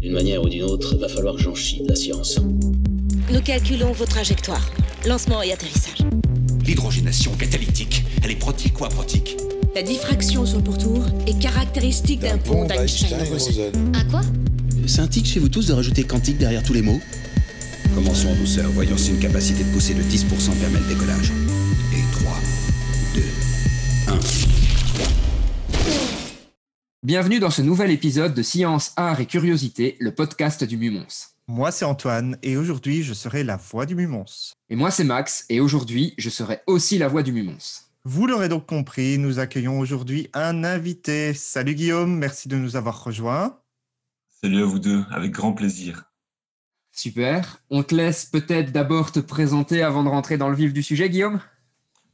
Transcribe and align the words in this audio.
D'une 0.00 0.12
manière 0.12 0.42
ou 0.42 0.48
d'une 0.48 0.62
autre, 0.62 0.96
va 0.96 1.08
falloir 1.08 1.34
que 1.34 1.42
j'en 1.42 1.54
chie 1.54 1.82
de 1.82 1.88
la 1.88 1.96
science. 1.96 2.38
Nous 3.32 3.40
calculons 3.40 3.92
vos 3.92 4.06
trajectoires. 4.06 4.70
Lancement 5.06 5.42
et 5.42 5.52
atterrissage. 5.52 5.98
L'hydrogénation 6.64 7.32
catalytique, 7.32 8.04
elle 8.22 8.30
est 8.30 8.36
protique 8.36 8.80
ou 8.80 8.84
aprotique 8.84 9.36
La 9.74 9.82
diffraction 9.82 10.46
sur 10.46 10.58
le 10.58 10.64
pourtour 10.64 11.04
est 11.26 11.38
caractéristique 11.40 12.20
d'un 12.20 12.38
pont 12.38 12.64
d'Einstein-Rosen. 12.64 13.72
Un 13.94 14.04
quoi? 14.04 14.20
C'est 14.86 15.00
un 15.00 15.08
tic 15.08 15.26
chez 15.26 15.40
vous 15.40 15.48
tous 15.48 15.66
de 15.66 15.72
rajouter 15.72 16.04
quantique 16.04 16.38
derrière 16.38 16.62
tous 16.62 16.74
les 16.74 16.82
mots? 16.82 17.00
Commençons 17.94 18.28
en 18.28 18.36
douceur, 18.36 18.70
voyons 18.70 18.96
si 18.96 19.10
une 19.10 19.18
capacité 19.18 19.64
de 19.64 19.70
poussée 19.70 19.94
de 19.94 20.02
10% 20.02 20.24
permet 20.60 20.78
le 20.78 20.94
décollage. 20.94 21.32
Bienvenue 27.08 27.38
dans 27.38 27.48
ce 27.48 27.62
nouvel 27.62 27.90
épisode 27.90 28.34
de 28.34 28.42
Science, 28.42 28.92
Art 28.96 29.18
et 29.18 29.24
Curiosité, 29.24 29.96
le 29.98 30.14
podcast 30.14 30.62
du 30.62 30.76
Mumons. 30.76 31.06
Moi, 31.46 31.70
c'est 31.70 31.86
Antoine, 31.86 32.36
et 32.42 32.58
aujourd'hui, 32.58 33.02
je 33.02 33.14
serai 33.14 33.44
la 33.44 33.56
voix 33.56 33.86
du 33.86 33.94
Mumons. 33.94 34.26
Et 34.68 34.76
moi, 34.76 34.90
c'est 34.90 35.04
Max, 35.04 35.46
et 35.48 35.60
aujourd'hui, 35.60 36.12
je 36.18 36.28
serai 36.28 36.60
aussi 36.66 36.98
la 36.98 37.08
voix 37.08 37.22
du 37.22 37.32
Mumons. 37.32 37.86
Vous 38.04 38.26
l'aurez 38.26 38.50
donc 38.50 38.66
compris, 38.66 39.16
nous 39.16 39.38
accueillons 39.38 39.78
aujourd'hui 39.78 40.28
un 40.34 40.64
invité. 40.64 41.32
Salut 41.32 41.74
Guillaume, 41.74 42.14
merci 42.14 42.46
de 42.46 42.58
nous 42.58 42.76
avoir 42.76 43.02
rejoints. 43.02 43.58
Salut 44.42 44.60
à 44.60 44.66
vous 44.66 44.78
deux, 44.78 45.02
avec 45.10 45.30
grand 45.30 45.54
plaisir. 45.54 46.12
Super. 46.92 47.62
On 47.70 47.84
te 47.84 47.94
laisse 47.94 48.26
peut-être 48.26 48.70
d'abord 48.70 49.12
te 49.12 49.20
présenter 49.20 49.82
avant 49.82 50.04
de 50.04 50.10
rentrer 50.10 50.36
dans 50.36 50.50
le 50.50 50.56
vif 50.56 50.74
du 50.74 50.82
sujet, 50.82 51.08
Guillaume? 51.08 51.40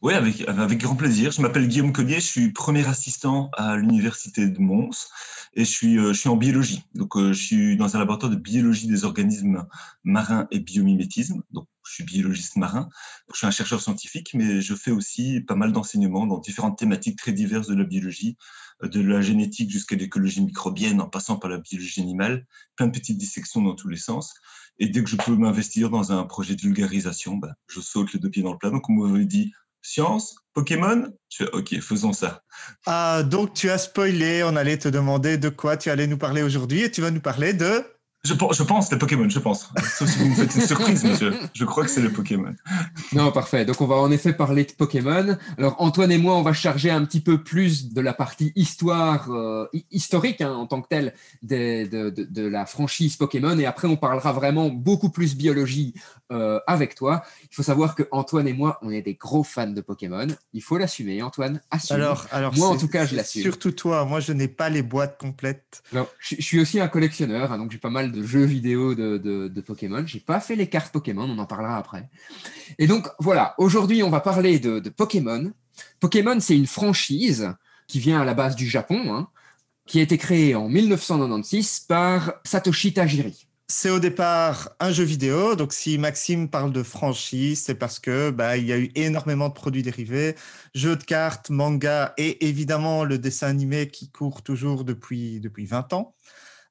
Oui, 0.04 0.12
avec, 0.12 0.46
avec 0.46 0.80
grand 0.80 0.96
plaisir. 0.96 1.32
Je 1.32 1.40
m'appelle 1.40 1.66
Guillaume 1.66 1.90
Cognier, 1.90 2.16
je 2.16 2.26
suis 2.26 2.52
premier 2.52 2.86
assistant 2.86 3.48
à 3.54 3.78
l'université 3.78 4.46
de 4.46 4.60
Mons 4.60 5.08
et 5.54 5.64
je 5.64 5.70
suis, 5.70 5.98
euh, 5.98 6.12
je 6.12 6.20
suis 6.20 6.28
en 6.28 6.36
biologie. 6.36 6.82
Donc, 6.94 7.16
euh, 7.16 7.32
je 7.32 7.42
suis 7.42 7.77
dans 7.78 7.96
un 7.96 8.00
laboratoire 8.00 8.30
de 8.30 8.36
biologie 8.36 8.86
des 8.86 9.06
organismes 9.06 9.66
marins 10.02 10.47
et 10.50 10.60
biomimétisme. 10.60 11.41
Donc, 11.52 11.69
je 11.88 11.94
suis 11.94 12.05
biologiste 12.05 12.56
marin. 12.56 12.91
Je 13.32 13.38
suis 13.38 13.47
un 13.47 13.50
chercheur 13.50 13.80
scientifique, 13.80 14.32
mais 14.34 14.60
je 14.60 14.75
fais 14.75 14.91
aussi 14.91 15.41
pas 15.41 15.55
mal 15.55 15.72
d'enseignements 15.72 16.27
dans 16.27 16.38
différentes 16.38 16.77
thématiques 16.77 17.16
très 17.16 17.32
diverses 17.32 17.69
de 17.69 17.75
la 17.75 17.84
biologie, 17.84 18.36
euh, 18.82 18.88
de 18.88 19.00
la 19.00 19.22
génétique 19.22 19.70
jusqu'à 19.70 19.97
l'écologie 19.97 20.42
microbienne, 20.42 21.00
en 21.00 21.08
passant 21.08 21.36
par 21.36 21.48
la 21.48 21.56
biologie 21.56 22.02
animale, 22.02 22.47
plein 22.77 22.88
de 22.88 22.92
petites 22.92 23.16
dissections 23.16 23.62
dans 23.62 23.75
tous 23.75 23.88
les 23.88 23.97
sens. 23.97 24.34
Et 24.78 24.88
dès 24.88 25.02
que 25.02 25.08
je 25.08 25.16
peux 25.16 25.34
m'investir 25.34 25.88
dans 25.88 26.12
un 26.12 26.25
projet 26.25 26.56
de 26.56 26.60
vulgarisation, 26.60 27.36
ben, 27.38 27.55
je 27.69 27.80
saute 27.80 28.12
les 28.12 28.20
deux 28.20 28.28
pieds 28.28 28.42
dans 28.42 28.52
le 28.52 28.58
plat. 28.58 28.69
Donc, 28.69 28.91
on 28.91 28.92
m'avait 28.92 29.25
dit 29.25 29.55
science, 29.84 30.34
Pokémon. 30.54 31.12
Je 31.28 31.44
fais 31.44 31.50
OK, 31.52 31.78
faisons 31.80 32.12
ça. 32.12 32.42
Ah, 32.86 33.22
donc 33.22 33.54
tu 33.54 33.70
as 33.70 33.78
spoilé, 33.78 34.42
on 34.42 34.56
allait 34.56 34.78
te 34.78 34.88
demander 34.88 35.38
de 35.38 35.48
quoi 35.48 35.76
tu 35.76 35.91
allais 35.91 36.06
nous 36.06 36.18
parler 36.18 36.42
aujourd'hui, 36.42 36.82
et 36.82 36.91
tu 36.91 37.00
vas 37.00 37.10
nous 37.10 37.20
parler 37.20 37.52
de... 37.52 37.84
Je, 38.25 38.33
je 38.33 38.62
pense 38.62 38.91
les 38.91 38.97
Pokémon, 38.97 39.28
je 39.28 39.39
pense. 39.39 39.69
Sauf 39.98 40.08
si 40.08 40.19
vous 40.19 40.30
me 40.30 40.34
faites 40.34 40.55
une 40.55 40.62
surprise, 40.62 41.05
monsieur. 41.08 41.34
Je 41.53 41.64
crois 41.67 41.84
que 41.84 41.91
c'est 41.91 42.00
le 42.00 42.11
Pokémon. 42.11 42.55
Non, 43.12 43.31
parfait. 43.31 43.66
Donc, 43.66 43.83
on 43.83 43.86
va 43.86 43.97
en 43.97 44.11
effet 44.11 44.33
parler 44.33 44.64
de 44.64 44.72
Pokémon. 44.72 45.36
Alors, 45.58 45.77
Antoine 45.78 46.11
et 46.11 46.16
moi, 46.16 46.34
on 46.34 46.42
va 46.42 46.55
charger 46.55 46.91
un 46.91 47.05
petit 47.05 47.20
peu 47.20 47.42
plus 47.42 47.92
de 47.92 48.00
la 48.00 48.14
partie 48.14 48.53
histoire, 48.56 49.31
euh, 49.31 49.66
historique 49.91 50.41
hein, 50.41 50.55
en 50.55 50.66
tant 50.66 50.81
que 50.81 50.89
telle, 50.89 51.12
des, 51.42 51.86
de, 51.86 52.08
de, 52.08 52.25
de, 52.25 52.47
la 52.47 52.64
franchise 52.64 53.16
Pokémon. 53.16 53.58
Et 53.58 53.66
après, 53.66 53.89
on 53.89 53.97
parlera 53.97 54.33
vraiment 54.33 54.70
beaucoup 54.70 55.11
plus 55.11 55.36
biologie 55.36 55.92
euh, 56.33 56.61
avec 56.66 56.94
toi. 56.94 57.25
Il 57.42 57.55
faut 57.55 57.62
savoir 57.62 57.94
que 57.94 58.05
Antoine 58.11 58.48
et 58.48 58.55
moi, 58.55 58.78
on 58.81 58.91
est 58.91 59.03
des 59.03 59.14
gros 59.14 59.44
fans 59.44 59.66
de 59.66 59.83
Pokémon. 59.83 60.28
Il 60.55 60.62
faut 60.62 60.78
l'assumer, 60.78 61.20
Antoine. 61.22 61.61
Assume. 61.70 61.97
Alors, 61.97 62.27
alors 62.33 62.55
moi, 62.56 62.69
en 62.69 62.78
tout 62.78 62.88
cas, 62.88 63.05
je 63.05 63.16
l'assume. 63.16 63.42
Surtout 63.42 63.72
toi. 63.72 64.06
Moi, 64.06 64.20
je 64.20 64.33
n'ai 64.33 64.48
pas 64.48 64.70
les 64.70 64.83
boîtes 64.83 65.19
complètes. 65.19 65.83
Alors, 65.92 66.09
je, 66.19 66.36
je 66.36 66.42
suis 66.42 66.59
aussi 66.59 66.81
un 66.81 66.88
collectionneur, 66.88 67.53
hein, 67.53 67.59
donc 67.59 67.70
j'ai 67.70 67.78
pas 67.78 67.91
mal 67.91 68.13
de 68.14 68.22
jeux 68.22 68.44
vidéo 68.44 68.94
de, 68.94 69.18
de, 69.18 69.48
de 69.48 69.60
Pokémon. 69.60 70.04
J'ai 70.06 70.20
pas 70.20 70.40
fait 70.40 70.56
les 70.56 70.68
cartes 70.68 70.92
Pokémon, 70.92 71.28
on 71.28 71.38
en 71.38 71.46
parlera 71.46 71.76
après. 71.76 72.08
Et 72.78 72.86
donc 72.86 73.08
voilà, 73.18 73.54
aujourd'hui 73.58 74.02
on 74.02 74.10
va 74.10 74.20
parler 74.20 74.58
de, 74.58 74.80
Pokémon. 74.88 75.52
Pokémon, 76.00 76.38
c'est 76.41 76.56
une 76.56 76.66
franchise 76.66 77.53
qui 77.86 77.98
vient 77.98 78.20
à 78.20 78.24
la 78.24 78.34
base 78.34 78.56
du 78.56 78.69
Japon, 78.69 79.14
hein, 79.14 79.28
qui 79.86 79.98
a 79.98 80.03
été 80.03 80.16
créée 80.19 80.54
en 80.54 80.69
1996 80.69 81.80
par 81.88 82.34
Satoshi 82.44 82.94
Tajiri. 82.94 83.47
C'est 83.66 83.91
au 83.91 83.98
départ 83.98 84.70
un 84.78 84.92
jeu 84.92 85.04
vidéo, 85.04 85.56
donc 85.56 85.72
si 85.72 85.97
Maxime 85.97 86.50
parle 86.50 86.70
de 86.70 86.82
franchise, 86.82 87.62
c'est 87.64 87.74
parce 87.74 87.98
que 87.98 88.30
bah, 88.30 88.58
il 88.58 88.66
y 88.66 88.72
a 88.72 88.78
eu 88.78 88.91
énormément 88.94 89.48
de 89.48 89.54
produits 89.54 89.82
dérivés, 89.82 90.36
jeux 90.74 90.97
de 90.97 91.03
cartes, 91.03 91.48
manga 91.48 92.12
et 92.19 92.47
évidemment 92.47 93.04
le 93.04 93.19
dessin 93.19 93.48
animé 93.48 93.88
qui 93.88 94.10
court 94.10 94.42
toujours 94.42 94.84
depuis, 94.84 95.41
depuis 95.41 95.64
20 95.64 95.94
ans. 95.94 96.14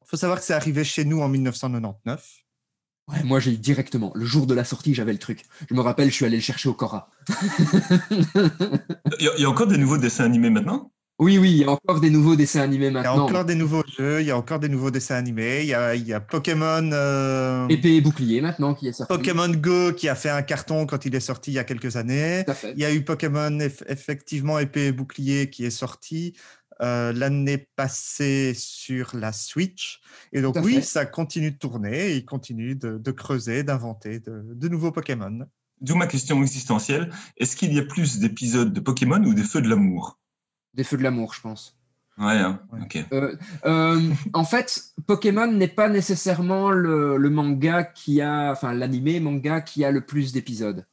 Il 0.05 0.09
faut 0.09 0.17
savoir 0.17 0.39
que 0.39 0.45
c'est 0.45 0.53
arrivé 0.53 0.83
chez 0.83 1.05
nous 1.05 1.21
en 1.21 1.29
1999. 1.29 2.43
Ouais, 3.11 3.21
moi 3.23 3.39
j'ai 3.39 3.57
directement, 3.57 4.13
le 4.15 4.23
jour 4.23 4.47
de 4.47 4.53
la 4.53 4.63
sortie, 4.63 4.93
j'avais 4.93 5.11
le 5.11 5.19
truc. 5.19 5.43
Je 5.69 5.75
me 5.75 5.81
rappelle, 5.81 6.09
je 6.09 6.13
suis 6.13 6.25
allé 6.25 6.37
le 6.37 6.41
chercher 6.41 6.69
au 6.69 6.73
Cora. 6.73 7.09
Il 9.19 9.31
y, 9.37 9.43
a 9.43 9.49
encore 9.49 9.67
des 9.67 9.77
nouveaux 9.77 9.97
dessins 9.97 10.23
animés 10.23 10.49
maintenant? 10.49 10.91
Oui, 11.19 11.37
oui, 11.37 11.51
il 11.51 11.57
y 11.57 11.63
a 11.63 11.69
encore 11.69 11.99
des 12.01 12.09
nouveaux 12.09 12.35
dessins 12.35 12.61
animés 12.61 12.89
maintenant. 12.89 13.13
Il 13.13 13.17
y 13.17 13.19
a 13.19 13.23
encore 13.23 13.45
des 13.45 13.53
nouveaux 13.53 13.83
jeux, 13.97 14.21
il 14.21 14.27
y 14.27 14.31
a 14.31 14.37
encore 14.37 14.59
des 14.59 14.67
nouveaux 14.67 14.89
dessins 14.89 15.15
animés. 15.15 15.61
Il 15.61 15.67
y 15.67 15.73
a, 15.73 15.93
il 15.93 16.07
y 16.07 16.11
a 16.11 16.19
Pokémon. 16.19 16.89
Euh... 16.91 17.67
Épée 17.67 17.97
et 17.97 18.01
bouclier 18.01 18.41
maintenant 18.41 18.73
qui 18.73 18.87
est 18.87 18.93
sorti. 18.93 19.13
Pokémon 19.13 19.47
Go 19.49 19.93
qui 19.93 20.09
a 20.09 20.15
fait 20.15 20.31
un 20.31 20.41
carton 20.41 20.87
quand 20.87 21.05
il 21.05 21.13
est 21.13 21.19
sorti 21.19 21.51
il 21.51 21.53
y 21.53 21.59
a 21.59 21.63
quelques 21.63 21.97
années. 21.97 22.43
Il 22.75 22.79
y 22.79 22.85
a 22.85 22.91
eu 22.91 23.03
Pokémon 23.03 23.59
eff 23.59 23.83
effectivement 23.87 24.57
épée 24.57 24.87
et 24.87 24.91
bouclier 24.91 25.51
qui 25.51 25.65
est 25.65 25.71
sorti. 25.71 26.33
Euh, 26.81 27.13
l'année 27.13 27.67
passée 27.75 28.53
sur 28.55 29.15
la 29.15 29.31
Switch. 29.31 30.01
Et 30.31 30.41
donc, 30.41 30.55
oui, 30.61 30.75
fait. 30.75 30.81
ça 30.81 31.05
continue 31.05 31.51
de 31.51 31.57
tourner, 31.57 32.15
il 32.15 32.25
continue 32.25 32.75
de, 32.75 32.97
de 32.97 33.11
creuser, 33.11 33.63
d'inventer 33.63 34.19
de, 34.19 34.43
de, 34.53 34.67
nouveaux 34.67 34.91
Pokémon. 34.91 35.45
D'où 35.81 35.95
ma 35.95 36.07
question 36.07 36.41
existentielle. 36.41 37.11
Est-ce 37.37 37.55
qu'il 37.55 37.73
y 37.73 37.79
a 37.79 37.83
plus 37.83 38.19
d'épisodes 38.19 38.73
de 38.73 38.79
Pokémon 38.79 39.23
ou 39.23 39.33
des 39.33 39.43
Feux 39.43 39.61
de 39.61 39.69
l'amour? 39.69 40.19
Des 40.73 40.83
Feux 40.83 40.97
de 40.97 41.03
l'amour, 41.03 41.33
je 41.33 41.41
pense. 41.41 41.77
Ouais, 42.17 42.37
hein 42.37 42.61
ok. 42.81 43.05
Euh, 43.11 43.35
euh, 43.65 44.11
en 44.33 44.43
fait, 44.43 44.93
Pokémon 45.07 45.51
n'est 45.51 45.67
pas 45.67 45.89
nécessairement 45.89 46.69
le, 46.69 47.17
le, 47.17 47.29
manga 47.29 47.83
qui 47.83 48.21
a, 48.21 48.51
enfin 48.51 48.73
l'animé 48.73 49.19
manga 49.19 49.61
qui 49.61 49.83
a 49.83 49.91
le 49.91 50.05
plus 50.05 50.31
d'épisodes. 50.31 50.85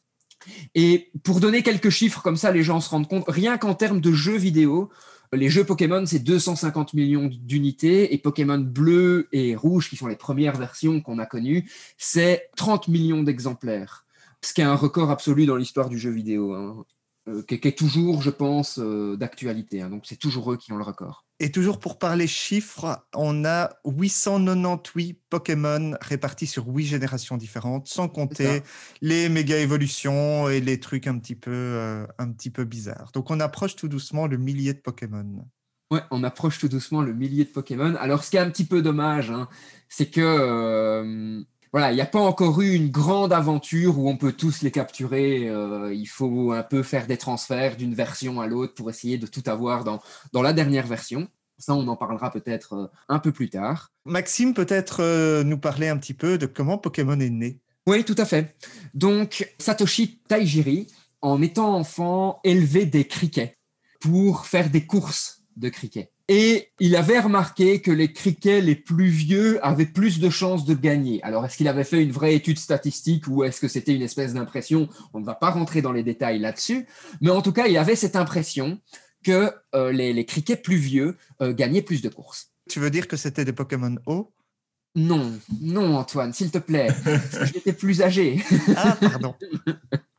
Et 0.74 1.10
pour 1.22 1.40
donner 1.40 1.62
quelques 1.62 1.90
chiffres 1.90 2.22
comme 2.22 2.36
ça, 2.36 2.50
les 2.50 2.62
gens 2.62 2.80
se 2.80 2.88
rendent 2.88 3.08
compte, 3.08 3.24
rien 3.28 3.58
qu'en 3.58 3.74
termes 3.74 4.00
de 4.00 4.12
jeux 4.12 4.38
vidéo, 4.38 4.90
les 5.32 5.48
jeux 5.48 5.64
Pokémon, 5.64 6.04
c'est 6.06 6.18
250 6.18 6.94
millions 6.94 7.30
d'unités 7.32 8.12
et 8.12 8.18
Pokémon 8.18 8.58
bleu 8.58 9.28
et 9.32 9.54
rouge, 9.54 9.88
qui 9.88 9.96
sont 9.96 10.08
les 10.08 10.16
premières 10.16 10.56
versions 10.56 11.00
qu'on 11.00 11.18
a 11.18 11.26
connues, 11.26 11.70
c'est 11.98 12.50
30 12.56 12.88
millions 12.88 13.22
d'exemplaires. 13.22 14.04
Ce 14.42 14.54
qui 14.54 14.60
est 14.60 14.64
un 14.64 14.74
record 14.74 15.10
absolu 15.10 15.46
dans 15.46 15.56
l'histoire 15.56 15.88
du 15.88 15.98
jeu 15.98 16.10
vidéo, 16.10 16.54
hein, 16.54 16.84
euh, 17.28 17.42
qui, 17.42 17.60
qui, 17.60 17.68
est 17.68 17.76
toujours, 17.76 18.22
je 18.22 18.30
pense, 18.30 18.78
euh, 18.78 19.16
d'actualité. 19.16 19.82
Hein, 19.82 19.90
donc 19.90 20.06
c'est 20.06 20.16
toujours 20.16 20.52
eux 20.52 20.56
qui 20.56 20.72
ont 20.72 20.76
le 20.76 20.84
record. 20.84 21.26
Et 21.38 21.50
toujours 21.50 21.78
pour 21.78 21.98
parler 21.98 22.26
chiffres, 22.26 23.06
on 23.14 23.44
a 23.44 23.70
898 23.84 25.20
Pokémon 25.28 25.94
répartis 26.00 26.46
sur 26.46 26.66
8 26.66 26.86
générations 26.86 27.36
différentes, 27.36 27.88
sans 27.88 28.08
compter 28.08 28.62
les 29.00 29.28
méga 29.28 29.58
évolutions 29.58 30.48
et 30.48 30.60
les 30.60 30.80
trucs 30.80 31.06
un 31.06 31.18
petit 31.18 31.34
peu, 31.34 31.50
euh, 31.50 32.06
un 32.18 32.30
petit 32.32 32.50
peu 32.50 32.64
bizarres. 32.64 33.10
Donc 33.12 33.30
on 33.30 33.40
approche 33.40 33.76
tout 33.76 33.88
doucement 33.88 34.26
le 34.26 34.36
millier 34.38 34.74
de 34.74 34.80
Pokémon. 34.80 35.46
Ouais, 35.90 36.02
on 36.10 36.24
approche 36.24 36.58
tout 36.58 36.68
doucement 36.68 37.02
le 37.02 37.12
millier 37.12 37.44
de 37.44 37.50
Pokémon. 37.50 37.96
Alors 37.96 38.22
ce 38.24 38.30
qui 38.30 38.36
est 38.36 38.40
un 38.40 38.50
petit 38.50 38.66
peu 38.66 38.80
dommage, 38.80 39.30
hein, 39.30 39.48
c'est 39.88 40.10
que 40.10 41.44
voilà, 41.72 41.92
il 41.92 41.94
n'y 41.94 42.00
a 42.00 42.06
pas 42.06 42.20
encore 42.20 42.60
eu 42.60 42.74
une 42.74 42.90
grande 42.90 43.32
aventure 43.32 43.98
où 43.98 44.08
on 44.08 44.16
peut 44.16 44.32
tous 44.32 44.62
les 44.62 44.72
capturer. 44.72 45.48
Euh, 45.48 45.94
il 45.94 46.06
faut 46.06 46.52
un 46.52 46.64
peu 46.64 46.82
faire 46.82 47.06
des 47.06 47.16
transferts 47.16 47.76
d'une 47.76 47.94
version 47.94 48.40
à 48.40 48.48
l'autre 48.48 48.74
pour 48.74 48.90
essayer 48.90 49.18
de 49.18 49.26
tout 49.26 49.44
avoir 49.46 49.84
dans, 49.84 50.00
dans 50.32 50.42
la 50.42 50.52
dernière 50.52 50.86
version. 50.86 51.28
Ça, 51.58 51.74
on 51.74 51.86
en 51.88 51.96
parlera 51.96 52.32
peut-être 52.32 52.72
euh, 52.72 52.86
un 53.08 53.18
peu 53.20 53.30
plus 53.30 53.50
tard. 53.50 53.92
Maxime, 54.04 54.54
peut-être 54.54 55.00
euh, 55.00 55.44
nous 55.44 55.58
parler 55.58 55.88
un 55.88 55.98
petit 55.98 56.14
peu 56.14 56.38
de 56.38 56.46
comment 56.46 56.78
Pokémon 56.78 57.20
est 57.20 57.30
né. 57.30 57.60
Oui, 57.86 58.04
tout 58.04 58.16
à 58.18 58.24
fait. 58.24 58.56
Donc, 58.94 59.52
Satoshi 59.58 60.20
Taijiri, 60.26 60.88
en 61.20 61.40
étant 61.40 61.76
enfant, 61.76 62.40
élevait 62.44 62.86
des 62.86 63.06
criquets 63.06 63.58
pour 64.00 64.46
faire 64.46 64.70
des 64.70 64.86
courses 64.86 65.42
de 65.56 65.68
criquets. 65.68 66.10
Et 66.32 66.68
il 66.78 66.94
avait 66.94 67.18
remarqué 67.18 67.80
que 67.80 67.90
les 67.90 68.12
criquets 68.12 68.60
les 68.60 68.76
plus 68.76 69.08
vieux 69.08 69.58
avaient 69.66 69.84
plus 69.84 70.20
de 70.20 70.30
chances 70.30 70.64
de 70.64 70.74
gagner. 70.74 71.20
Alors, 71.24 71.44
est-ce 71.44 71.56
qu'il 71.56 71.66
avait 71.66 71.82
fait 71.82 72.00
une 72.04 72.12
vraie 72.12 72.36
étude 72.36 72.56
statistique 72.56 73.26
ou 73.26 73.42
est-ce 73.42 73.60
que 73.60 73.66
c'était 73.66 73.92
une 73.92 74.02
espèce 74.02 74.32
d'impression? 74.32 74.88
On 75.12 75.18
ne 75.18 75.24
va 75.24 75.34
pas 75.34 75.50
rentrer 75.50 75.82
dans 75.82 75.90
les 75.90 76.04
détails 76.04 76.38
là-dessus. 76.38 76.86
Mais 77.20 77.30
en 77.30 77.42
tout 77.42 77.50
cas, 77.50 77.66
il 77.66 77.76
avait 77.76 77.96
cette 77.96 78.14
impression 78.14 78.78
que 79.24 79.52
euh, 79.74 79.90
les, 79.90 80.12
les, 80.12 80.24
criquets 80.24 80.54
plus 80.54 80.76
vieux 80.76 81.16
euh, 81.42 81.52
gagnaient 81.52 81.82
plus 81.82 82.00
de 82.00 82.08
courses. 82.08 82.52
Tu 82.68 82.78
veux 82.78 82.90
dire 82.90 83.08
que 83.08 83.16
c'était 83.16 83.44
des 83.44 83.52
Pokémon 83.52 83.96
hauts 84.06 84.32
Non, 84.94 85.32
non, 85.60 85.96
Antoine, 85.96 86.32
s'il 86.32 86.52
te 86.52 86.58
plaît. 86.58 86.90
J'étais 87.52 87.72
plus 87.72 88.02
âgé. 88.02 88.40
Ah, 88.76 88.96
pardon. 89.00 89.34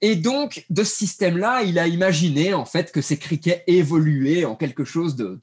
Et 0.00 0.16
donc, 0.16 0.64
de 0.70 0.84
ce 0.84 0.94
système-là, 0.94 1.62
il 1.62 1.78
a 1.78 1.86
imaginé 1.86 2.54
en 2.54 2.64
fait 2.64 2.92
que 2.92 3.00
ces 3.00 3.18
criquets 3.18 3.64
évoluaient 3.66 4.44
en 4.44 4.56
quelque 4.56 4.84
chose 4.84 5.16
de, 5.16 5.40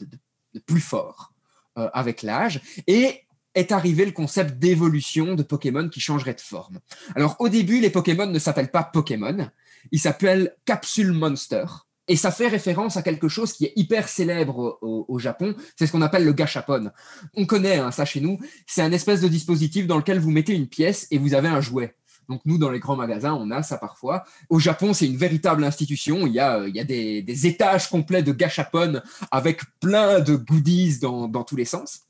plus 0.66 0.82
fort 0.82 1.34
euh, 1.78 1.90
avec 1.94 2.22
l'âge. 2.22 2.62
Et 2.88 3.22
est 3.54 3.72
arrivé 3.72 4.06
le 4.06 4.12
concept 4.12 4.60
d'évolution 4.60 5.36
de 5.36 5.44
Pokémon 5.44 5.90
qui 5.90 6.00
changerait 6.00 6.34
de 6.34 6.42
forme. 6.42 6.80
Alors 7.16 7.36
au 7.40 7.50
début, 7.50 7.80
les 7.80 7.90
Pokémon 7.90 8.28
ne 8.28 8.40
s'appellent 8.40 8.72
pas 8.72 8.84
Pokémon, 8.84 9.50
ils 9.92 10.00
s'appellent 10.00 10.56
Capsule 10.66 11.12
Monster. 11.12 11.66
Et 12.08 12.16
ça 12.16 12.32
fait 12.32 12.48
référence 12.48 12.98
à 12.98 13.04
quelque 13.04 13.30
chose 13.30 13.54
qui 13.54 13.66
est 13.66 13.74
hyper 13.76 14.10
célèbre 14.10 14.80
au, 14.82 15.20
Japon, 15.20 15.56
c'est 15.78 15.86
ce 15.86 15.92
qu'on 15.92 16.02
appelle 16.02 16.26
le 16.26 16.34
gachapon. 16.34 16.92
On 17.36 17.46
connaît 17.46 17.78
hein, 17.78 17.92
ça 17.92 18.06
chez 18.06 18.20
nous, 18.20 18.40
c'est 18.68 18.82
un 18.82 18.92
espèce 18.92 19.22
de 19.22 19.28
dispositif 19.28 19.88
dans 19.88 19.98
lequel 19.98 20.20
vous 20.20 20.32
mettez 20.32 20.54
une 20.54 20.68
pièce 20.68 21.08
et 21.12 21.18
vous 21.18 21.36
avez 21.36 21.48
un 21.48 21.62
jouet. 21.62 21.96
Donc 22.32 22.42
nous, 22.46 22.58
dans 22.58 22.72
les 22.72 22.80
grands 22.80 22.96
magasins, 22.96 23.34
on 23.34 23.52
a 23.52 23.62
ça 23.62 23.78
parfois. 23.78 24.24
Au 24.50 24.58
Japon, 24.58 24.94
c'est 24.94 25.06
une 25.06 25.18
véritable 25.18 25.66
institution. 25.66 26.26
Il 26.26 26.34
y 26.34 26.40
a, 26.40 26.66
il 26.66 26.74
y 26.74 26.80
a 26.80 26.86
des, 26.86 27.46
étages 27.46 27.90
complets 27.90 28.24
de 28.24 28.32
gachapon 28.32 29.02
avec 29.32 29.62
plein 29.82 30.22
de 30.22 30.36
goodies 30.36 31.00
dans, 31.00 31.28
dans 31.28 31.44
tous 31.44 31.58
les 31.58 31.66
sens. 31.66 32.04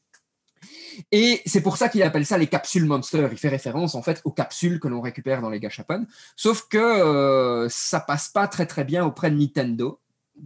Et 1.11 1.41
c'est 1.47 1.61
pour 1.61 1.77
ça 1.77 1.89
qu'il 1.89 2.03
appelle 2.03 2.25
ça 2.25 2.37
les 2.37 2.45
capsules 2.45 2.85
Monster. 2.85 3.29
Il 3.31 3.37
fait 3.39 3.49
référence 3.49 3.95
en 3.95 4.03
fait 4.03 4.21
aux 4.23 4.31
capsules 4.31 4.79
que 4.79 4.87
l'on 4.87 5.01
récupère 5.01 5.41
dans 5.41 5.49
les 5.49 5.59
gachapon. 5.59 6.05
Sauf 6.35 6.67
que 6.69 6.77
euh, 6.77 7.67
ça 7.69 7.99
passe 7.99 8.29
pas 8.29 8.47
très 8.47 8.67
très 8.67 8.83
bien 8.83 9.03
auprès 9.03 9.31
de 9.31 9.37
Nintendo, 9.37 9.99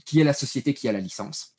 qui 0.05 0.21
est 0.21 0.23
la 0.23 0.33
société 0.33 0.73
qui 0.73 0.87
a 0.87 0.93
la 0.93 1.01
licence. 1.01 1.53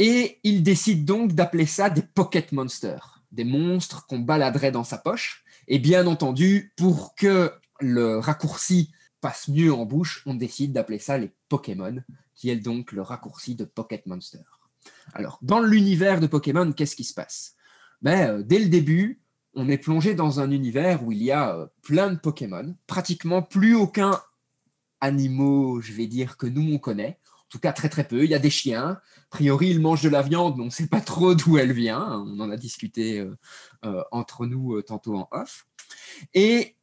Et 0.00 0.40
il 0.42 0.64
décide 0.64 1.04
donc 1.04 1.34
d'appeler 1.34 1.66
ça 1.66 1.88
des 1.88 2.02
Pocket 2.02 2.50
Monsters, 2.50 3.22
des 3.30 3.44
monstres 3.44 4.06
qu'on 4.06 4.18
baladerait 4.18 4.72
dans 4.72 4.84
sa 4.84 4.98
poche. 4.98 5.44
Et 5.68 5.78
bien 5.78 6.06
entendu, 6.06 6.72
pour 6.76 7.14
que 7.14 7.52
le 7.78 8.18
raccourci 8.18 8.90
passe 9.20 9.48
mieux 9.48 9.72
en 9.72 9.84
bouche, 9.84 10.22
on 10.24 10.34
décide 10.34 10.72
d'appeler 10.72 10.98
ça 10.98 11.18
les 11.18 11.30
Pokémon, 11.50 12.02
qui 12.34 12.48
est 12.48 12.56
donc 12.56 12.92
le 12.92 13.02
raccourci 13.02 13.54
de 13.54 13.64
Pocket 13.64 14.06
Monster. 14.06 14.40
Alors, 15.12 15.38
dans 15.42 15.60
l'univers 15.60 16.20
de 16.20 16.26
Pokémon, 16.26 16.72
qu'est-ce 16.72 16.96
qui 16.96 17.04
se 17.04 17.12
passe? 17.12 17.54
Ben, 18.00 18.38
euh, 18.38 18.42
Dès 18.42 18.60
le 18.60 18.70
début, 18.70 19.20
on 19.52 19.68
est 19.68 19.76
plongé 19.78 20.14
dans 20.14 20.40
un 20.40 20.50
univers 20.50 21.04
où 21.04 21.12
il 21.12 21.22
y 21.22 21.32
a 21.32 21.54
euh, 21.54 21.66
plein 21.82 22.12
de 22.12 22.18
Pokémon, 22.18 22.74
pratiquement 22.86 23.42
plus 23.42 23.74
aucun 23.74 24.18
animal, 25.00 25.82
je 25.82 25.92
vais 25.92 26.06
dire, 26.06 26.38
que 26.38 26.46
nous 26.46 26.72
on 26.72 26.78
connaît. 26.78 27.18
En 27.48 27.50
tout 27.50 27.60
cas, 27.60 27.72
très 27.72 27.88
très 27.88 28.04
peu. 28.04 28.24
Il 28.24 28.30
y 28.30 28.34
a 28.34 28.38
des 28.38 28.50
chiens. 28.50 28.88
A 28.90 29.00
priori, 29.30 29.70
ils 29.70 29.80
mangent 29.80 30.02
de 30.02 30.10
la 30.10 30.20
viande, 30.20 30.56
mais 30.56 30.64
on 30.64 30.66
ne 30.66 30.70
sait 30.70 30.86
pas 30.86 31.00
trop 31.00 31.34
d'où 31.34 31.56
elle 31.56 31.72
vient. 31.72 32.22
On 32.26 32.40
en 32.40 32.50
a 32.50 32.58
discuté 32.58 33.20
euh, 33.20 33.34
euh, 33.86 34.02
entre 34.12 34.44
nous 34.44 34.74
euh, 34.74 34.82
tantôt 34.82 35.16
en 35.16 35.28
off. 35.30 35.66
Et 36.34 36.76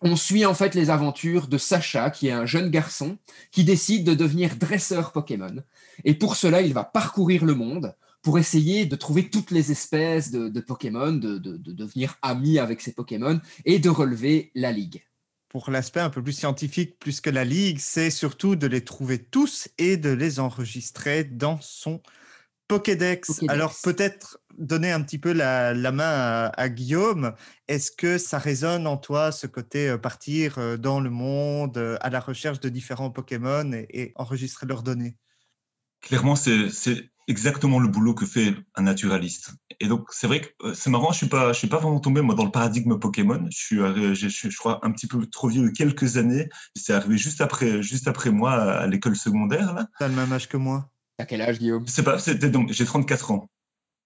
on 0.00 0.16
suit 0.16 0.44
en 0.44 0.54
fait 0.54 0.74
les 0.74 0.90
aventures 0.90 1.46
de 1.46 1.58
Sacha, 1.58 2.10
qui 2.10 2.26
est 2.26 2.32
un 2.32 2.44
jeune 2.44 2.70
garçon 2.70 3.18
qui 3.52 3.62
décide 3.62 4.04
de 4.04 4.14
devenir 4.14 4.56
dresseur 4.56 5.12
Pokémon. 5.12 5.62
Et 6.02 6.14
pour 6.14 6.34
cela, 6.34 6.60
il 6.60 6.74
va 6.74 6.82
parcourir 6.82 7.44
le 7.44 7.54
monde 7.54 7.94
pour 8.20 8.36
essayer 8.40 8.86
de 8.86 8.96
trouver 8.96 9.30
toutes 9.30 9.52
les 9.52 9.70
espèces 9.70 10.32
de, 10.32 10.60
Pokémon, 10.60 11.12
de, 11.12 11.38
de, 11.38 11.56
devenir 11.56 12.16
ami 12.20 12.58
avec 12.58 12.80
ces 12.80 12.92
Pokémon 12.92 13.40
et 13.64 13.78
de 13.78 13.88
relever 13.88 14.50
la 14.56 14.72
ligue 14.72 15.04
pour 15.50 15.70
l'aspect 15.70 16.00
un 16.00 16.10
peu 16.10 16.22
plus 16.22 16.32
scientifique, 16.32 16.98
plus 16.98 17.20
que 17.20 17.28
la 17.28 17.44
ligue, 17.44 17.80
c'est 17.80 18.10
surtout 18.10 18.54
de 18.54 18.68
les 18.68 18.84
trouver 18.84 19.18
tous 19.18 19.68
et 19.78 19.96
de 19.96 20.10
les 20.10 20.38
enregistrer 20.38 21.24
dans 21.24 21.60
son 21.60 22.00
Pokédex. 22.68 23.40
Alors 23.48 23.74
peut-être 23.82 24.38
donner 24.56 24.92
un 24.92 25.02
petit 25.02 25.18
peu 25.18 25.32
la, 25.32 25.74
main 25.90 26.52
à, 26.56 26.68
Guillaume. 26.68 27.34
Est-ce 27.66 27.90
que 27.90 28.16
ça 28.16 28.38
résonne 28.38 28.86
en 28.86 28.96
toi 28.96 29.32
ce 29.32 29.48
côté 29.48 29.88
euh, 29.88 29.98
partir 29.98 30.58
euh, 30.58 30.76
dans 30.76 31.00
le 31.00 31.10
monde 31.10 31.78
euh, 31.78 31.96
à 32.00 32.10
la 32.10 32.20
recherche 32.20 32.60
de 32.60 32.68
différents 32.68 33.10
Pokémon 33.10 33.72
et 33.72 34.12
enregistrer 34.14 34.66
leurs 34.66 34.84
données? 34.84 35.16
Clairement, 36.00 36.36
c'est 36.36 37.10
exactement 37.28 37.78
le 37.78 37.88
boulot 37.88 38.14
que 38.14 38.26
fait 38.26 38.54
un 38.74 38.82
naturaliste. 38.82 39.52
Et 39.78 39.86
donc, 39.86 40.08
c'est 40.10 40.26
vrai 40.26 40.40
que 40.40 40.48
euh, 40.64 40.74
c'est 40.74 40.90
marrant, 40.90 41.12
je 41.12 41.18
suis 41.18 41.28
pas, 41.28 41.52
je 41.52 41.58
suis 41.58 41.68
pas 41.68 41.78
vraiment 41.78 42.00
tombé 42.00 42.20
moi 42.22 42.34
dans 42.34 42.44
le 42.44 42.50
paradigme 42.50 42.98
Pokémon. 42.98 43.46
Je 43.50 43.56
suis, 43.56 43.76
je, 43.76 44.28
je, 44.28 44.56
crois, 44.56 44.80
un 44.82 44.90
petit 44.90 45.06
peu 45.06 45.24
trop 45.26 45.48
vieux 45.48 45.62
de 45.62 45.70
quelques 45.70 46.16
années. 46.16 46.48
C'est 46.74 46.92
arrivé 46.92 47.16
juste 47.16 47.40
après, 47.40 47.82
juste 47.82 48.08
après 48.08 48.30
moi 48.30 48.52
à 48.52 48.86
l'école 48.86 49.16
secondaire 49.16 49.72
là. 49.74 49.86
T'as 49.98 50.08
le 50.08 50.14
même 50.14 50.32
âge 50.32 50.48
que 50.48 50.56
moi. 50.56 50.90
T'as 51.18 51.24
quel 51.26 51.42
âge, 51.42 51.58
Guillaume? 51.58 51.86
C'est 51.86 52.02
pas, 52.02 52.18
c'était 52.18 52.50
donc, 52.50 52.72
j'ai 52.72 52.84
34 52.84 53.30
ans. 53.30 53.50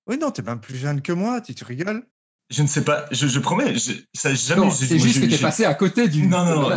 Oui, 0.07 0.19
non, 0.19 0.31
t'es 0.31 0.43
même 0.43 0.61
plus 0.61 0.77
jeune 0.77 1.01
que 1.01 1.13
moi. 1.13 1.41
Tu, 1.41 1.55
tu 1.55 1.65
rigoles 1.65 2.07
je 2.51 2.63
ne 2.63 2.67
sais 2.67 2.85
pas, 2.85 3.07
je, 3.11 3.27
je 3.27 3.39
promets, 3.39 3.75
je, 3.75 3.93
ça 4.13 4.35
jamais. 4.35 4.71
C'est 4.71 4.99
juste 4.99 5.21
que 5.21 5.27
t'es 5.27 5.39
passé 5.39 5.65
à 5.65 5.75
côté 5.75 6.09
d'une. 6.09 6.29
Non, 6.29 6.45
non, 6.45 6.69
non. 6.69 6.77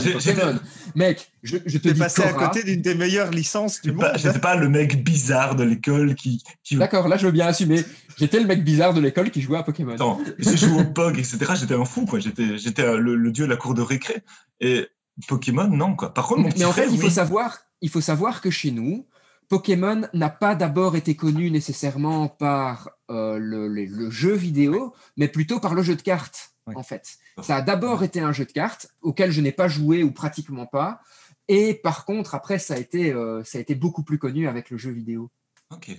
Mec, 0.96 1.32
je, 1.44 1.58
je 1.66 1.78
te 1.78 1.90
dis. 1.90 2.00
passé 2.00 2.24
à 2.24 2.34
côté 2.34 2.64
d'une 2.64 2.82
des 2.82 2.96
meilleures 2.96 3.32
licences 3.32 3.82
du 3.82 3.92
monde. 3.92 4.10
J'étais 4.16 4.40
pas 4.40 4.56
le 4.56 4.70
mec 4.70 5.04
bizarre 5.04 5.56
de 5.56 5.64
l'école 5.64 6.16
qui. 6.16 6.42
qui... 6.64 6.78
D'accord, 6.78 7.08
là 7.08 7.18
je 7.18 7.26
veux 7.26 7.34
bien 7.34 7.48
assumer. 7.48 7.84
J'étais 8.18 8.40
le 8.40 8.48
mec 8.48 8.64
bizarre 8.64 8.94
de 8.94 9.02
l'école 9.02 9.30
qui 9.30 9.42
jouait 9.42 9.58
à 9.58 9.64
Pokémon. 9.64 9.96
Non, 9.98 10.20
je 10.40 10.56
jouais 10.56 10.82
au 10.82 10.86
POG, 10.86 11.20
etc. 11.20 11.38
J'étais 11.60 11.76
un 11.76 11.86
fou, 11.86 12.06
quoi. 12.06 12.20
J'étais, 12.20 12.58
j'étais 12.58 12.84
le, 12.98 13.16
le, 13.16 13.32
dieu 13.32 13.46
de 13.46 13.52
la 13.52 13.58
cour 13.58 13.74
de 13.74 13.82
récré. 13.82 14.24
Et 14.60 14.88
Pokémon, 15.28 15.68
non, 15.68 15.96
quoi. 15.96 16.14
Par 16.14 16.28
contre, 16.28 16.42
mon 16.42 16.50
Mais 16.58 16.66
en 16.66 16.72
fait, 16.72 16.88
il 16.92 17.00
faut 17.00 17.10
savoir, 17.10 17.60
il 17.82 17.90
faut 17.90 18.02
savoir 18.02 18.42
que 18.42 18.50
chez 18.50 18.72
nous, 18.72 19.06
Pokémon 19.50 20.08
n'a 20.14 20.30
pas 20.30 20.56
d'abord 20.56 20.96
été 20.96 21.16
connu 21.16 21.50
nécessairement 21.52 22.28
par 22.28 22.90
euh, 23.10 23.38
le, 23.40 24.10
jeu 24.10 24.34
vidéo, 24.34 24.94
mais 25.16 25.28
plutôt 25.28 25.60
par 25.60 25.74
le 25.74 25.82
jeu 25.82 25.96
de 25.96 26.02
cartes, 26.02 26.52
en 26.66 26.84
fait. 26.84 27.18
Ça 27.42 27.58
a 27.58 27.62
d'abord 27.62 28.04
été 28.04 28.20
un 28.20 28.32
jeu 28.32 28.46
de 28.46 28.52
cartes 28.52 28.88
auquel 29.02 29.32
je 29.32 29.42
n'ai 29.42 29.52
pas 29.52 29.68
joué 29.68 30.04
ou 30.04 30.12
pratiquement 30.12 30.66
pas. 30.66 31.00
Et 31.48 31.76
par 31.76 32.04
contre, 32.04 32.36
après, 32.36 32.60
ça 32.60 32.74
a 32.74 32.78
été, 32.78 33.14
euh, 33.14 33.44
ça 33.44 33.58
a 33.58 33.62
été 33.62 33.76
beaucoup 33.76 34.04
plus 34.04 34.18
connu 34.18 34.48
avec 34.48 34.70
le 34.70 34.78
jeu 34.78 34.92
vidéo. 34.92 35.30
Ok. 35.72 35.96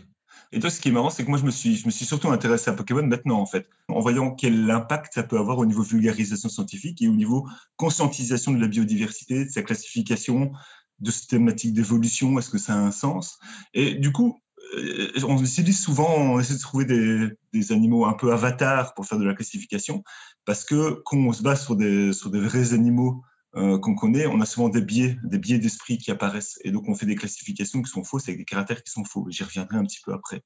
Et 0.52 0.60
toi, 0.60 0.70
ce 0.70 0.80
qui 0.80 0.88
est 0.88 0.92
marrant, 0.92 1.10
c'est 1.10 1.24
que 1.24 1.28
moi, 1.28 1.38
je 1.38 1.44
me, 1.44 1.50
suis, 1.50 1.76
je 1.76 1.86
me 1.86 1.90
suis 1.90 2.06
surtout 2.06 2.30
intéressé 2.30 2.70
à 2.70 2.72
Pokémon 2.72 3.02
maintenant, 3.02 3.40
en 3.40 3.46
fait, 3.46 3.68
en 3.88 4.00
voyant 4.00 4.30
quel 4.30 4.70
impact 4.70 5.14
ça 5.14 5.22
peut 5.22 5.38
avoir 5.38 5.58
au 5.58 5.66
niveau 5.66 5.82
vulgarisation 5.82 6.48
scientifique 6.48 7.02
et 7.02 7.08
au 7.08 7.14
niveau 7.14 7.46
conscientisation 7.76 8.52
de 8.52 8.60
la 8.60 8.68
biodiversité, 8.68 9.44
de 9.44 9.50
sa 9.50 9.62
classification, 9.62 10.52
de 11.00 11.10
cette 11.10 11.30
thématique 11.30 11.72
d'évolution, 11.72 12.38
est-ce 12.38 12.50
que 12.50 12.58
ça 12.58 12.74
a 12.74 12.78
un 12.78 12.90
sens? 12.90 13.38
Et 13.74 13.94
du 13.94 14.12
coup, 14.12 14.40
euh, 14.76 15.10
on 15.26 15.36
dit 15.36 15.72
souvent, 15.72 16.14
on 16.14 16.40
essaie 16.40 16.54
de 16.54 16.60
trouver 16.60 16.84
des, 16.84 17.72
animaux 17.72 18.04
un 18.06 18.12
peu 18.12 18.32
avatars 18.32 18.94
pour 18.94 19.06
faire 19.06 19.18
de 19.18 19.24
la 19.24 19.34
classification, 19.34 20.02
parce 20.44 20.64
que 20.64 21.00
quand 21.04 21.16
on 21.16 21.32
se 21.32 21.42
base 21.42 21.64
sur 21.64 21.76
des, 21.76 22.12
sur 22.12 22.30
des 22.30 22.40
vrais 22.40 22.72
animaux 22.72 23.22
euh, 23.56 23.78
qu'on 23.78 23.94
connaît, 23.94 24.26
on 24.26 24.40
a 24.40 24.46
souvent 24.46 24.68
des 24.68 24.82
biais, 24.82 25.18
des 25.24 25.38
biais 25.38 25.58
d'esprit 25.58 25.98
qui 25.98 26.10
apparaissent, 26.10 26.58
et 26.64 26.70
donc 26.70 26.88
on 26.88 26.94
fait 26.94 27.06
des 27.06 27.16
classifications 27.16 27.82
qui 27.82 27.90
sont 27.90 28.04
fausses 28.04 28.28
avec 28.28 28.38
des 28.38 28.44
caractères 28.44 28.82
qui 28.82 28.90
sont 28.90 29.04
faux. 29.04 29.26
J'y 29.30 29.42
reviendrai 29.42 29.78
un 29.78 29.84
petit 29.84 30.00
peu 30.04 30.12
après. 30.12 30.42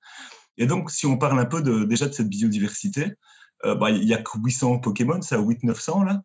Et 0.58 0.66
donc, 0.66 0.90
si 0.90 1.06
on 1.06 1.16
parle 1.16 1.38
un 1.40 1.46
peu 1.46 1.62
de, 1.62 1.84
déjà 1.84 2.06
de 2.06 2.12
cette 2.12 2.28
biodiversité, 2.28 3.14
euh, 3.64 3.75
bah, 3.75 3.90
il 3.90 4.04
y 4.04 4.14
a 4.14 4.19
que 4.19 4.38
800 4.38 4.78
Pokémon, 4.78 5.21
ça 5.23 5.38
800-900 5.38 6.04
là. 6.04 6.23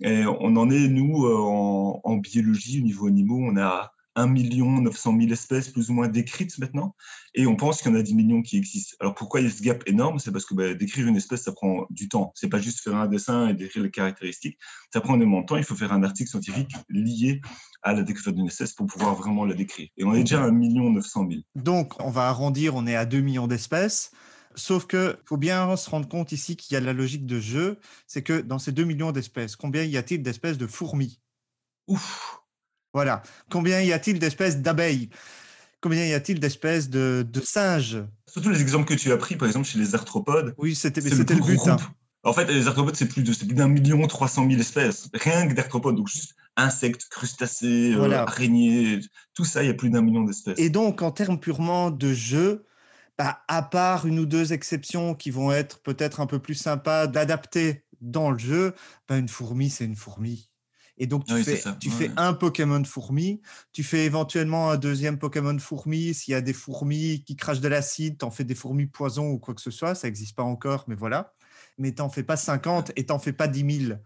Et 0.00 0.24
on 0.26 0.56
en 0.56 0.70
est, 0.70 0.88
nous, 0.88 1.26
euh, 1.26 2.00
en, 2.04 2.16
biologie, 2.16 2.80
au 2.80 2.84
niveau 2.84 3.06
animaux, 3.06 3.38
on 3.40 3.56
a 3.56 3.92
1 4.16 4.26
900 4.26 5.16
000 5.20 5.32
espèces 5.32 5.68
plus 5.68 5.90
ou 5.90 5.94
moins 5.94 6.08
décrites 6.08 6.58
maintenant, 6.58 6.94
et 7.34 7.46
on 7.46 7.54
pense 7.56 7.80
qu'il 7.80 7.90
y 7.92 7.94
en 7.94 7.98
a 7.98 8.02
10 8.02 8.14
millions 8.14 8.42
qui 8.42 8.56
existent. 8.56 8.96
Alors 9.00 9.14
pourquoi 9.14 9.40
il 9.40 9.44
y 9.44 9.46
a 9.46 9.52
ce 9.52 9.62
gap 9.62 9.82
énorme? 9.86 10.18
C'est 10.18 10.32
parce 10.32 10.44
que 10.44 10.54
bah, 10.54 10.74
décrire 10.74 11.06
une 11.06 11.16
espèce, 11.16 11.42
ça 11.44 11.52
prend 11.52 11.86
du 11.90 12.08
temps. 12.08 12.32
C'est 12.34 12.48
pas 12.48 12.60
juste 12.60 12.80
faire 12.80 12.96
un 12.96 13.06
dessin 13.06 13.48
et 13.48 13.54
décrire 13.54 13.84
les 13.84 13.90
caractéristiques. 13.90 14.58
Ça 14.92 15.00
prend 15.00 15.14
énormément 15.14 15.42
de 15.42 15.46
temps. 15.46 15.56
Il 15.56 15.64
faut 15.64 15.76
faire 15.76 15.92
un 15.92 16.02
article 16.02 16.28
scientifique 16.28 16.74
lié 16.88 17.40
à 17.82 17.92
la 17.92 18.02
découverte 18.02 18.36
d'une 18.36 18.48
espèce 18.48 18.72
pour 18.72 18.86
pouvoir 18.86 19.14
vraiment 19.14 19.44
la 19.44 19.54
décrire. 19.54 19.88
Et 19.96 20.04
on 20.04 20.14
est 20.14 20.20
déjà 20.20 20.42
à 20.42 20.46
1 20.46 20.52
900 20.52 21.26
000. 21.30 21.42
Donc, 21.54 21.94
on 22.02 22.10
va 22.10 22.28
arrondir, 22.28 22.74
on 22.74 22.86
est 22.86 22.96
à 22.96 23.06
2 23.06 23.20
millions 23.20 23.46
d'espèces. 23.46 24.10
Sauf 24.56 24.86
que 24.86 25.16
faut 25.24 25.36
bien 25.36 25.76
se 25.76 25.88
rendre 25.88 26.08
compte 26.08 26.32
ici 26.32 26.56
qu'il 26.56 26.74
y 26.74 26.76
a 26.76 26.80
la 26.80 26.92
logique 26.92 27.24
de 27.24 27.38
jeu, 27.38 27.78
c'est 28.06 28.22
que 28.22 28.40
dans 28.40 28.58
ces 28.58 28.72
2 28.72 28.84
millions 28.84 29.12
d'espèces, 29.12 29.56
combien 29.56 29.84
y 29.84 29.96
a-t-il 29.96 30.22
d'espèces 30.22 30.58
de 30.58 30.66
fourmis? 30.66 31.20
Ouf 31.86 32.40
Voilà. 32.92 33.22
Combien 33.50 33.80
y 33.80 33.92
a-t-il 33.92 34.18
d'espèces 34.18 34.58
d'abeilles? 34.58 35.08
Combien 35.80 36.04
y 36.04 36.12
a-t-il 36.12 36.40
d'espèces 36.40 36.90
de, 36.90 37.26
singes? 37.42 38.04
Surtout 38.26 38.50
les 38.50 38.60
exemples 38.60 38.86
que 38.86 38.94
tu 38.94 39.12
as 39.12 39.16
pris, 39.16 39.36
par 39.36 39.48
exemple, 39.48 39.66
chez 39.66 39.78
les 39.78 39.94
arthropodes. 39.94 40.54
Oui, 40.58 40.74
c'était 40.74 41.00
le, 41.00 41.24
but. 41.24 41.58
Hein. 41.66 41.78
En 42.22 42.34
fait, 42.34 42.44
les 42.46 42.66
arthropodes, 42.66 42.96
c'est 42.96 43.06
plus 43.06 43.22
d'un 43.22 43.68
million 43.68 44.06
trois 44.06 44.28
cent 44.28 44.44
mille 44.44 44.60
espèces. 44.60 45.08
Rien 45.14 45.48
que 45.48 45.54
d'arthropodes. 45.54 45.96
Donc, 45.96 46.08
juste 46.08 46.34
insectes, 46.56 47.06
crustacés, 47.08 47.94
euh, 47.94 48.10
araignées, 48.12 49.00
tout 49.34 49.44
ça, 49.44 49.62
il 49.62 49.68
y 49.68 49.70
a 49.70 49.74
plus 49.74 49.88
d'un 49.88 50.02
million 50.02 50.24
d'espèces. 50.24 50.58
Et 50.58 50.68
donc, 50.68 51.00
en 51.00 51.12
termes 51.12 51.40
purement 51.40 51.90
de 51.90 52.12
jeu, 52.12 52.66
bah, 53.20 53.42
à 53.48 53.60
part 53.60 54.06
une 54.06 54.18
ou 54.18 54.24
deux 54.24 54.54
exceptions 54.54 55.14
qui 55.14 55.30
vont 55.30 55.52
être 55.52 55.82
peut-être 55.82 56.20
un 56.20 56.26
peu 56.26 56.38
plus 56.38 56.54
sympas 56.54 57.06
d'adapter 57.06 57.84
dans 58.00 58.30
le 58.30 58.38
jeu, 58.38 58.74
bah, 59.06 59.18
une 59.18 59.28
fourmi, 59.28 59.68
c'est 59.68 59.84
une 59.84 59.94
fourmi. 59.94 60.48
Et 60.96 61.06
donc, 61.06 61.26
tu, 61.26 61.44
fais, 61.44 61.62
tu 61.80 61.90
fais 61.90 62.10
un 62.16 62.32
Pokémon 62.32 62.82
fourmi, 62.82 63.42
tu 63.74 63.84
fais 63.84 64.06
éventuellement 64.06 64.70
un 64.70 64.78
deuxième 64.78 65.18
Pokémon 65.18 65.58
fourmi. 65.58 66.14
S'il 66.14 66.32
y 66.32 66.34
a 66.34 66.40
des 66.40 66.54
fourmis 66.54 67.22
qui 67.24 67.36
crachent 67.36 67.60
de 67.60 67.68
l'acide, 67.68 68.16
tu 68.16 68.24
en 68.24 68.30
fais 68.30 68.44
des 68.44 68.54
fourmis 68.54 68.86
poison 68.86 69.28
ou 69.28 69.38
quoi 69.38 69.52
que 69.52 69.60
ce 69.60 69.70
soit. 69.70 69.94
Ça 69.94 70.08
n'existe 70.08 70.34
pas 70.34 70.42
encore, 70.42 70.84
mais 70.88 70.94
voilà. 70.94 71.34
Mais 71.76 71.92
tu 71.92 72.00
n'en 72.00 72.08
fais 72.08 72.22
pas 72.22 72.38
50 72.38 72.92
et 72.96 73.04
tu 73.04 73.12
n'en 73.12 73.18
fais 73.18 73.34
pas 73.34 73.48
10 73.48 73.86
000. 73.88 73.98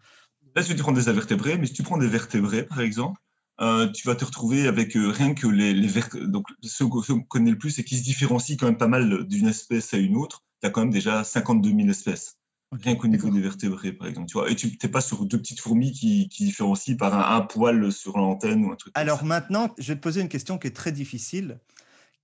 Là, 0.56 0.64
tu 0.64 0.74
prends 0.74 0.90
des 0.90 1.08
invertébrés, 1.08 1.56
mais 1.56 1.66
si 1.66 1.72
tu 1.74 1.84
prends 1.84 1.98
des 1.98 2.08
vertébrés, 2.08 2.64
par 2.64 2.80
exemple, 2.80 3.20
euh, 3.60 3.88
tu 3.88 4.06
vas 4.06 4.16
te 4.16 4.24
retrouver 4.24 4.66
avec 4.66 4.96
euh, 4.96 5.10
rien 5.10 5.34
que 5.34 5.46
les, 5.46 5.74
les 5.74 5.88
donc 6.26 6.46
ceux 6.62 6.86
qu'on 6.86 7.20
connaît 7.22 7.52
le 7.52 7.58
plus 7.58 7.78
et 7.78 7.84
qui 7.84 7.96
se 7.96 8.02
différencient 8.02 8.56
quand 8.58 8.66
même 8.66 8.78
pas 8.78 8.88
mal 8.88 9.26
d'une 9.28 9.46
espèce 9.46 9.94
à 9.94 9.98
une 9.98 10.16
autre. 10.16 10.42
Tu 10.60 10.66
as 10.66 10.70
quand 10.70 10.80
même 10.80 10.90
déjà 10.90 11.22
52 11.22 11.70
000 11.70 11.88
espèces. 11.88 12.36
Rien 12.72 12.96
qu'au 12.96 13.06
niveau 13.06 13.30
des 13.30 13.40
vertébrés, 13.40 13.92
par 13.92 14.08
exemple. 14.08 14.26
Tu 14.26 14.32
vois, 14.32 14.50
et 14.50 14.56
tu 14.56 14.76
n'es 14.82 14.90
pas 14.90 15.00
sur 15.00 15.24
deux 15.26 15.38
petites 15.38 15.60
fourmis 15.60 15.92
qui, 15.92 16.28
qui 16.28 16.44
différencient 16.44 16.96
par 16.96 17.32
un, 17.32 17.40
poil 17.42 17.92
sur 17.92 18.18
l'antenne 18.18 18.64
ou 18.64 18.72
un 18.72 18.76
truc. 18.76 18.92
Alors 18.96 19.22
maintenant, 19.22 19.72
je 19.78 19.92
vais 19.92 19.96
te 19.96 20.02
poser 20.02 20.20
une 20.20 20.28
question 20.28 20.58
qui 20.58 20.66
est 20.66 20.74
très 20.74 20.90
difficile. 20.90 21.60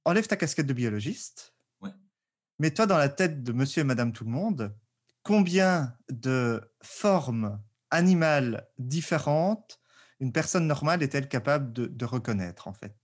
Enlève 0.04 0.26
ta 0.26 0.37
casquette 0.37 0.66
de 0.66 0.72
biologiste. 0.72 1.54
Ouais. 1.80 1.90
Mets-toi 2.58 2.87
dans 2.87 2.99
la 2.99 3.08
tête 3.08 3.44
de 3.44 3.52
monsieur 3.52 3.82
et 3.82 3.84
madame 3.84 4.12
tout 4.12 4.25
le 4.25 4.30
monde. 4.30 4.75
Combien 5.22 5.94
de 6.10 6.60
formes 6.82 7.60
animales 7.90 8.66
différentes 8.78 9.80
une 10.21 10.33
personne 10.33 10.67
normale 10.67 11.03
est-elle 11.03 11.29
capable 11.29 11.73
de, 11.73 11.87
de 11.87 12.05
reconnaître, 12.05 12.69
en 12.69 12.73
fait? 12.73 12.95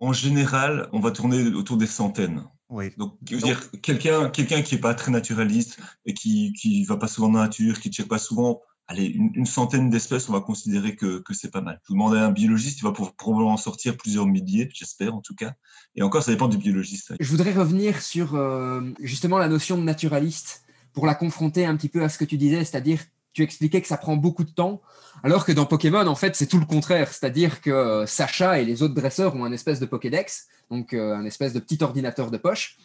En 0.00 0.12
général, 0.12 0.88
on 0.92 1.00
va 1.00 1.10
tourner 1.12 1.48
autour 1.54 1.76
des 1.76 1.86
centaines. 1.86 2.44
Oui. 2.68 2.90
Donc, 2.96 3.22
dire, 3.22 3.70
quelqu'un 3.82 4.28
quelqu'un 4.30 4.62
qui 4.62 4.74
n'est 4.74 4.80
pas 4.80 4.94
très 4.94 5.12
naturaliste 5.12 5.78
et 6.04 6.14
qui 6.14 6.52
ne 6.64 6.86
va 6.86 6.96
pas 6.96 7.08
souvent 7.08 7.28
dans 7.28 7.38
la 7.38 7.44
nature, 7.44 7.80
qui 7.80 7.88
ne 7.88 7.94
check 7.94 8.08
pas 8.08 8.18
souvent, 8.18 8.60
allez, 8.86 9.06
une, 9.06 9.46
centaine 9.46 9.90
d'espèces, 9.90 10.28
on 10.28 10.32
va 10.32 10.40
considérer 10.40 10.96
que, 10.96 11.20
que 11.20 11.34
c'est 11.34 11.50
pas 11.50 11.60
mal. 11.60 11.80
Vous 11.88 11.94
demandez 11.94 12.18
à 12.18 12.26
un 12.26 12.30
biologiste, 12.30 12.80
il 12.80 12.84
va 12.84 12.92
pouvoir 12.92 13.14
probablement 13.14 13.56
sortir 13.56 13.96
plusieurs 13.96 14.26
milliers, 14.26 14.68
j'espère 14.72 15.14
en 15.14 15.20
tout 15.20 15.34
cas. 15.34 15.54
Et 15.94 16.02
encore, 16.02 16.22
ça 16.22 16.32
dépend 16.32 16.48
du 16.48 16.58
biologiste. 16.58 17.14
Je 17.18 17.30
voudrais 17.30 17.52
revenir 17.52 18.02
sur 18.02 18.34
euh, 18.34 18.80
justement 19.00 19.38
la 19.38 19.48
notion 19.48 19.78
de 19.78 19.82
naturaliste 19.82 20.64
pour 20.92 21.06
la 21.06 21.14
confronter 21.14 21.66
un 21.66 21.76
petit 21.76 21.88
peu 21.88 22.02
à 22.02 22.08
ce 22.08 22.18
que 22.18 22.24
tu 22.24 22.36
disais, 22.36 22.64
c'est-à-dire 22.64 23.00
tu 23.34 23.42
expliquais 23.42 23.82
que 23.82 23.88
ça 23.88 23.98
prend 23.98 24.16
beaucoup 24.16 24.44
de 24.44 24.50
temps, 24.50 24.80
alors 25.22 25.44
que 25.44 25.52
dans 25.52 25.66
Pokémon, 25.66 26.06
en 26.06 26.14
fait, 26.14 26.36
c'est 26.36 26.46
tout 26.46 26.58
le 26.58 26.66
contraire. 26.66 27.08
C'est-à-dire 27.08 27.60
que 27.60 27.70
euh, 27.70 28.06
Sacha 28.06 28.60
et 28.60 28.64
les 28.64 28.82
autres 28.82 28.94
dresseurs 28.94 29.34
ont 29.36 29.44
un 29.44 29.52
espèce 29.52 29.80
de 29.80 29.86
Pokédex, 29.86 30.46
donc 30.70 30.94
euh, 30.94 31.14
un 31.14 31.24
espèce 31.24 31.52
de 31.52 31.60
petit 31.60 31.82
ordinateur 31.82 32.30
de 32.30 32.38
poche, 32.38 32.78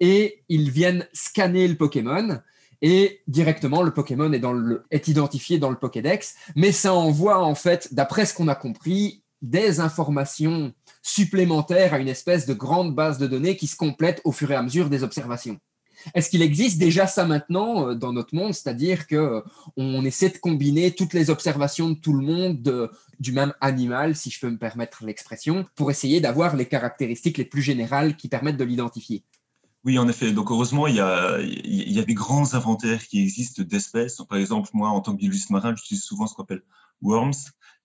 et 0.00 0.42
ils 0.48 0.70
viennent 0.70 1.06
scanner 1.12 1.68
le 1.68 1.76
Pokémon, 1.76 2.40
et 2.82 3.20
directement, 3.28 3.82
le 3.82 3.92
Pokémon 3.92 4.32
est, 4.32 4.42
est 4.90 5.08
identifié 5.08 5.58
dans 5.58 5.70
le 5.70 5.76
Pokédex, 5.76 6.34
mais 6.56 6.72
ça 6.72 6.94
envoie, 6.94 7.44
en 7.44 7.54
fait, 7.54 7.92
d'après 7.92 8.24
ce 8.24 8.34
qu'on 8.34 8.48
a 8.48 8.54
compris, 8.54 9.22
des 9.42 9.80
informations 9.80 10.72
supplémentaires 11.02 11.94
à 11.94 11.98
une 11.98 12.08
espèce 12.08 12.46
de 12.46 12.54
grande 12.54 12.94
base 12.94 13.18
de 13.18 13.26
données 13.26 13.56
qui 13.56 13.66
se 13.66 13.76
complète 13.76 14.20
au 14.24 14.32
fur 14.32 14.50
et 14.50 14.54
à 14.54 14.62
mesure 14.62 14.90
des 14.90 15.02
observations. 15.02 15.58
Est-ce 16.14 16.30
qu'il 16.30 16.42
existe 16.42 16.78
déjà 16.78 17.06
ça 17.06 17.24
maintenant 17.26 17.88
euh, 17.88 17.94
dans 17.94 18.12
notre 18.12 18.34
monde, 18.34 18.54
c'est-à-dire 18.54 19.06
que 19.06 19.16
euh, 19.16 19.40
on 19.76 20.04
essaie 20.04 20.30
de 20.30 20.38
combiner 20.38 20.92
toutes 20.92 21.14
les 21.14 21.30
observations 21.30 21.90
de 21.90 21.94
tout 21.94 22.12
le 22.12 22.24
monde 22.24 22.90
du 23.18 23.32
même 23.32 23.52
animal, 23.60 24.16
si 24.16 24.30
je 24.30 24.40
peux 24.40 24.50
me 24.50 24.58
permettre 24.58 25.04
l'expression, 25.04 25.66
pour 25.74 25.90
essayer 25.90 26.20
d'avoir 26.20 26.56
les 26.56 26.66
caractéristiques 26.66 27.38
les 27.38 27.44
plus 27.44 27.62
générales 27.62 28.16
qui 28.16 28.28
permettent 28.28 28.56
de 28.56 28.64
l'identifier 28.64 29.24
oui, 29.84 29.98
en 29.98 30.08
effet. 30.08 30.32
Donc, 30.32 30.50
heureusement, 30.50 30.86
il 30.86 30.96
y 30.96 31.00
a, 31.00 31.38
il 31.40 31.90
y 31.90 31.98
a 32.00 32.04
des 32.04 32.14
grands 32.14 32.52
inventaires 32.52 33.06
qui 33.06 33.22
existent 33.22 33.62
d'espèces. 33.62 34.20
Par 34.28 34.36
exemple, 34.36 34.68
moi, 34.74 34.90
en 34.90 35.00
tant 35.00 35.12
que 35.12 35.18
biologiste 35.18 35.48
marin, 35.48 35.74
j'utilise 35.74 36.02
souvent 36.02 36.26
ce 36.26 36.34
qu'on 36.34 36.42
appelle 36.42 36.62
WORMS, 37.00 37.32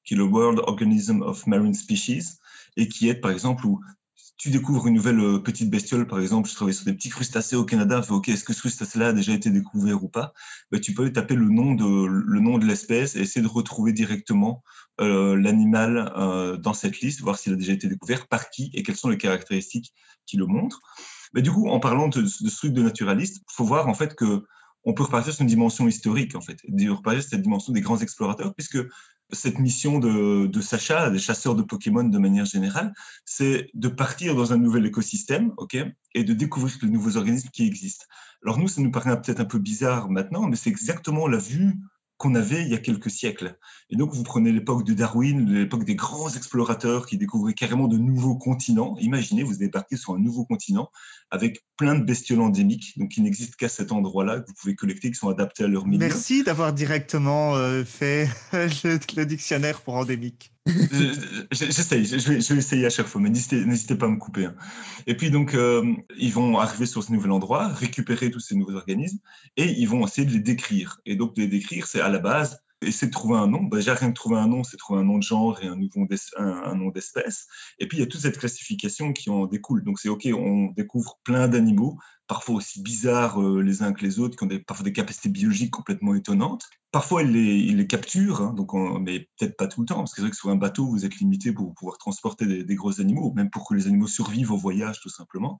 qui 0.03 0.13
est 0.13 0.17
le 0.17 0.24
World 0.24 0.60
Organism 0.60 1.22
of 1.22 1.48
Marine 1.48 1.74
Species, 1.74 2.38
et 2.75 2.89
qui 2.89 3.07
est, 3.07 3.15
par 3.15 3.31
exemple, 3.31 3.65
où 3.65 3.79
tu 4.37 4.49
découvres 4.49 4.87
une 4.87 4.95
nouvelle 4.95 5.19
euh, 5.19 5.39
petite 5.39 5.69
bestiole, 5.69 6.07
par 6.07 6.19
exemple, 6.19 6.49
je 6.49 6.55
travaille 6.55 6.73
sur 6.73 6.85
des 6.85 6.93
petits 6.93 7.09
crustacés 7.09 7.55
au 7.55 7.63
Canada, 7.63 8.01
ok, 8.09 8.29
est-ce 8.29 8.43
que 8.43 8.53
ce 8.53 8.59
crustacé-là 8.59 9.09
a 9.09 9.13
déjà 9.13 9.33
été 9.33 9.49
découvert 9.49 10.03
ou 10.03 10.09
pas? 10.09 10.33
Ben, 10.71 10.81
Tu 10.81 10.93
peux 10.93 11.11
taper 11.11 11.35
le 11.35 11.47
nom 11.47 11.73
de 11.73 12.65
l'espèce 12.65 13.15
et 13.15 13.21
essayer 13.21 13.41
de 13.41 13.47
retrouver 13.51 13.93
directement 13.93 14.63
euh, 14.99 15.35
l'animal 15.37 16.11
euh, 16.17 16.57
dans 16.57 16.73
cette 16.73 16.99
liste, 16.99 17.21
voir 17.21 17.37
s'il 17.37 17.53
a 17.53 17.55
déjà 17.55 17.73
été 17.73 17.87
découvert, 17.87 18.27
par 18.27 18.49
qui 18.49 18.71
et 18.73 18.83
quelles 18.83 18.97
sont 18.97 19.09
les 19.09 19.17
caractéristiques 19.17 19.93
qui 20.25 20.37
le 20.37 20.45
montrent. 20.45 20.81
Mais 21.33 21.41
du 21.41 21.51
coup, 21.51 21.69
en 21.69 21.79
parlant 21.79 22.07
de, 22.09 22.21
de 22.21 22.27
ce 22.27 22.55
truc 22.55 22.73
de 22.73 22.81
naturaliste, 22.81 23.43
faut 23.49 23.65
voir 23.65 23.87
en 23.87 23.93
fait 23.93 24.15
que 24.15 24.43
on 24.85 24.93
peut 24.93 25.03
repartir 25.03 25.33
sur 25.33 25.41
une 25.41 25.47
dimension 25.47 25.87
historique, 25.87 26.35
en 26.35 26.41
fait, 26.41 26.61
repartir 26.89 27.21
sur 27.21 27.31
cette 27.31 27.41
dimension 27.41 27.73
des 27.73 27.81
grands 27.81 27.99
explorateurs, 27.99 28.53
puisque 28.53 28.77
cette 29.31 29.57
mission 29.57 29.99
de, 29.99 30.61
Sacha, 30.61 31.09
des 31.09 31.19
chasseurs 31.19 31.55
de 31.55 31.63
Pokémon 31.63 32.03
de 32.03 32.17
manière 32.19 32.45
générale, 32.45 32.93
c'est 33.25 33.69
de 33.73 33.87
partir 33.87 34.35
dans 34.35 34.53
un 34.53 34.57
nouvel 34.57 34.85
écosystème, 34.85 35.51
ok, 35.57 35.77
et 36.13 36.23
de 36.23 36.33
découvrir 36.33 36.77
les 36.83 36.89
nouveaux 36.89 37.17
organismes 37.17 37.49
qui 37.49 37.65
existent. 37.65 38.05
Alors 38.43 38.59
nous, 38.59 38.67
ça 38.67 38.81
nous 38.81 38.91
paraît 38.91 39.19
peut-être 39.19 39.39
un 39.39 39.45
peu 39.45 39.59
bizarre 39.59 40.09
maintenant, 40.09 40.47
mais 40.47 40.55
c'est 40.55 40.69
exactement 40.69 41.27
la 41.27 41.37
vue 41.37 41.75
qu'on 42.17 42.36
avait 42.36 42.62
il 42.62 42.69
y 42.69 42.74
a 42.74 42.77
quelques 42.77 43.10
siècles. 43.10 43.57
Et 43.89 43.98
donc, 43.98 44.13
vous 44.13 44.24
prenez 44.24 44.51
l'époque 44.51 44.86
de 44.86 44.93
Darwin, 44.93 45.51
l'époque 45.51 45.84
des 45.84 45.95
grands 45.95 46.29
explorateurs 46.29 47.05
qui 47.05 47.17
découvraient 47.17 47.53
carrément 47.53 47.88
de 47.88 47.98
nouveaux 47.98 48.38
continents. 48.38 48.95
Imaginez, 49.00 49.43
vous 49.43 49.57
débarquez 49.57 49.98
sur 49.98 50.13
un 50.13 50.19
nouveau 50.19 50.45
continent 50.45 50.89
avec 51.29 51.65
plein 51.77 51.95
de 51.95 52.03
bestioles 52.03 52.41
endémiques, 52.41 52.98
donc 52.98 53.10
qui 53.10 53.22
n'existent 53.22 53.55
qu'à 53.57 53.69
cet 53.69 53.91
endroit-là, 53.91 54.39
que 54.39 54.48
vous 54.48 54.53
pouvez 54.53 54.75
collecter, 54.75 55.12
qui 55.12 55.17
sont 55.17 55.29
adaptés 55.29 55.65
à 55.65 55.67
leur 55.67 55.86
milieu. 55.86 56.00
Merci 56.00 56.43
d'avoir 56.43 56.72
directement 56.72 57.55
euh, 57.55 57.84
fait 57.84 58.29
le, 58.53 59.24
dictionnaire 59.25 59.81
pour 59.81 59.95
endémique. 59.95 60.54
J'essaye, 61.51 62.05
je, 62.05 62.29
vais, 62.29 62.38
essayer 62.38 62.86
à 62.86 62.89
chaque 62.89 63.08
fois, 63.08 63.22
mais 63.22 63.29
n'hésitez 63.29 63.96
pas 63.96 64.05
à 64.05 64.10
me 64.10 64.17
couper. 64.17 64.46
Hein. 64.46 64.55
Et 65.08 65.15
puis 65.15 65.32
donc, 65.32 65.53
euh, 65.53 65.84
ils 66.17 66.34
vont 66.34 66.58
arriver 66.60 66.86
sur 66.86 67.03
ce 67.03 67.12
nouvel 67.12 67.32
endroit, 67.32 67.67
récupérer 67.67 68.32
tous 68.32 68.39
ces 68.39 68.55
nouveaux 68.55 68.75
organismes, 68.75 69.20
et 69.58 69.65
ils 69.65 69.88
vont 69.88 70.05
essayer 70.05 70.27
de 70.27 70.34
les 70.34 70.39
décrire. 70.39 71.00
Et 71.05 71.15
donc, 71.15 71.36
de 71.36 71.41
les 71.41 71.48
décrire, 71.48 71.88
c'est 71.88 72.01
à 72.01 72.10
la 72.10 72.20
base 72.20 72.60
essayer 72.82 73.08
de 73.08 73.13
trouver 73.13 73.38
un 73.38 73.48
nom. 73.48 73.63
Bah, 73.63 73.77
déjà, 73.77 73.94
rien 73.94 74.10
que 74.10 74.15
trouver 74.15 74.38
un 74.38 74.48
nom, 74.48 74.63
c'est 74.63 74.77
trouver 74.77 75.00
un 75.00 75.03
nom 75.03 75.17
de 75.17 75.24
genre 75.24 75.62
et 75.62 75.67
un, 75.67 75.75
nouveau 75.75 76.08
un, 76.38 76.75
nom 76.75 76.89
d'espèce. 76.89 77.48
Et 77.79 77.88
puis, 77.88 77.98
il 77.98 78.01
y 78.01 78.03
a 78.03 78.08
toute 78.08 78.22
cette 78.22 78.38
classification 78.38 79.13
qui 79.13 79.29
en 79.29 79.46
découle. 79.46 79.84
Donc, 79.84 80.00
c'est 80.00 80.10
OK, 80.10 80.27
on 80.34 80.72
découvre 80.72 81.20
plein 81.24 81.48
d'animaux, 81.48 81.98
parfois 82.27 82.55
aussi 82.55 82.82
bizarres 82.82 83.41
euh, 83.41 83.62
les 83.62 83.84
uns 83.84 83.94
que 83.94 84.03
les 84.03 84.20
autres, 84.20 84.38
qui 84.38 84.44
ont 84.44 84.48
des, 84.48 84.60
parfois 84.60 84.84
des 84.84 84.94
capacités 84.94 85.29
biologiques 85.29 85.72
complètement 85.72 86.15
étonnantes. 86.15 86.65
Parfois, 86.91 87.24
ils 87.24 87.75
les, 87.75 87.88
capturent, 87.88 88.41
hein, 88.41 88.53
donc 88.53 88.74
mais 89.01 89.27
peut-être 89.38 89.58
pas 89.58 89.67
tout 89.67 89.82
le 89.82 89.88
temps, 89.88 89.98
parce 89.98 90.12
que 90.12 90.17
c'est 90.17 90.22
vrai 90.22 90.32
que 90.32 90.38
sur 90.38 90.50
un 90.50 90.55
bateau, 90.55 90.88
vous 90.88 91.05
êtes 91.05 91.17
limité 91.17 91.51
pour 91.51 91.74
pouvoir 91.74 91.98
transporter 91.98 92.46
des, 92.46 92.63
des, 92.63 92.75
gros 92.75 93.01
animaux, 93.01 93.34
même 93.34 93.50
pour 93.50 93.67
que 93.67 93.74
les 93.74 93.88
animaux 93.88 94.08
survivent 94.08 94.51
au 94.51 94.58
voyage, 94.58 95.01
tout 95.01 95.10
simplement 95.10 95.60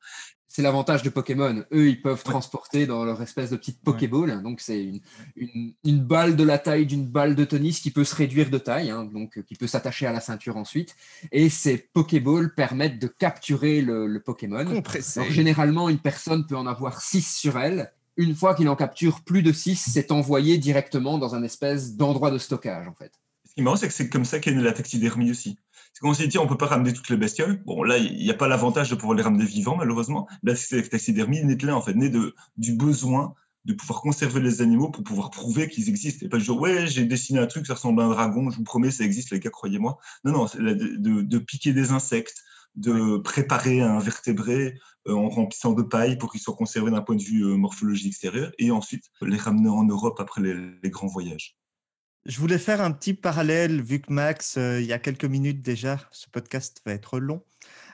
c'est 0.56 0.62
l'avantage 0.62 1.04
de 1.04 1.10
Pokémon. 1.10 1.66
Eux, 1.74 1.90
ils 1.90 2.02
peuvent 2.02 2.24
transporter 2.24 2.86
dans 2.86 3.04
leur 3.04 3.22
espèce 3.22 3.50
de 3.50 3.58
petite 3.58 3.82
Pokéball. 3.82 4.42
Donc, 4.42 4.62
c'est 4.62 5.02
une, 5.36 6.00
balle 6.00 6.38
de 6.38 6.46
la 6.46 6.58
taille 6.58 6.86
d'une 6.86 7.06
balle 7.06 7.36
de 7.36 7.44
tennis 7.44 7.82
qui 7.82 7.92
peut 7.92 8.06
se 8.06 8.16
réduire 8.16 8.50
de 8.50 8.58
taille, 8.58 8.90
hein, 8.90 9.04
donc 9.04 9.44
qui 9.44 9.56
peut 9.56 9.68
s'attacher 9.68 10.06
à 10.06 10.14
la 10.14 10.22
ceinture 10.22 10.56
ensuite. 10.56 10.96
Et 11.34 11.50
ces 11.50 11.78
Pokéballs 11.78 12.54
permettent 12.56 13.00
de 13.00 13.08
capturer 13.08 13.82
le, 13.82 14.22
Pokémon. 14.26 14.64
Donc, 14.64 15.30
généralement, 15.30 15.90
une 15.90 16.00
personne 16.00 16.48
peut 16.48 16.55
en 16.56 16.66
avoir 16.66 17.02
6 17.02 17.36
sur 17.36 17.58
elle. 17.58 17.92
Une 18.18 18.36
fois 18.36 18.56
qu'il 18.56 18.70
en 18.70 18.76
capture 18.76 19.22
plus 19.22 19.44
de 19.44 19.52
6, 19.52 19.90
c'est 19.94 20.12
envoyé 20.12 20.58
directement 20.58 21.18
dans 21.18 21.36
un 21.36 21.44
espèce 21.44 21.96
d'endroit 21.96 22.32
de 22.32 22.38
stockage, 22.38 22.88
en 22.88 22.94
fait. 22.94 23.12
Ce 23.46 23.54
qui 23.54 23.62
est 23.62 23.64
marrant, 23.64 23.76
c'est 23.76 23.88
que 23.88 23.94
c'est 23.94 24.10
comme 24.10 24.26
ça 24.26 24.40
qu'est 24.40 24.52
née 24.52 24.62
la 24.62 24.74
taxidermie 24.74 25.32
aussi. 25.32 25.58
C'est 25.94 26.02
qu'on 26.02 26.14
s'est 26.14 26.28
dit, 26.28 26.38
on 26.38 26.48
peut 26.48 26.58
pas 26.58 26.66
ramener 26.66 26.94
toutes 26.94 27.10
les 27.10 27.18
bestioles. 27.18 27.64
Bon, 27.66 27.84
là, 27.84 27.98
il 27.98 28.18
n'y 28.18 28.30
a 28.30 28.34
pas 28.34 28.48
l'avantage 28.48 28.90
de 28.90 28.96
pouvoir 28.96 29.16
les 29.16 29.24
ramener 29.24 29.46
vivants, 29.46 29.78
malheureusement. 29.78 30.28
La 30.44 30.54
taxidermie 30.54 31.44
n'est 31.44 31.58
là, 31.58 31.76
en 31.76 31.82
fait, 31.82 31.94
née 31.94 32.10
de, 32.10 32.36
du 32.58 32.74
besoin 32.74 33.34
de 33.66 33.74
pouvoir 33.74 34.02
conserver 34.02 34.40
les 34.40 34.62
animaux 34.62 34.90
pour 34.90 35.04
pouvoir 35.04 35.32
prouver 35.32 35.68
qu'ils 35.68 35.90
existent. 35.90 36.26
Et 36.26 36.30
pas 36.30 36.38
dire, 36.38 36.56
ouais, 36.58 36.88
j'ai 36.88 37.06
dessiné 37.06 37.40
un 37.40 37.48
truc, 37.48 37.66
ça 37.66 37.74
ressemble 37.74 38.02
à 38.02 38.06
un 38.06 38.10
dragon, 38.10 38.50
je 38.52 38.58
vous 38.58 38.64
promets, 38.64 38.92
ça 38.92 39.04
existe, 39.04 39.32
les 39.32 39.40
gars, 39.40 39.50
croyez-moi. 39.50 39.98
Non, 40.24 40.32
non, 40.32 40.46
de, 40.46 41.22
de, 41.22 41.38
piquer 41.40 41.74
des 41.74 41.92
insectes, 41.92 42.44
de 42.76 43.18
préparer 43.18 43.82
un 43.82 44.00
vertébré 44.00 44.78
euh, 45.08 45.14
en 45.14 45.30
remplissant 45.30 45.74
de 45.74 45.84
paille 45.84 46.18
pour 46.18 46.32
qu'il 46.32 46.42
soit 46.42 46.56
conservé 46.56 46.92
d'un 46.92 47.02
point 47.02 47.16
de 47.16 47.24
vue 47.24 47.44
euh, 47.44 47.56
morphologique 47.56 48.08
extérieur, 48.08 48.52
et 48.58 48.72
ensuite 48.72 49.06
les 49.22 49.38
ramener 49.38 49.70
en 49.70 49.84
Europe 49.84 50.20
après 50.20 50.42
les 50.42 50.90
grands 50.90 51.08
voyages. 51.08 51.56
Je 52.26 52.40
voulais 52.40 52.58
faire 52.58 52.82
un 52.82 52.92
petit 52.92 53.14
parallèle, 53.14 53.84
vu 53.84 54.02
que 54.02 54.12
Max, 54.12 54.58
euh, 54.58 54.82
il 54.82 54.88
y 54.88 54.94
a 54.94 54.98
quelques 54.98 55.26
minutes 55.26 55.62
déjà, 55.62 56.00
ce 56.10 56.26
podcast 56.28 56.82
va 56.84 56.94
être 56.94 57.20
long. 57.20 57.44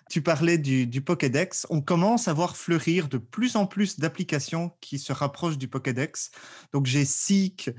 Tu 0.10 0.22
parlais 0.22 0.58
du, 0.58 1.02
Pokédex. 1.02 1.68
On 1.70 1.82
commence 1.82 2.30
à 2.30 2.34
voir 2.34 2.56
fleurir 2.56 3.10
de 3.10 3.18
plus 3.18 3.58
en 3.58 3.66
plus 3.66 4.00
d'applications 4.00 4.72
qui 4.80 5.00
se 5.00 5.12
rapprochent 5.12 5.58
du 5.58 5.68
Pokédex. 5.68 6.32
Donc, 6.72 6.86
j'ai 6.86 7.04
Seek 7.04 7.72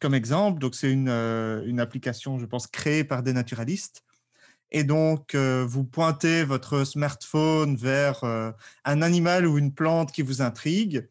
comme 0.00 0.14
exemple. 0.14 0.58
Donc, 0.58 0.74
c'est 0.74 0.90
une, 0.90 1.08
euh, 1.08 1.64
une, 1.64 1.78
application, 1.78 2.40
je 2.40 2.46
pense, 2.46 2.66
créée 2.66 3.04
par 3.04 3.22
des 3.22 3.32
naturalistes. 3.32 4.02
Et 4.72 4.84
donc, 4.84 5.34
euh, 5.34 5.64
vous 5.68 5.84
pointez 5.84 6.44
votre 6.44 6.84
smartphone 6.84 7.76
vers 7.76 8.24
un 8.84 9.02
animal 9.02 9.46
ou 9.46 9.58
une 9.58 9.74
plante 9.74 10.12
qui 10.12 10.22
vous 10.22 10.42
intrigue. 10.42 11.08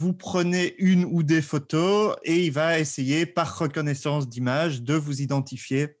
Vous 0.00 0.12
prenez 0.12 0.74
une 0.78 1.04
ou 1.04 1.22
des 1.22 1.42
photos 1.42 2.16
et 2.22 2.44
il 2.46 2.52
va 2.52 2.78
essayer 2.78 3.26
par 3.26 3.58
reconnaissance 3.58 4.28
d'image 4.28 4.82
de 4.82 4.94
vous 4.94 5.20
identifier 5.20 5.96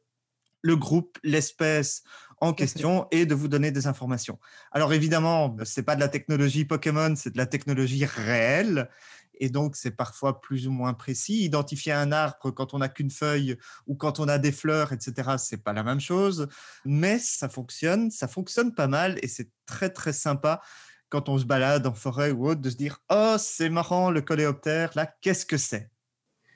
le 0.62 0.76
groupe, 0.76 1.18
l'espèce 1.24 2.02
en 2.40 2.52
question 2.52 3.06
et 3.10 3.26
de 3.26 3.34
vous 3.34 3.48
donner 3.48 3.70
des 3.70 3.86
informations. 3.86 4.38
Alors 4.72 4.92
évidemment, 4.92 5.56
c'est 5.64 5.82
pas 5.82 5.96
de 5.96 6.00
la 6.00 6.08
technologie 6.08 6.64
Pokémon, 6.64 7.14
c'est 7.16 7.32
de 7.32 7.38
la 7.38 7.46
technologie 7.46 8.04
réelle 8.04 8.88
et 9.40 9.50
donc 9.50 9.76
c'est 9.76 9.90
parfois 9.90 10.40
plus 10.40 10.66
ou 10.66 10.70
moins 10.70 10.94
précis. 10.94 11.44
Identifier 11.44 11.92
un 11.92 12.12
arbre 12.12 12.52
quand 12.52 12.74
on 12.74 12.78
n'a 12.78 12.88
qu'une 12.88 13.10
feuille 13.10 13.56
ou 13.86 13.94
quand 13.94 14.20
on 14.20 14.28
a 14.28 14.38
des 14.38 14.52
fleurs, 14.52 14.92
etc., 14.92 15.36
c'est 15.38 15.62
pas 15.62 15.72
la 15.72 15.82
même 15.82 16.00
chose, 16.00 16.48
mais 16.84 17.18
ça 17.18 17.48
fonctionne, 17.48 18.10
ça 18.10 18.28
fonctionne 18.28 18.74
pas 18.74 18.88
mal 18.88 19.18
et 19.22 19.28
c'est 19.28 19.50
très 19.66 19.90
très 19.90 20.12
sympa 20.12 20.60
quand 21.08 21.28
on 21.28 21.38
se 21.38 21.44
balade 21.44 21.86
en 21.86 21.94
forêt 21.94 22.30
ou 22.30 22.48
autre, 22.48 22.60
de 22.60 22.70
se 22.70 22.76
dire 22.76 23.00
Oh, 23.10 23.36
c'est 23.38 23.70
marrant, 23.70 24.10
le 24.10 24.20
coléoptère, 24.20 24.90
là, 24.94 25.10
qu'est-ce 25.20 25.46
que 25.46 25.56
c'est? 25.56 25.90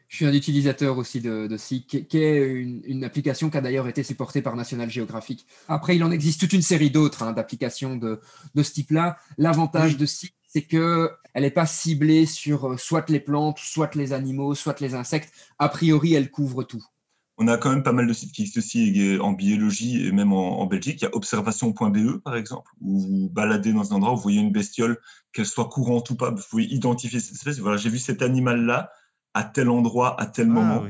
Je 0.08 0.16
suis 0.16 0.26
un 0.26 0.34
utilisateur 0.34 0.98
aussi 0.98 1.22
de, 1.22 1.46
de 1.46 1.56
SIG, 1.56 2.06
qui 2.06 2.18
est 2.18 2.36
une, 2.36 3.02
application 3.02 3.48
qui 3.48 3.56
a 3.56 3.62
d'ailleurs 3.62 3.88
été 3.88 4.02
supportée 4.02 4.42
par 4.42 4.56
National 4.56 4.90
Geographic. 4.90 5.46
Après, 5.68 5.96
il 5.96 6.04
en 6.04 6.10
existe 6.10 6.38
toute 6.38 6.52
une 6.52 6.60
série 6.60 6.90
d'autres 6.90 7.22
hein, 7.22 7.32
d'applications 7.32 7.96
de, 7.96 8.20
de, 8.54 8.62
ce 8.62 8.72
type-là. 8.74 9.16
L'avantage 9.38 9.96
de 9.96 10.04
SIG, 10.04 10.34
c'est 10.52 10.62
qu'elle 10.62 11.08
n'est 11.34 11.50
pas 11.50 11.66
ciblée 11.66 12.26
sur 12.26 12.72
euh, 12.72 12.76
soit 12.76 13.08
les 13.08 13.20
plantes, 13.20 13.58
soit 13.58 13.94
les 13.94 14.12
animaux, 14.12 14.54
soit 14.54 14.80
les 14.80 14.94
insectes. 14.94 15.32
A 15.58 15.68
priori, 15.70 16.12
elle 16.12 16.30
couvre 16.30 16.62
tout. 16.62 16.84
On 17.38 17.48
a 17.48 17.56
quand 17.56 17.70
même 17.70 17.82
pas 17.82 17.92
mal 17.92 18.06
de 18.06 18.12
sites 18.12 18.32
qui 18.32 18.42
existent 18.42 18.60
aussi 18.60 19.18
en 19.20 19.32
biologie 19.32 20.06
et 20.06 20.12
même 20.12 20.34
en, 20.34 20.66
Belgique. 20.66 21.00
Il 21.00 21.04
y 21.04 21.08
a 21.08 21.16
observation.be, 21.16 22.18
par 22.18 22.36
exemple, 22.36 22.70
où 22.82 23.00
vous 23.00 23.30
baladez 23.30 23.72
dans 23.72 23.92
un 23.92 23.96
endroit, 23.96 24.14
vous 24.14 24.20
voyez 24.20 24.40
une 24.40 24.52
bestiole, 24.52 24.98
qu'elle 25.32 25.46
soit 25.46 25.68
courante 25.70 26.10
ou 26.10 26.16
pas, 26.16 26.30
vous 26.30 26.42
pouvez 26.50 26.64
identifier 26.64 27.18
cette 27.18 27.34
espèce. 27.34 27.58
Voilà, 27.58 27.78
j'ai 27.78 27.88
vu 27.88 27.98
cet 27.98 28.20
animal-là 28.20 28.92
à 29.34 29.44
tel 29.44 29.70
endroit, 29.70 30.20
à 30.20 30.26
tel 30.26 30.46
ah 30.50 30.52
moment. 30.52 30.84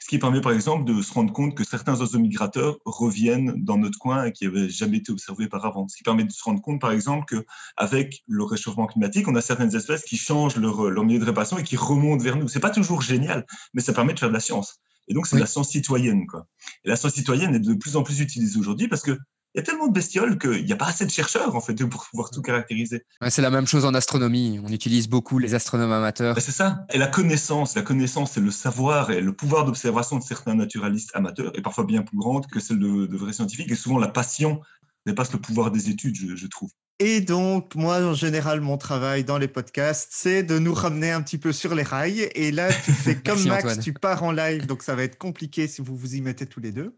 Ce 0.00 0.08
qui 0.08 0.18
permet, 0.18 0.40
par 0.40 0.52
exemple, 0.52 0.84
de 0.84 1.00
se 1.00 1.12
rendre 1.12 1.32
compte 1.32 1.54
que 1.54 1.64
certains 1.64 1.98
oiseaux 1.98 2.18
migrateurs 2.18 2.78
reviennent 2.84 3.54
dans 3.56 3.78
notre 3.78 3.98
coin 3.98 4.24
et 4.24 4.32
qui 4.32 4.44
n'avaient 4.44 4.68
jamais 4.68 4.98
été 4.98 5.12
observés 5.12 5.48
par 5.48 5.64
avant. 5.64 5.88
Ce 5.88 5.96
qui 5.96 6.02
permet 6.02 6.24
de 6.24 6.32
se 6.32 6.42
rendre 6.42 6.60
compte, 6.60 6.80
par 6.80 6.92
exemple, 6.92 7.24
qu'avec 7.24 8.22
le 8.26 8.44
réchauffement 8.44 8.86
climatique, 8.86 9.28
on 9.28 9.34
a 9.34 9.40
certaines 9.40 9.74
espèces 9.74 10.04
qui 10.04 10.16
changent 10.16 10.56
leur, 10.56 10.90
leur 10.90 11.04
milieu 11.04 11.18
de 11.18 11.24
réparation 11.24 11.58
et 11.58 11.62
qui 11.62 11.76
remontent 11.76 12.22
vers 12.22 12.36
nous. 12.36 12.48
C'est 12.48 12.60
pas 12.60 12.70
toujours 12.70 13.02
génial, 13.02 13.46
mais 13.72 13.80
ça 13.80 13.92
permet 13.92 14.12
de 14.12 14.18
faire 14.18 14.28
de 14.28 14.34
la 14.34 14.40
science. 14.40 14.80
Et 15.08 15.14
donc, 15.14 15.26
c'est 15.26 15.38
la 15.38 15.46
science 15.46 15.70
citoyenne. 15.70 16.26
Quoi. 16.26 16.46
Et 16.84 16.88
la 16.88 16.96
science 16.96 17.14
citoyenne 17.14 17.54
est 17.54 17.60
de 17.60 17.74
plus 17.74 17.96
en 17.96 18.02
plus 18.02 18.20
utilisée 18.20 18.58
aujourd'hui 18.58 18.88
parce 18.88 19.02
que 19.02 19.18
il 19.56 19.60
y 19.60 19.62
a 19.62 19.64
tellement 19.64 19.86
de 19.86 19.92
bestioles 19.94 20.38
qu'il 20.38 20.66
n'y 20.66 20.72
a 20.72 20.76
pas 20.76 20.88
assez 20.88 21.06
de 21.06 21.10
chercheurs 21.10 21.56
en 21.56 21.62
fait 21.62 21.74
pour 21.86 22.04
pouvoir 22.10 22.28
tout 22.30 22.42
caractériser. 22.42 23.06
c'est 23.30 23.40
la 23.40 23.48
même 23.48 23.66
chose 23.66 23.86
en 23.86 23.94
astronomie. 23.94 24.60
On 24.62 24.68
utilise 24.68 25.08
beaucoup 25.08 25.38
les 25.38 25.54
astronomes 25.54 25.92
amateurs. 25.92 26.34
Ben, 26.34 26.42
c'est 26.42 26.52
ça. 26.52 26.84
Et 26.92 26.98
la 26.98 27.06
connaissance, 27.06 27.74
la 27.74 27.80
connaissance, 27.80 28.36
et 28.36 28.40
le 28.42 28.50
savoir 28.50 29.10
et 29.10 29.22
le 29.22 29.32
pouvoir 29.32 29.64
d'observation 29.64 30.18
de 30.18 30.22
certains 30.22 30.54
naturalistes 30.54 31.10
amateurs 31.14 31.52
est 31.56 31.62
parfois 31.62 31.84
bien 31.84 32.02
plus 32.02 32.18
grande 32.18 32.46
que 32.48 32.60
celle 32.60 32.78
de, 32.78 33.16
vrais 33.16 33.32
scientifiques. 33.32 33.70
Et 33.70 33.76
souvent, 33.76 33.98
la 33.98 34.08
passion 34.08 34.60
dépasse 35.06 35.32
le 35.32 35.38
pouvoir 35.38 35.70
des 35.70 35.88
études, 35.88 36.36
je 36.36 36.46
trouve. 36.46 36.70
Et 36.98 37.20
donc, 37.20 37.74
moi, 37.74 37.98
en 37.98 38.14
général, 38.14 38.62
mon 38.62 38.78
travail 38.78 39.22
dans 39.22 39.36
les 39.36 39.48
podcasts, 39.48 40.08
c'est 40.12 40.42
de 40.42 40.58
nous 40.58 40.72
ramener 40.72 41.10
un 41.10 41.20
petit 41.20 41.36
peu 41.36 41.52
sur 41.52 41.74
les 41.74 41.82
rails. 41.82 42.30
Et 42.34 42.50
là, 42.50 42.72
tu 42.72 42.92
fais 42.92 43.14
comme 43.14 43.42
Max, 43.44 43.80
tu 43.80 43.92
pars 43.92 44.22
en 44.22 44.32
live, 44.32 44.64
donc 44.64 44.82
ça 44.82 44.94
va 44.94 45.02
être 45.02 45.18
compliqué 45.18 45.68
si 45.68 45.82
vous 45.82 45.94
vous 45.94 46.14
y 46.14 46.22
mettez 46.22 46.46
tous 46.46 46.60
les 46.60 46.72
deux. 46.72 46.96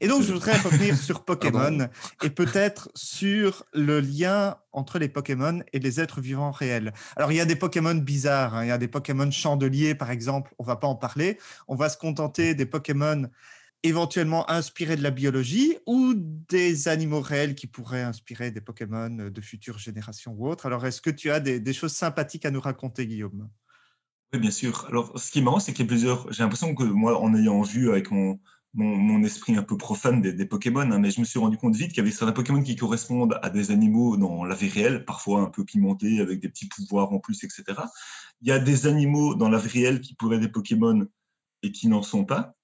Et 0.00 0.08
donc, 0.08 0.24
je 0.24 0.32
voudrais 0.32 0.56
revenir 0.58 0.96
sur 0.98 1.24
Pokémon 1.24 1.88
et 2.24 2.30
peut-être 2.30 2.90
sur 2.96 3.64
le 3.72 4.00
lien 4.00 4.56
entre 4.72 4.98
les 4.98 5.08
Pokémon 5.08 5.62
et 5.72 5.78
les 5.78 6.00
êtres 6.00 6.20
vivants 6.20 6.50
réels. 6.50 6.92
Alors, 7.14 7.30
il 7.30 7.36
y 7.36 7.40
a 7.40 7.44
des 7.44 7.54
Pokémon 7.54 7.94
bizarres. 7.94 8.56
Hein. 8.56 8.64
Il 8.64 8.68
y 8.68 8.72
a 8.72 8.78
des 8.78 8.88
Pokémon 8.88 9.30
chandeliers, 9.30 9.94
par 9.94 10.10
exemple. 10.10 10.52
On 10.58 10.64
va 10.64 10.74
pas 10.74 10.88
en 10.88 10.96
parler. 10.96 11.38
On 11.68 11.76
va 11.76 11.88
se 11.88 11.96
contenter 11.96 12.56
des 12.56 12.66
Pokémon 12.66 13.28
éventuellement 13.86 14.48
inspirés 14.50 14.96
de 14.96 15.02
la 15.02 15.10
biologie 15.10 15.76
ou 15.86 16.14
des 16.16 16.88
animaux 16.88 17.20
réels 17.20 17.54
qui 17.54 17.66
pourraient 17.66 18.02
inspirer 18.02 18.50
des 18.50 18.60
Pokémon 18.60 19.10
de 19.10 19.40
futures 19.40 19.78
générations 19.78 20.32
ou 20.32 20.48
autres. 20.48 20.66
Alors, 20.66 20.86
est-ce 20.86 21.00
que 21.00 21.10
tu 21.10 21.30
as 21.30 21.40
des, 21.40 21.72
choses 21.72 21.92
sympathiques 21.92 22.44
à 22.44 22.50
nous 22.50 22.60
raconter, 22.60 23.06
Guillaume? 23.06 23.48
Oui, 24.32 24.40
bien 24.40 24.50
sûr. 24.50 24.86
Alors, 24.88 25.18
ce 25.18 25.30
qui 25.30 25.38
est 25.38 25.42
marrant, 25.42 25.60
c'est 25.60 25.72
qu'il 25.72 25.84
y 25.84 25.88
a 25.88 25.90
plusieurs. 25.90 26.32
J'ai 26.32 26.42
l'impression 26.42 26.74
que 26.74 26.84
moi, 26.84 27.20
en 27.20 27.34
ayant 27.34 27.62
vu 27.62 27.90
avec 27.90 28.10
mon, 28.10 28.38
mon, 28.74 29.22
esprit 29.22 29.56
un 29.56 29.62
peu 29.62 29.76
profane 29.76 30.20
des, 30.20 30.46
Pokémon, 30.46 30.80
hein, 30.80 30.98
mais 30.98 31.10
je 31.10 31.20
me 31.20 31.24
suis 31.24 31.38
rendu 31.38 31.56
compte 31.56 31.74
vite 31.74 31.88
qu'il 31.88 31.98
y 31.98 32.00
avait 32.00 32.10
certains 32.10 32.32
Pokémon 32.32 32.62
qui 32.62 32.76
correspondent 32.76 33.38
à 33.42 33.50
des 33.50 33.70
animaux 33.70 34.16
dans 34.16 34.44
la 34.44 34.54
vie 34.54 34.68
réelle, 34.68 35.04
parfois 35.04 35.40
un 35.40 35.46
peu 35.46 35.64
pimentés, 35.64 36.20
avec 36.20 36.40
des 36.40 36.48
petits 36.48 36.68
pouvoirs 36.68 37.12
en 37.12 37.18
plus, 37.18 37.42
etc. 37.44 37.64
Il 38.42 38.48
y 38.48 38.52
a 38.52 38.58
des 38.58 38.86
animaux 38.86 39.34
dans 39.34 39.48
la 39.48 39.58
vie 39.58 39.80
réelle 39.80 40.00
qui 40.00 40.14
pourraient 40.14 40.36
être 40.36 40.42
des 40.42 40.48
Pokémon 40.48 41.06
et 41.62 41.72
qui 41.72 41.88
n'en 41.88 42.02
sont 42.02 42.24
pas. 42.24 42.54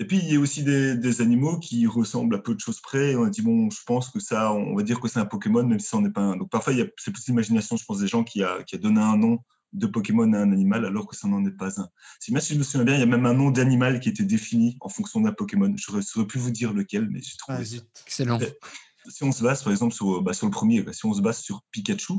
Et 0.00 0.06
puis, 0.06 0.16
il 0.16 0.32
y 0.32 0.36
a 0.36 0.40
aussi 0.40 0.64
des, 0.64 1.20
animaux 1.20 1.58
qui 1.58 1.86
ressemblent 1.86 2.34
à 2.34 2.38
peu 2.38 2.54
de 2.54 2.60
choses 2.60 2.80
près. 2.80 3.14
on 3.16 3.24
a 3.24 3.30
dit, 3.30 3.42
bon, 3.42 3.68
je 3.68 3.80
pense 3.84 4.08
que 4.08 4.18
ça, 4.18 4.50
on 4.50 4.74
va 4.74 4.82
dire 4.82 4.98
que 4.98 5.08
c'est 5.08 5.18
un 5.18 5.26
Pokémon, 5.26 5.62
même 5.62 5.78
si 5.78 5.88
ça 5.88 5.98
n'en 5.98 6.06
est 6.06 6.10
pas 6.10 6.22
un. 6.22 6.36
Donc, 6.36 6.48
parfois, 6.48 6.72
c'est 6.96 7.10
plus 7.12 7.28
l'imagination, 7.28 7.76
je 7.76 7.84
pense, 7.84 7.98
des 7.98 8.08
gens 8.08 8.24
qui 8.24 8.42
a, 8.42 8.62
qui 8.62 8.76
a 8.76 8.78
donné 8.78 8.98
un 8.98 9.18
nom 9.18 9.40
de 9.74 9.86
Pokémon 9.86 10.32
à 10.32 10.38
un 10.38 10.52
animal 10.52 10.86
alors 10.86 11.06
que 11.06 11.14
ça 11.14 11.28
n'en 11.28 11.44
est 11.44 11.50
pas 11.50 11.78
un. 11.82 11.88
Si, 12.18 12.32
même 12.32 12.40
si 12.40 12.54
je 12.54 12.58
me 12.58 12.64
souviens 12.64 12.84
bien, 12.84 12.94
il 12.94 13.00
y 13.00 13.02
a 13.02 13.06
même 13.06 13.26
un 13.26 13.34
nom 13.34 13.50
d'animal 13.50 14.00
qui 14.00 14.08
était 14.08 14.24
défini 14.24 14.78
en 14.80 14.88
fonction 14.88 15.20
d'un 15.20 15.32
Pokémon. 15.32 15.70
Je 15.76 15.94
ne 15.94 16.00
saurais 16.00 16.26
plus 16.26 16.40
vous 16.40 16.50
dire 16.50 16.72
lequel, 16.72 17.06
mais 17.10 17.20
j'ai 17.22 17.36
trouvé. 17.36 17.58
Ah, 17.60 18.00
excellent 18.06 18.38
si 19.08 19.24
on 19.24 19.32
se 19.32 19.42
base 19.42 19.62
par 19.62 19.72
exemple 19.72 19.94
sur, 19.94 20.22
bah, 20.22 20.32
sur 20.32 20.46
le 20.46 20.50
premier, 20.50 20.84
si 20.92 21.06
on 21.06 21.14
se 21.14 21.20
base 21.20 21.38
sur 21.38 21.62
Pikachu. 21.72 22.14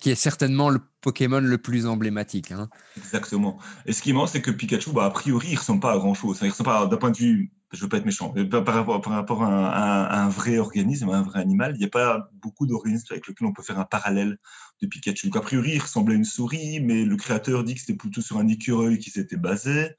Qui 0.00 0.10
est 0.10 0.14
certainement 0.14 0.70
le 0.70 0.80
Pokémon 1.00 1.40
le 1.40 1.58
plus 1.58 1.86
emblématique. 1.86 2.52
Hein. 2.52 2.68
Exactement. 2.96 3.58
Et 3.86 3.92
ce 3.92 4.02
qui 4.02 4.10
est 4.10 4.12
marrant, 4.12 4.26
c'est 4.26 4.42
que 4.42 4.50
Pikachu, 4.50 4.92
bah, 4.92 5.04
a 5.04 5.10
priori, 5.10 5.48
il 5.48 5.54
ne 5.54 5.58
ressemble 5.58 5.80
pas 5.80 5.92
à 5.92 5.98
grand 5.98 6.14
chose. 6.14 6.38
Il 6.40 6.46
ne 6.46 6.50
ressemble 6.50 6.70
pas, 6.70 6.86
d'un 6.86 6.96
point 6.96 7.10
de 7.10 7.16
vue, 7.16 7.52
je 7.72 7.78
ne 7.78 7.82
veux 7.82 7.88
pas 7.88 7.98
être 7.98 8.04
méchant, 8.04 8.34
par, 8.50 8.64
par, 8.64 8.74
rapport, 8.74 9.00
par 9.00 9.12
rapport 9.12 9.44
à, 9.44 10.22
un, 10.22 10.28
vrai 10.28 10.58
organisme, 10.58 11.08
à 11.10 11.18
un 11.18 11.22
vrai 11.22 11.40
animal, 11.40 11.74
il 11.76 11.78
n'y 11.78 11.84
a 11.84 11.90
pas 11.90 12.30
beaucoup 12.42 12.66
d'organismes 12.66 13.06
avec 13.10 13.28
lesquels 13.28 13.46
on 13.46 13.52
peut 13.52 13.62
faire 13.62 13.78
un 13.78 13.84
parallèle 13.84 14.38
de 14.82 14.86
Pikachu. 14.86 15.28
Donc, 15.28 15.36
a 15.36 15.40
priori, 15.40 15.72
il 15.74 15.78
ressemblait 15.78 16.14
à 16.14 16.18
une 16.18 16.24
souris, 16.24 16.80
mais 16.80 17.04
le 17.04 17.16
créateur 17.16 17.62
dit 17.64 17.74
que 17.74 17.80
c'était 17.80 17.96
plutôt 17.96 18.20
sur 18.20 18.38
un 18.38 18.48
écureuil 18.48 18.98
qui 18.98 19.10
s'était 19.10 19.36
basé. 19.36 19.90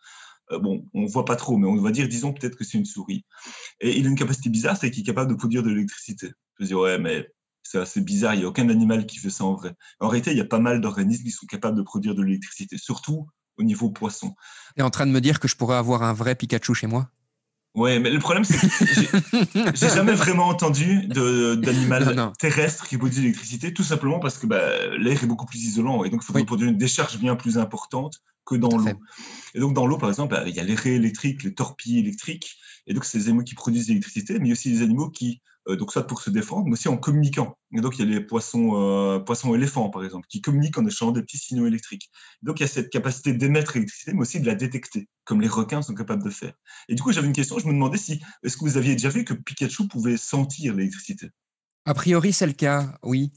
Euh, 0.52 0.60
bon, 0.60 0.86
on 0.94 1.06
voit 1.06 1.26
pas 1.26 1.36
trop, 1.36 1.58
mais 1.58 1.68
on 1.68 1.76
va 1.82 1.92
dire, 1.92 2.08
disons 2.08 2.34
peut-être 2.34 2.56
que 2.56 2.64
c'est 2.64 2.78
une 2.78 2.86
souris. 2.86 3.26
Et 3.82 3.98
il 3.98 4.06
a 4.06 4.10
une 4.10 4.16
capacité 4.16 4.50
bizarre, 4.50 4.78
c'est 4.78 4.92
qu'il 4.92 5.02
est 5.02 5.06
capable 5.06 5.32
de 5.32 5.38
produire 5.38 5.64
de 5.64 5.70
l'électricité. 5.70 6.32
Je 6.58 6.64
veux 6.64 6.68
dire, 6.68 6.80
ouais, 6.80 7.00
mais 7.00 7.30
c'est 7.64 7.78
assez 7.78 8.02
bizarre, 8.02 8.34
il 8.34 8.40
n'y 8.40 8.46
a 8.46 8.48
aucun 8.48 8.68
animal 8.70 9.06
qui 9.06 9.20
fait 9.20 9.30
ça 9.30 9.44
en 9.44 9.54
vrai. 9.54 9.74
En 10.00 10.08
réalité, 10.08 10.32
il 10.32 10.38
y 10.38 10.42
a 10.42 10.46
pas 10.46 10.60
mal 10.60 10.82
d'organismes 10.82 11.24
qui 11.24 11.32
sont 11.32 11.46
capables 11.46 11.78
de 11.78 11.84
produire 11.84 12.16
de 12.16 12.24
l'électricité, 12.24 12.78
surtout 12.78 13.28
au 13.58 13.64
niveau 13.64 13.90
poisson. 13.90 14.34
Tu 14.76 14.82
es 14.82 14.84
en 14.84 14.90
train 14.90 15.06
de 15.06 15.12
me 15.12 15.22
dire 15.22 15.40
que 15.40 15.48
je 15.48 15.56
pourrais 15.56 15.76
avoir 15.76 16.02
un 16.04 16.14
vrai 16.14 16.36
Pikachu 16.36 16.74
chez 16.74 16.88
moi? 16.88 17.10
Ouais, 17.76 18.00
mais 18.00 18.10
le 18.10 18.20
problème, 18.20 18.44
c'est 18.44 18.58
que 18.58 19.76
j'ai 19.76 19.90
jamais 19.94 20.14
vraiment 20.14 20.48
entendu 20.48 21.06
d'animal 21.08 22.34
terrestre 22.40 22.88
qui 22.88 22.98
produit 22.98 23.18
de 23.18 23.22
l'électricité, 23.22 23.74
tout 23.74 23.84
simplement 23.84 24.20
parce 24.20 24.40
que 24.40 24.48
bah, 24.48 24.88
l'air 24.98 25.24
est 25.24 25.28
beaucoup 25.28 25.46
plus 25.46 25.64
isolant 25.64 26.04
et 26.04 26.10
donc 26.10 26.22
il 26.24 26.26
faudrait 26.26 26.44
produire 26.46 26.70
une 26.70 26.78
décharge 26.78 27.20
bien 27.20 27.36
plus 27.36 27.60
importante 27.60 28.22
que 28.50 28.56
dans 28.56 28.76
l'eau. 28.76 29.00
Et 29.54 29.60
donc, 29.60 29.74
dans 29.74 29.86
l'eau, 29.86 29.98
par 29.98 30.10
exemple, 30.10 30.42
il 30.48 30.56
y 30.56 30.60
a 30.60 30.64
les 30.64 30.76
raies 30.76 30.96
électriques, 30.96 31.44
les 31.44 31.54
torpilles 31.54 32.00
électriques, 32.00 32.58
et 32.88 32.94
donc, 32.94 33.06
c'est 33.06 33.20
des 33.20 33.28
animaux 33.28 33.44
qui 33.44 33.56
produisent 33.56 33.86
de 33.86 33.90
l'électricité, 33.90 34.40
mais 34.40 34.52
aussi 34.52 34.72
des 34.72 34.82
animaux 34.82 35.10
qui, 35.10 35.42
euh, 35.68 35.76
donc 35.76 35.92
soit 35.92 36.08
pour 36.08 36.22
se 36.22 36.32
défendre, 36.32 36.66
mais 36.66 36.74
aussi 36.74 36.88
en 36.88 36.98
communiquant. 36.98 37.56
Et 37.72 37.82
donc, 37.82 38.00
il 38.00 38.06
y 38.06 38.08
a 38.10 38.12
les 38.12 38.22
poissons, 38.22 38.72
euh, 38.76 39.20
poissons 39.20 39.54
éléphants, 39.54 39.90
par 39.90 40.04
exemple, 40.04 40.26
qui 40.28 40.42
communiquent 40.42 40.78
en 40.80 40.86
échangeant 40.88 41.12
des 41.12 41.22
petits 41.22 41.38
signaux 41.38 41.68
électriques. 41.68 42.10
Donc, 42.42 42.60
il 42.60 42.64
y 42.64 42.66
a 42.66 42.68
cette 42.68 42.90
capacité 42.90 43.34
d'émettre 43.34 43.74
l'électricité, 43.76 44.14
mais 44.14 44.22
aussi 44.22 44.40
de 44.40 44.48
la 44.48 44.56
détecter, 44.56 45.08
comme 45.24 45.40
les 45.40 45.48
requins 45.48 45.84
sont 45.84 45.94
capables 45.94 46.24
de 46.24 46.32
faire. 46.32 46.54
Et 46.88 46.96
du 46.96 47.02
coup, 47.04 47.12
j'avais 47.12 47.28
une 47.28 47.34
question, 47.34 47.60
je 47.60 47.68
me 47.68 47.74
demandais 47.74 48.00
si, 48.00 48.20
est-ce 48.44 48.58
que 48.58 48.66
vous 48.66 48.78
aviez 48.78 48.94
déjà 48.94 49.10
vu 49.10 49.24
que 49.24 49.36
Pikachu 49.36 49.88
pouvait 49.88 50.18
sentir 50.18 50.74
l'électricité? 50.74 51.30
A 51.86 51.94
priori, 51.94 52.34
c'est 52.34 52.48
le 52.48 52.54
cas, 52.54 52.98
oui. 53.04 53.32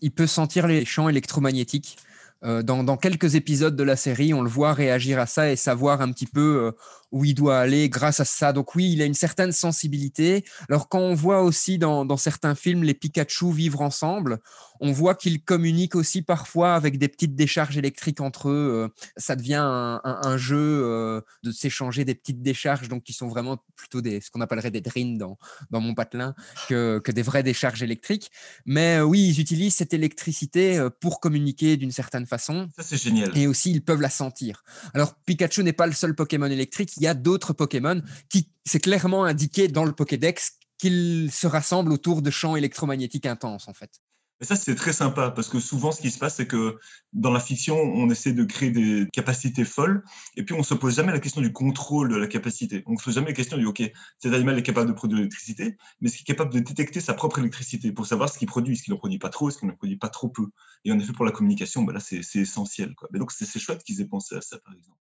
Il 0.00 0.10
peut 0.10 0.26
sentir 0.26 0.66
les 0.66 0.84
champs 0.84 1.08
électromagnétiques. 1.08 1.96
Euh, 2.44 2.62
dans, 2.62 2.96
quelques 2.96 3.34
épisodes 3.34 3.76
de 3.76 3.82
la 3.82 3.96
série, 3.96 4.34
on 4.34 4.42
le 4.42 4.48
voit 4.48 4.74
réagir 4.74 5.18
à 5.18 5.26
ça 5.26 5.50
et 5.50 5.56
savoir 5.56 6.02
un 6.02 6.12
petit 6.12 6.26
peu 6.26 6.66
euh, 6.66 6.72
où 7.10 7.24
il 7.24 7.34
doit 7.34 7.58
aller 7.58 7.88
grâce 7.88 8.20
à 8.20 8.24
ça. 8.24 8.52
Donc 8.52 8.74
oui, 8.74 8.92
il 8.92 9.00
a 9.00 9.06
une 9.06 9.14
certaine 9.14 9.52
sensibilité. 9.52 10.44
Alors 10.68 10.88
quand 10.88 10.98
on 10.98 11.14
voit 11.14 11.42
aussi 11.42 11.78
dans, 11.78 12.16
certains 12.16 12.54
films 12.54 12.82
les 12.82 12.94
Pikachu 12.94 13.52
vivre 13.52 13.80
ensemble, 13.80 14.38
on 14.80 14.92
voit 14.92 15.14
qu'ils 15.14 15.42
communiquent 15.42 15.94
aussi 15.94 16.20
parfois 16.22 16.74
avec 16.74 16.98
des 16.98 17.08
petites 17.08 17.34
décharges 17.34 17.78
électriques 17.78 18.20
entre 18.20 18.50
eux. 18.50 18.90
Euh, 18.92 19.10
ça 19.16 19.34
devient 19.34 19.56
un, 19.56 20.36
jeu 20.36 21.22
de 21.42 21.50
s'échanger 21.52 22.04
des 22.04 22.14
petites 22.14 22.42
décharges, 22.42 22.88
donc 22.88 23.04
qui 23.04 23.14
sont 23.14 23.28
vraiment 23.28 23.58
plutôt 23.74 24.00
ce 24.02 24.30
qu'on 24.30 24.42
appellerait 24.42 24.70
des 24.70 24.82
drins 24.82 25.16
dans, 25.16 25.38
mon 25.70 25.94
patelin 25.94 26.34
que, 26.68 26.98
que 26.98 27.10
des 27.10 27.22
vraies 27.22 27.42
décharges 27.42 27.82
électriques. 27.82 28.30
Mais 28.66 29.00
oui, 29.00 29.28
ils 29.28 29.40
utilisent 29.40 29.76
cette 29.76 29.94
électricité 29.94 30.86
pour 31.00 31.20
communiquer 31.20 31.76
d'une 31.76 31.92
certaine 31.92 32.25
façon. 32.26 32.68
Ça, 32.76 32.82
c'est 32.82 32.96
génial. 32.96 33.36
Et 33.36 33.46
aussi, 33.46 33.70
ils 33.70 33.82
peuvent 33.82 34.00
la 34.00 34.10
sentir. 34.10 34.64
Alors, 34.94 35.14
Pikachu 35.26 35.62
n'est 35.62 35.72
pas 35.72 35.86
le 35.86 35.92
seul 35.92 36.14
Pokémon 36.14 36.46
électrique 36.46 36.96
il 36.96 37.02
y 37.02 37.06
a 37.06 37.14
d'autres 37.14 37.52
Pokémon 37.52 38.02
qui, 38.28 38.50
c'est 38.64 38.80
clairement 38.80 39.24
indiqué 39.24 39.68
dans 39.68 39.84
le 39.84 39.92
Pokédex 39.92 40.58
qu'ils 40.78 41.30
se 41.32 41.46
rassemblent 41.46 41.92
autour 41.92 42.22
de 42.22 42.30
champs 42.30 42.56
électromagnétiques 42.56 43.26
intenses, 43.26 43.68
en 43.68 43.72
fait. 43.72 44.00
Et 44.40 44.44
ça, 44.44 44.54
c'est 44.54 44.74
très 44.74 44.92
sympa 44.92 45.30
parce 45.30 45.48
que 45.48 45.58
souvent, 45.58 45.92
ce 45.92 46.02
qui 46.02 46.10
se 46.10 46.18
passe, 46.18 46.36
c'est 46.36 46.46
que 46.46 46.78
dans 47.14 47.30
la 47.30 47.40
fiction, 47.40 47.76
on 47.78 48.10
essaie 48.10 48.34
de 48.34 48.44
créer 48.44 48.70
des 48.70 49.06
capacités 49.12 49.64
folles 49.64 50.04
et 50.36 50.44
puis 50.44 50.54
on 50.54 50.58
ne 50.58 50.62
se 50.62 50.74
pose 50.74 50.94
jamais 50.96 51.12
la 51.12 51.20
question 51.20 51.40
du 51.40 51.52
contrôle 51.52 52.10
de 52.10 52.16
la 52.16 52.26
capacité. 52.26 52.82
On 52.86 52.92
ne 52.92 52.98
se 52.98 53.04
pose 53.04 53.14
jamais 53.14 53.28
la 53.28 53.32
question 53.32 53.56
du 53.56 53.64
OK, 53.64 53.82
cet 54.18 54.34
animal 54.34 54.58
est 54.58 54.62
capable 54.62 54.88
de 54.88 54.92
produire 54.92 55.16
de 55.16 55.22
l'électricité, 55.22 55.76
mais 56.00 56.08
est-ce 56.08 56.18
qu'il 56.18 56.24
est 56.24 56.34
capable 56.34 56.52
de 56.52 56.60
détecter 56.60 57.00
sa 57.00 57.14
propre 57.14 57.38
électricité 57.38 57.92
pour 57.92 58.06
savoir 58.06 58.28
ce 58.28 58.38
qu'il 58.38 58.48
produit? 58.48 58.74
Est-ce 58.74 58.82
qu'il 58.82 58.92
ne 58.92 58.98
produit 58.98 59.18
pas 59.18 59.30
trop? 59.30 59.48
Est-ce 59.48 59.58
qu'il 59.58 59.68
ne 59.68 59.74
produit 59.74 59.96
pas 59.96 60.10
trop 60.10 60.28
peu? 60.28 60.48
Et 60.84 60.92
en 60.92 60.98
effet, 60.98 61.12
pour 61.12 61.24
la 61.24 61.32
communication, 61.32 61.82
bah 61.82 61.94
là, 61.94 62.00
c'est 62.00 62.20
essentiel. 62.34 62.94
Mais 63.12 63.18
donc, 63.18 63.32
c'est 63.32 63.58
chouette 63.58 63.82
qu'ils 63.84 64.02
aient 64.02 64.06
pensé 64.06 64.34
à 64.36 64.42
ça, 64.42 64.58
par 64.58 64.74
exemple. 64.74 64.98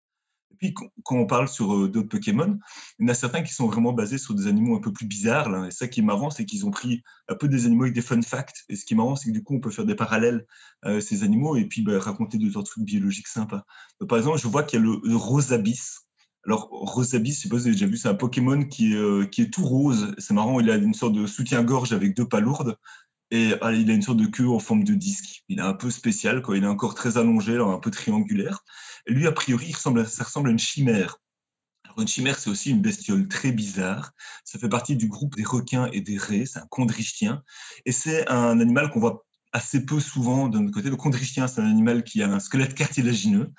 Puis, 0.63 0.75
quand 0.75 1.17
on 1.17 1.27
parle 1.27 1.49
sur 1.49 1.75
euh, 1.75 1.89
d'autres 1.89 2.09
Pokémon, 2.09 2.57
il 3.01 3.03
y 3.03 3.11
en 3.11 3.11
a 3.11 3.15
certains 3.15 3.43
qui 3.43 3.53
sont 3.53 3.67
vraiment 3.67 3.93
basés 3.93 4.17
sur 4.17 4.33
des 4.33 4.47
animaux 4.47 4.77
un 4.77 4.81
peu 4.81 4.93
plus 4.93 5.07
bizarres. 5.07 5.51
Là. 5.51 5.67
Et 5.67 5.73
ça 5.73 5.89
qui 5.89 5.99
est 5.99 6.05
marrant, 6.05 6.31
c'est 6.31 6.45
qu'ils 6.45 6.65
ont 6.65 6.71
pris 6.71 7.03
un 7.29 7.35
peu 7.35 7.49
des 7.49 7.67
animaux 7.67 7.83
avec 7.83 7.95
des 7.95 8.01
fun 8.01 8.23
facts. 8.23 8.63
Et 8.69 8.77
ce 8.77 8.85
qui 8.85 8.95
est 8.95 8.97
marrant, 8.97 9.17
c'est 9.17 9.31
que 9.31 9.35
du 9.35 9.43
coup, 9.43 9.57
on 9.57 9.61
peut 9.61 9.71
faire 9.71 9.85
des 9.85 9.97
parallèles 9.97 10.47
à 10.83 11.01
ces 11.01 11.25
animaux 11.25 11.57
et 11.57 11.65
puis 11.65 11.83
bah, 11.83 11.99
raconter 11.99 12.39
d'autres 12.39 12.63
trucs 12.63 12.85
biologiques 12.85 13.27
sympas. 13.27 13.65
par 14.09 14.19
exemple, 14.19 14.39
je 14.39 14.47
vois 14.47 14.63
qu'il 14.63 14.79
y 14.79 14.83
a 14.83 14.85
le, 14.85 15.01
le 15.03 15.17
Rosabis. 15.17 16.07
Alors, 16.47 16.69
Rosabis, 16.71 17.35
je 17.35 17.41
sais 17.41 17.49
pas 17.49 17.57
si 17.57 17.63
vous 17.63 17.67
avez 17.69 17.75
déjà 17.75 17.87
vu, 17.87 17.97
c'est 17.97 18.09
un 18.09 18.15
Pokémon 18.15 18.65
qui 18.65 18.93
est, 18.93 18.97
euh, 18.97 19.27
qui 19.27 19.43
est 19.43 19.53
tout 19.53 19.65
rose. 19.65 20.15
C'est 20.19 20.35
marrant, 20.35 20.61
il 20.61 20.71
a 20.71 20.77
une 20.77 20.95
sorte 20.95 21.15
de 21.15 21.27
soutien-gorge 21.27 21.93
avec 21.93 22.17
deux 22.17 22.29
palourdes. 22.29 22.77
Et 23.33 23.55
il 23.73 23.91
a 23.91 23.95
une 23.95 24.03
sorte 24.03 24.19
de 24.19 24.27
queue 24.27 24.47
en 24.47 24.59
forme 24.59 24.85
de 24.85 24.93
disque. 24.93 25.43
Il 25.49 25.59
est 25.59 25.63
un 25.63 25.73
peu 25.73 25.91
spécial, 25.91 26.43
quoi. 26.43 26.55
il 26.59 26.65
est 26.65 26.67
encore 26.67 26.95
très 26.95 27.17
allongé, 27.17 27.57
un 27.57 27.79
peu 27.79 27.91
triangulaire. 27.91 28.63
Et 29.07 29.13
lui, 29.13 29.27
a 29.27 29.33
priori, 29.33 29.73
ressemble 29.73 30.07
ça 30.07 30.25
ressemble 30.25 30.51
à 30.51 30.53
une 30.53 30.59
chimère. 30.59 31.17
Une 31.97 32.07
chimère, 32.07 32.39
c'est 32.39 32.51
aussi 32.51 32.71
une 32.71 32.83
bestiole 32.83 33.29
très 33.29 33.51
bizarre. 33.51 34.13
Ça 34.45 34.59
fait 34.59 34.69
partie 34.69 34.97
du 34.97 35.09
groupe 35.09 35.35
des 35.35 35.45
requins 35.45 35.89
et 35.95 36.03
des 36.03 36.19
raies. 36.19 36.45
C'est 36.45 36.59
un 36.59 36.67
chondrichtien. 36.71 37.43
Et 37.87 37.93
c'est 37.93 38.29
un 38.29 38.61
animal 38.61 38.91
qu'on 38.91 39.01
voit 39.01 39.25
assez 39.53 39.85
peu 39.85 40.01
souvent 40.01 40.49
de 40.49 40.59
notre 40.59 40.73
côté. 40.73 40.91
Le 40.91 40.97
chondrichtien, 40.97 41.47
c'est 41.47 41.61
un 41.61 41.67
animal 41.67 42.05
qui 42.05 42.23
a 42.23 42.29
un 42.29 42.41
squelette 42.41 42.75
cartilagineux 42.75 43.53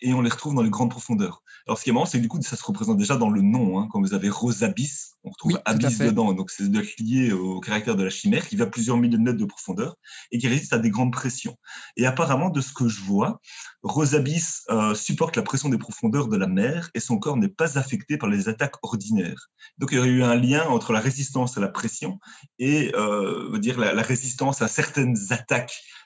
et 0.00 0.12
on 0.12 0.20
les 0.20 0.30
retrouve 0.30 0.54
dans 0.54 0.62
les 0.62 0.70
grandes 0.70 0.90
profondeurs. 0.90 1.42
Alors, 1.66 1.78
ce 1.78 1.84
qui 1.84 1.90
est 1.90 1.92
marrant, 1.92 2.06
c'est 2.06 2.18
que 2.18 2.22
du 2.22 2.28
coup, 2.28 2.40
ça 2.42 2.56
se 2.56 2.64
représente 2.64 2.96
déjà 2.96 3.16
dans 3.16 3.30
le 3.30 3.42
nom. 3.42 3.80
Hein. 3.80 3.88
Quand 3.90 4.00
vous 4.00 4.14
avez 4.14 4.28
Rosabis, 4.28 5.16
on 5.24 5.30
retrouve 5.30 5.60
abyss 5.64 5.98
dedans. 5.98 6.32
Donc, 6.32 6.50
c'est 6.50 6.64
lié 7.00 7.32
au 7.32 7.58
caractère 7.58 7.96
de 7.96 8.04
la 8.04 8.10
chimère 8.10 8.46
qui 8.46 8.54
va 8.54 8.64
à 8.64 8.66
plusieurs 8.68 8.96
milliers 8.96 9.18
de 9.18 9.22
mètres 9.22 9.38
de 9.38 9.44
profondeur 9.44 9.96
et 10.30 10.38
qui 10.38 10.46
résiste 10.46 10.72
à 10.72 10.78
des 10.78 10.90
grandes 10.90 11.12
pressions. 11.12 11.56
Et 11.96 12.06
apparemment, 12.06 12.50
de 12.50 12.60
ce 12.60 12.72
que 12.72 12.86
je 12.86 13.00
vois, 13.00 13.40
Rosabis 13.82 14.62
euh, 14.70 14.94
supporte 14.94 15.36
la 15.36 15.42
pression 15.42 15.68
des 15.68 15.78
profondeurs 15.78 16.28
de 16.28 16.36
la 16.36 16.46
mer 16.46 16.90
et 16.94 17.00
son 17.00 17.18
corps 17.18 17.36
n'est 17.36 17.48
pas 17.48 17.78
affecté 17.78 18.16
par 18.16 18.28
les 18.28 18.48
attaques 18.48 18.76
ordinaires. 18.82 19.48
Donc, 19.78 19.90
il 19.90 19.96
y 19.96 19.98
aurait 19.98 20.08
eu 20.08 20.22
un 20.22 20.36
lien 20.36 20.64
entre 20.68 20.92
la 20.92 21.00
résistance 21.00 21.58
à 21.58 21.60
la 21.60 21.68
pression 21.68 22.20
et 22.60 22.92
euh, 22.94 23.58
dire 23.58 23.78
la, 23.80 23.92
la 23.92 24.02
résistance 24.02 24.62
à 24.62 24.68
certaines 24.68 25.16
attaques, 25.30 25.35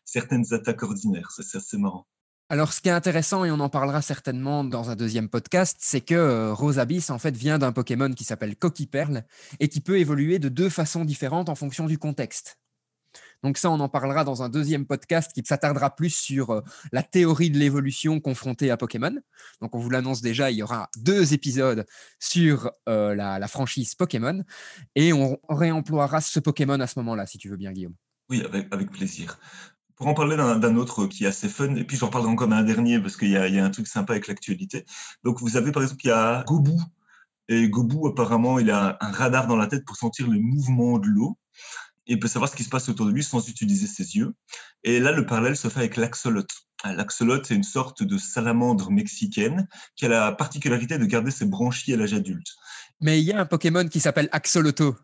certaines 0.04 0.52
attaques 0.52 0.82
ordinaires. 0.82 1.30
C'est 1.30 1.56
assez 1.56 1.78
marrant. 1.78 2.06
Alors, 2.52 2.72
ce 2.72 2.80
qui 2.80 2.88
est 2.88 2.92
intéressant, 2.92 3.44
et 3.44 3.52
on 3.52 3.60
en 3.60 3.68
parlera 3.68 4.02
certainement 4.02 4.64
dans 4.64 4.90
un 4.90 4.96
deuxième 4.96 5.28
podcast, 5.28 5.76
c'est 5.80 6.00
que 6.00 6.16
euh, 6.16 6.52
en 6.52 7.18
fait, 7.18 7.36
vient 7.36 7.60
d'un 7.60 7.70
Pokémon 7.70 8.10
qui 8.10 8.24
s'appelle 8.24 8.56
Coquille-Perle 8.56 9.24
et 9.60 9.68
qui 9.68 9.80
peut 9.80 10.00
évoluer 10.00 10.40
de 10.40 10.48
deux 10.48 10.68
façons 10.68 11.04
différentes 11.04 11.48
en 11.48 11.54
fonction 11.54 11.86
du 11.86 11.96
contexte. 11.96 12.58
Donc 13.42 13.56
ça, 13.56 13.70
on 13.70 13.80
en 13.80 13.88
parlera 13.88 14.24
dans 14.24 14.42
un 14.42 14.48
deuxième 14.48 14.86
podcast 14.86 15.32
qui 15.32 15.42
s'attardera 15.44 15.94
plus 15.94 16.10
sur 16.10 16.50
euh, 16.50 16.60
la 16.92 17.02
théorie 17.02 17.50
de 17.50 17.58
l'évolution 17.58 18.20
confrontée 18.20 18.70
à 18.70 18.76
Pokémon. 18.76 19.14
Donc 19.60 19.74
on 19.74 19.78
vous 19.78 19.90
l'annonce 19.90 20.20
déjà, 20.20 20.50
il 20.50 20.58
y 20.58 20.62
aura 20.62 20.90
deux 20.98 21.32
épisodes 21.32 21.86
sur 22.18 22.70
euh, 22.88 23.14
la, 23.14 23.48
franchise 23.48 23.94
Pokémon 23.94 24.44
et 24.94 25.12
on 25.12 25.38
réemploiera 25.48 26.20
ce 26.20 26.40
Pokémon 26.40 26.80
à 26.80 26.86
ce 26.86 26.98
moment-là, 26.98 27.26
si 27.26 27.38
tu 27.38 27.48
veux 27.48 27.56
bien, 27.56 27.72
Guillaume. 27.72 27.94
Oui, 28.30 28.44
avec, 28.70 28.90
plaisir. 28.92 29.38
Pour 29.96 30.06
en 30.06 30.14
parler 30.14 30.36
d'un 30.36 30.76
autre 30.76 31.06
qui 31.06 31.24
est 31.24 31.26
assez 31.26 31.48
fun, 31.48 31.74
et 31.74 31.84
puis 31.84 31.96
j'en 31.96 32.08
parlerai 32.08 32.30
encore 32.32 32.48
d'un 32.48 32.62
dernier 32.62 33.00
parce 33.00 33.16
qu'il 33.16 33.30
y, 33.30 33.36
a 33.36 33.64
un 33.64 33.70
truc 33.70 33.86
sympa 33.86 34.12
avec 34.14 34.28
l'actualité. 34.28 34.86
Donc 35.24 35.40
vous 35.40 35.56
avez 35.56 35.72
par 35.72 35.82
exemple, 35.82 36.00
il 36.04 36.08
y 36.08 36.12
a 36.12 36.44
Gobu. 36.46 36.72
Et 37.48 37.68
Gobu, 37.68 38.06
apparemment, 38.06 38.60
il 38.60 38.70
a 38.70 38.96
un 39.00 39.10
radar 39.10 39.48
dans 39.48 39.56
la 39.56 39.66
tête 39.66 39.84
pour 39.84 39.96
sentir 39.96 40.28
le 40.28 40.38
mouvement 40.38 40.98
de 40.98 41.08
l'eau. 41.08 41.36
Et 42.06 42.14
il 42.14 42.20
peut 42.20 42.28
savoir 42.28 42.50
ce 42.50 42.56
qui 42.56 42.64
se 42.64 42.68
passe 42.70 42.88
autour 42.88 43.06
de 43.06 43.10
lui 43.10 43.24
sans 43.24 43.46
utiliser 43.48 43.86
ses 43.86 44.16
yeux. 44.16 44.32
Et 44.84 45.00
là, 45.00 45.12
le 45.12 45.26
parallèle 45.26 45.56
se 45.56 45.68
fait 45.68 45.80
avec 45.80 45.96
l'axolote. 45.96 46.50
L'axolote, 46.84 47.46
c'est 47.46 47.54
une 47.54 47.62
sorte 47.62 48.02
de 48.02 48.16
salamandre 48.16 48.90
mexicaine 48.90 49.68
qui 49.96 50.06
a 50.06 50.08
la 50.08 50.32
particularité 50.32 50.96
de 50.96 51.04
garder 51.04 51.30
ses 51.30 51.44
branchies 51.44 51.92
à 51.92 51.96
l'âge 51.96 52.14
adulte. 52.14 52.48
Mais 53.00 53.20
il 53.20 53.26
y 53.26 53.32
a 53.32 53.40
un 53.40 53.46
Pokémon 53.46 53.86
qui 53.86 54.00
s'appelle 54.00 54.28
Axoloto. 54.32 54.96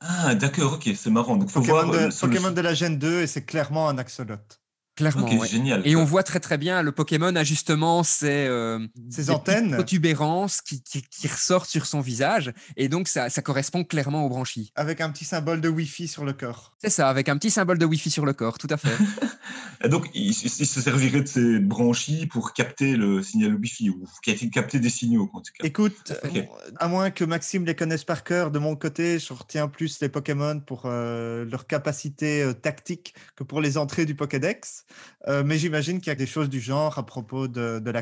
Ah, 0.00 0.34
d'accord, 0.34 0.74
ok, 0.74 0.90
c'est 0.94 1.10
marrant. 1.10 1.36
Donc, 1.36 1.52
Pokémon, 1.52 1.88
de, 1.88 2.20
Pokémon 2.20 2.50
de 2.50 2.60
la 2.60 2.74
Gen 2.74 2.98
2 2.98 3.22
et 3.22 3.26
c'est 3.26 3.44
clairement 3.44 3.88
un 3.88 3.98
axolote. 3.98 4.60
Clairement. 4.96 5.26
Okay, 5.26 5.46
génial. 5.46 5.86
Et 5.86 5.94
on 5.94 6.04
voit 6.04 6.22
très 6.22 6.40
très 6.40 6.56
bien, 6.56 6.82
le 6.82 6.90
Pokémon 6.90 7.36
a 7.36 7.44
justement 7.44 8.02
ses, 8.02 8.46
euh, 8.46 8.78
ses 9.10 9.28
antennes, 9.28 9.74
protubérances 9.74 10.62
qui, 10.62 10.82
qui, 10.82 11.02
qui, 11.02 11.28
ressortent 11.28 11.68
sur 11.68 11.84
son 11.84 12.00
visage. 12.00 12.52
Et 12.78 12.88
donc 12.88 13.06
ça, 13.06 13.28
ça 13.28 13.42
correspond 13.42 13.84
clairement 13.84 14.24
au 14.24 14.30
branchies. 14.30 14.72
Avec 14.74 15.02
un 15.02 15.10
petit 15.10 15.26
symbole 15.26 15.60
de 15.60 15.68
Wi-Fi 15.68 16.08
sur 16.08 16.24
le 16.24 16.32
corps. 16.32 16.74
C'est 16.80 16.90
ça, 16.90 17.10
avec 17.10 17.28
un 17.28 17.36
petit 17.36 17.50
symbole 17.50 17.76
de 17.76 17.84
Wi-Fi 17.84 18.08
sur 18.08 18.24
le 18.24 18.32
corps, 18.32 18.56
tout 18.56 18.68
à 18.70 18.78
fait. 18.78 18.96
et 19.84 19.88
donc 19.90 20.08
il, 20.14 20.30
il, 20.30 20.66
se 20.66 20.80
servirait 20.80 21.20
de 21.20 21.28
ses 21.28 21.58
branchies 21.58 22.26
pour 22.26 22.54
capter 22.54 22.96
le 22.96 23.22
signal 23.22 23.54
Wi-Fi 23.54 23.90
ou 23.90 24.06
capter 24.50 24.80
des 24.80 24.88
signaux 24.88 25.30
en 25.34 25.40
tout 25.40 25.52
cas. 25.58 25.66
Écoute, 25.66 26.14
okay. 26.24 26.48
à 26.78 26.88
moins 26.88 27.10
que 27.10 27.24
Maxime 27.24 27.66
les 27.66 27.74
connaisse 27.74 28.04
par 28.04 28.24
cœur, 28.24 28.50
de 28.50 28.58
mon 28.58 28.76
côté, 28.76 29.18
je 29.18 29.34
retiens 29.34 29.68
plus 29.68 30.00
les 30.00 30.08
Pokémon 30.08 30.58
pour 30.60 30.84
euh, 30.86 31.44
leur 31.44 31.66
capacité 31.66 32.42
euh, 32.42 32.54
tactique 32.54 33.14
que 33.34 33.44
pour 33.44 33.60
les 33.60 33.76
entrées 33.76 34.06
du 34.06 34.14
Pokédex. 34.14 34.85
Euh, 35.28 35.42
mais 35.44 35.58
j'imagine 35.58 35.98
qu'il 35.98 36.08
y 36.08 36.10
a 36.10 36.16
des 36.16 36.26
choses 36.26 36.48
du 36.48 36.60
genre 36.60 36.98
à 36.98 37.06
propos 37.06 37.48
de, 37.48 37.78
de 37.78 37.92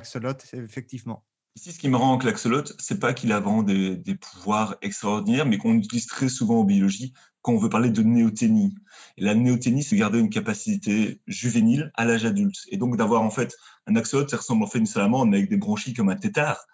effectivement. 0.57 1.25
Ici, 1.57 1.70
ce 1.70 1.79
qui 1.79 1.88
me 1.88 1.97
rend 1.97 2.14
avec 2.14 2.25
l'axolote, 2.25 2.75
c'est 2.81 2.99
pas 2.99 3.14
qu'il 3.14 3.31
a 3.31 3.38
vraiment 3.38 3.62
des, 3.62 4.16
pouvoirs 4.20 4.77
extraordinaires, 4.83 5.47
mais 5.47 5.57
qu'on 5.57 5.75
utilise 5.75 6.07
très 6.07 6.29
souvent 6.29 6.61
en 6.61 6.64
biologie 6.64 7.12
quand 7.42 7.53
on 7.53 7.59
veut 7.59 7.68
parler 7.68 7.90
de 7.90 8.03
néothénie. 8.03 8.75
Et 9.18 9.23
la 9.23 9.35
néothénie, 9.37 9.85
c'est 9.85 9.97
garder 9.97 10.18
une 10.18 10.31
capacité 10.31 11.20
juvénile 11.29 11.92
à 11.94 12.05
l'âge 12.07 12.25
adulte. 12.25 12.57
Et 12.70 12.77
donc 12.77 12.97
d'avoir 12.97 13.23
en 13.23 13.31
fait 13.31 13.55
un 13.87 13.94
axolote, 13.94 14.31
ça 14.31 14.38
ressemble 14.38 14.64
en 14.64 14.66
fait 14.66 14.79
à 14.79 14.81
une 14.81 14.87
salamandre, 14.87 15.31
mais 15.31 15.37
avec 15.38 15.51
des 15.51 15.57
branchies 15.57 15.94
comme 15.94 16.09
un 16.09 16.16
tétard. 16.16 16.66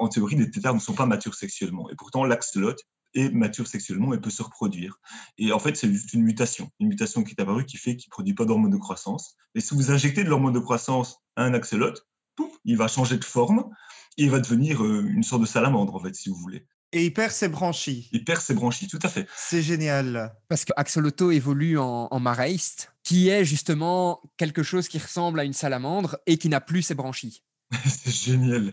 En 0.00 0.08
théorie, 0.08 0.36
les 0.36 0.50
tétards 0.50 0.74
ne 0.74 0.80
sont 0.80 0.94
pas 0.94 1.06
matures 1.06 1.34
sexuellement. 1.34 1.88
Et 1.90 1.94
pourtant, 1.94 2.24
l'axolote 2.24 2.80
est 3.14 3.30
mature 3.30 3.66
sexuellement 3.66 4.14
et 4.14 4.20
peut 4.20 4.30
se 4.30 4.42
reproduire. 4.42 4.98
Et 5.38 5.52
en 5.52 5.58
fait, 5.58 5.76
c'est 5.76 5.90
juste 5.90 6.12
une 6.12 6.22
mutation, 6.22 6.70
une 6.80 6.88
mutation 6.88 7.22
qui 7.22 7.32
est 7.32 7.40
apparue 7.40 7.64
qui 7.64 7.76
fait 7.76 7.96
qu'il 7.96 8.08
ne 8.08 8.12
produit 8.12 8.34
pas 8.34 8.44
d'hormones 8.44 8.72
de 8.72 8.76
croissance. 8.76 9.36
Et 9.54 9.60
si 9.60 9.74
vous 9.74 9.90
injectez 9.90 10.24
de 10.24 10.28
l'hormone 10.28 10.54
de 10.54 10.58
croissance 10.58 11.18
à 11.36 11.44
un 11.44 11.54
axolote, 11.54 12.06
pouf, 12.36 12.52
il 12.64 12.76
va 12.76 12.88
changer 12.88 13.16
de 13.16 13.24
forme 13.24 13.70
et 14.16 14.24
il 14.24 14.30
va 14.30 14.40
devenir 14.40 14.84
une 14.84 15.22
sorte 15.22 15.42
de 15.42 15.46
salamandre, 15.46 15.94
en 15.94 16.00
fait, 16.00 16.14
si 16.14 16.28
vous 16.28 16.36
voulez. 16.36 16.66
Et 16.92 17.06
il 17.06 17.12
perd 17.12 17.32
ses 17.32 17.48
branchies. 17.48 18.08
Il 18.12 18.24
perd 18.24 18.40
ses 18.40 18.54
branchies, 18.54 18.86
tout 18.86 19.00
à 19.02 19.08
fait. 19.08 19.26
C'est 19.36 19.62
génial. 19.62 20.32
Parce 20.48 20.64
que 20.64 20.72
Axoloto 20.76 21.32
évolue 21.32 21.76
en, 21.76 22.06
en 22.08 22.20
Maraist, 22.20 22.92
qui 23.02 23.28
est 23.28 23.44
justement 23.44 24.22
quelque 24.36 24.62
chose 24.62 24.86
qui 24.86 24.98
ressemble 24.98 25.40
à 25.40 25.44
une 25.44 25.52
salamandre 25.52 26.18
et 26.26 26.38
qui 26.38 26.48
n'a 26.48 26.60
plus 26.60 26.82
ses 26.82 26.94
branchies. 26.94 27.42
c'est 27.84 28.14
génial. 28.14 28.72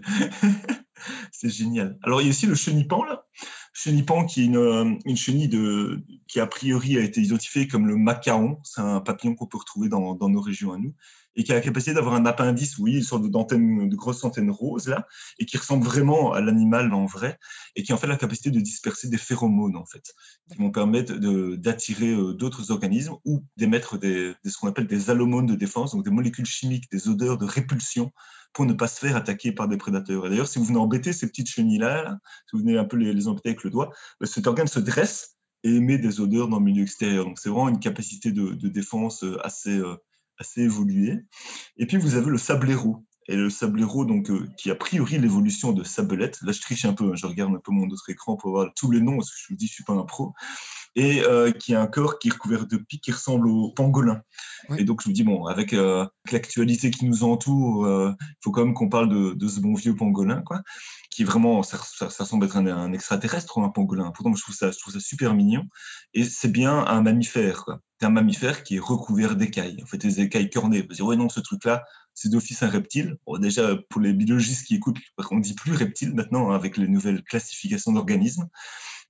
c'est 1.32 1.50
génial. 1.50 1.98
Alors, 2.04 2.22
il 2.22 2.26
y 2.26 2.28
a 2.28 2.32
aussi 2.32 2.46
le 2.46 2.54
chenipan, 2.54 3.04
là. 3.04 3.26
Chenipan, 3.74 4.26
qui 4.26 4.42
est 4.42 4.46
une, 4.46 5.00
une, 5.06 5.18
chenille 5.18 5.50
qui, 6.28 6.40
a 6.40 6.48
priori, 6.48 6.98
a 6.98 7.02
été 7.02 7.22
identifiée 7.22 7.68
comme 7.68 7.88
le 7.88 7.96
macaon. 7.96 8.60
C'est 8.64 8.82
un 8.82 9.00
papillon 9.00 9.36
qu'on 9.36 9.48
peut 9.48 9.58
retrouver 9.58 9.88
dans, 9.90 10.16
nos 10.16 10.42
régions 10.42 10.74
à 10.74 10.78
nous. 10.78 10.94
Et 11.36 11.44
qui 11.44 11.52
a 11.52 11.56
la 11.56 11.62
capacité 11.62 11.94
d'avoir 11.94 12.16
un 12.16 12.26
appendice, 12.26 12.78
oui, 12.78 12.96
une 12.96 13.04
sorte 13.04 13.30
d'antenne, 13.30 13.90
de 13.90 13.96
grosse 13.96 14.24
antenne 14.24 14.52
rose, 14.52 14.88
là, 14.88 15.08
et 15.40 15.46
qui 15.46 15.58
ressemble 15.58 15.86
vraiment 15.86 16.34
à 16.34 16.42
l'animal 16.42 16.94
en 16.94 17.06
vrai, 17.06 17.38
et 17.76 17.84
qui 17.84 17.92
a 17.92 17.96
en 17.96 17.98
fait 17.98 18.08
la 18.08 18.18
capacité 18.18 18.52
de 18.52 18.60
disperser 18.60 19.08
des 19.08 19.18
phéromones, 19.18 19.76
en 19.78 19.86
fait, 19.86 20.14
qui 20.52 20.58
vont 20.58 20.72
permettre 20.72 21.14
d'attirer 21.56 22.14
d'autres 22.34 22.72
organismes 22.72 23.16
ou 23.26 23.46
d'émettre 23.58 23.98
ce 24.02 24.58
qu'on 24.58 24.68
appelle 24.68 24.88
des 24.88 25.10
allomones 25.10 25.46
de 25.46 25.56
défense, 25.56 25.96
donc 25.96 26.04
des 26.04 26.12
molécules 26.12 26.46
chimiques, 26.46 26.92
des 26.92 27.08
odeurs 27.08 27.38
de 27.38 27.46
répulsion 27.46 28.12
pour 28.54 28.66
ne 28.66 28.74
pas 28.74 28.88
se 28.88 29.00
faire 29.00 29.16
attaquer 29.16 29.52
par 29.52 29.68
des 29.68 29.78
prédateurs. 29.78 30.26
Et 30.26 30.30
d'ailleurs, 30.30 30.48
si 30.48 30.60
vous 30.60 30.66
venez 30.66 30.80
embêter 30.80 31.14
ces 31.14 31.28
petites 31.28 31.50
chenilles-là, 31.50 32.04
là, 32.04 32.18
si 32.50 32.56
vous 32.56 32.64
venez 32.64 32.78
un 32.78 32.86
peu 32.86 32.98
les, 32.98 33.28
embêter 33.28 33.50
avec 33.50 33.64
le 33.64 33.70
doigt, 33.70 33.92
bah, 34.20 34.28
cet 34.28 34.48
organe 34.48 34.68
se 34.68 34.80
dresse 34.80 35.38
et 35.64 35.76
émet 35.76 35.98
des 35.98 36.20
odeurs 36.20 36.48
dans 36.48 36.58
le 36.58 36.66
milieu 36.66 36.84
extérieur. 36.84 37.26
Donc, 37.26 37.40
c'est 37.40 37.50
vraiment 37.50 37.70
une 37.70 37.80
capacité 37.80 38.32
de, 38.32 38.68
défense 38.68 39.24
assez, 39.44 39.78
euh, 39.78 39.96
assez 40.42 40.62
évoluée. 40.62 41.24
Et 41.78 41.86
puis, 41.86 41.98
vous 41.98 42.16
avez 42.16 42.30
le 42.30 42.38
sablero. 42.38 43.06
Et 43.28 43.36
le 43.36 43.50
sablero, 43.50 44.04
donc, 44.04 44.30
euh, 44.30 44.50
qui 44.58 44.70
a 44.72 44.76
priori 44.76 45.18
l'évolution 45.18 45.72
de 45.72 45.84
sabelette. 45.84 46.42
Là, 46.42 46.52
je 46.52 46.60
triche 46.60 46.86
un 46.86 46.94
peu, 46.94 47.06
hein, 47.06 47.16
je 47.16 47.26
regarde 47.28 47.54
un 47.56 47.60
peu 47.60 47.72
mon 47.72 47.88
autre 47.88 48.10
écran 48.10 48.36
pour 48.36 48.52
voir 48.52 48.72
tous 48.76 48.92
les 48.92 49.00
noms, 49.00 49.16
parce 49.18 49.32
que 49.32 49.38
je 49.40 49.46
vous 49.50 49.56
dis, 49.56 49.68
je 49.68 49.74
suis 49.74 49.84
pas 49.84 49.94
un 49.94 50.04
pro 50.04 50.34
et 50.96 51.22
euh, 51.22 51.52
qui 51.52 51.74
a 51.74 51.82
un 51.82 51.88
corps 51.88 52.20
qui 52.20 52.28
est 52.28 52.32
recouvert 52.32 52.66
de 52.68 52.78
pics 52.78 53.02
qui 53.02 53.12
ressemble 53.12 53.48
au 53.48 53.72
pangolin. 53.72 54.22
Oui. 54.70 54.78
Et 54.80 54.84
donc 54.84 55.02
je 55.04 55.10
me 55.10 55.14
dis, 55.14 55.24
bon, 55.24 55.46
avec, 55.46 55.74
euh, 55.74 56.02
avec 56.02 56.32
l'actualité 56.32 56.92
qui 56.92 57.06
nous 57.06 57.24
entoure, 57.24 57.88
il 57.88 57.90
euh, 57.90 58.12
faut 58.44 58.52
quand 58.52 58.66
même 58.66 58.74
qu'on 58.74 58.90
parle 58.90 59.10
de, 59.10 59.34
de, 59.34 59.48
ce 59.48 59.60
bon 59.60 59.74
vieux 59.74 59.96
pangolin, 59.96 60.42
quoi, 60.42 60.62
qui 61.10 61.24
vraiment, 61.24 61.64
ça, 61.64 61.80
ça, 61.84 62.10
ça 62.10 62.26
semble 62.26 62.46
être 62.46 62.58
un, 62.58 62.68
un, 62.68 62.94
extraterrestre 62.94 63.58
ou 63.58 63.64
un 63.64 63.70
pangolin. 63.70 64.12
Pourtant, 64.12 64.34
je 64.36 64.42
trouve 64.42 64.56
ça, 64.56 64.72
je 64.72 64.80
trouve 64.80 64.94
ça 64.94 65.00
super 65.00 65.34
mignon. 65.34 65.64
Et 66.14 66.24
c'est 66.24 66.52
bien 66.52 66.86
un 66.86 67.02
mammifère, 67.02 67.64
quoi. 67.64 67.80
C'est 68.00 68.08
un 68.08 68.12
mammifère 68.12 68.64
qui 68.64 68.78
est 68.78 68.80
recouvert 68.80 69.36
d'écailles, 69.36 69.78
en 69.84 69.86
fait, 69.86 69.98
des 70.00 70.22
écailles 70.22 70.50
cornées. 70.50 70.82
Vous 70.82 70.96
dire, 70.96 71.06
ouais, 71.06 71.16
non, 71.16 71.30
ce 71.30 71.40
truc-là, 71.40 71.84
c'est 72.16 72.30
d'office 72.30 72.64
un 72.64 72.70
reptile. 72.70 73.18
Bon, 73.26 73.38
déjà, 73.38 73.78
pour 73.90 74.02
les 74.02 74.14
biologistes 74.14 74.66
qui 74.66 74.76
écoutent, 74.76 74.98
on 75.30 75.40
dit 75.40 75.54
plus 75.54 75.76
reptile 75.76 76.16
maintenant, 76.16 76.52
hein, 76.52 76.56
avec 76.56 76.78
les 76.78 76.88
nouvelles 76.88 77.24
classifications 77.24 77.92
d'organismes 77.92 78.50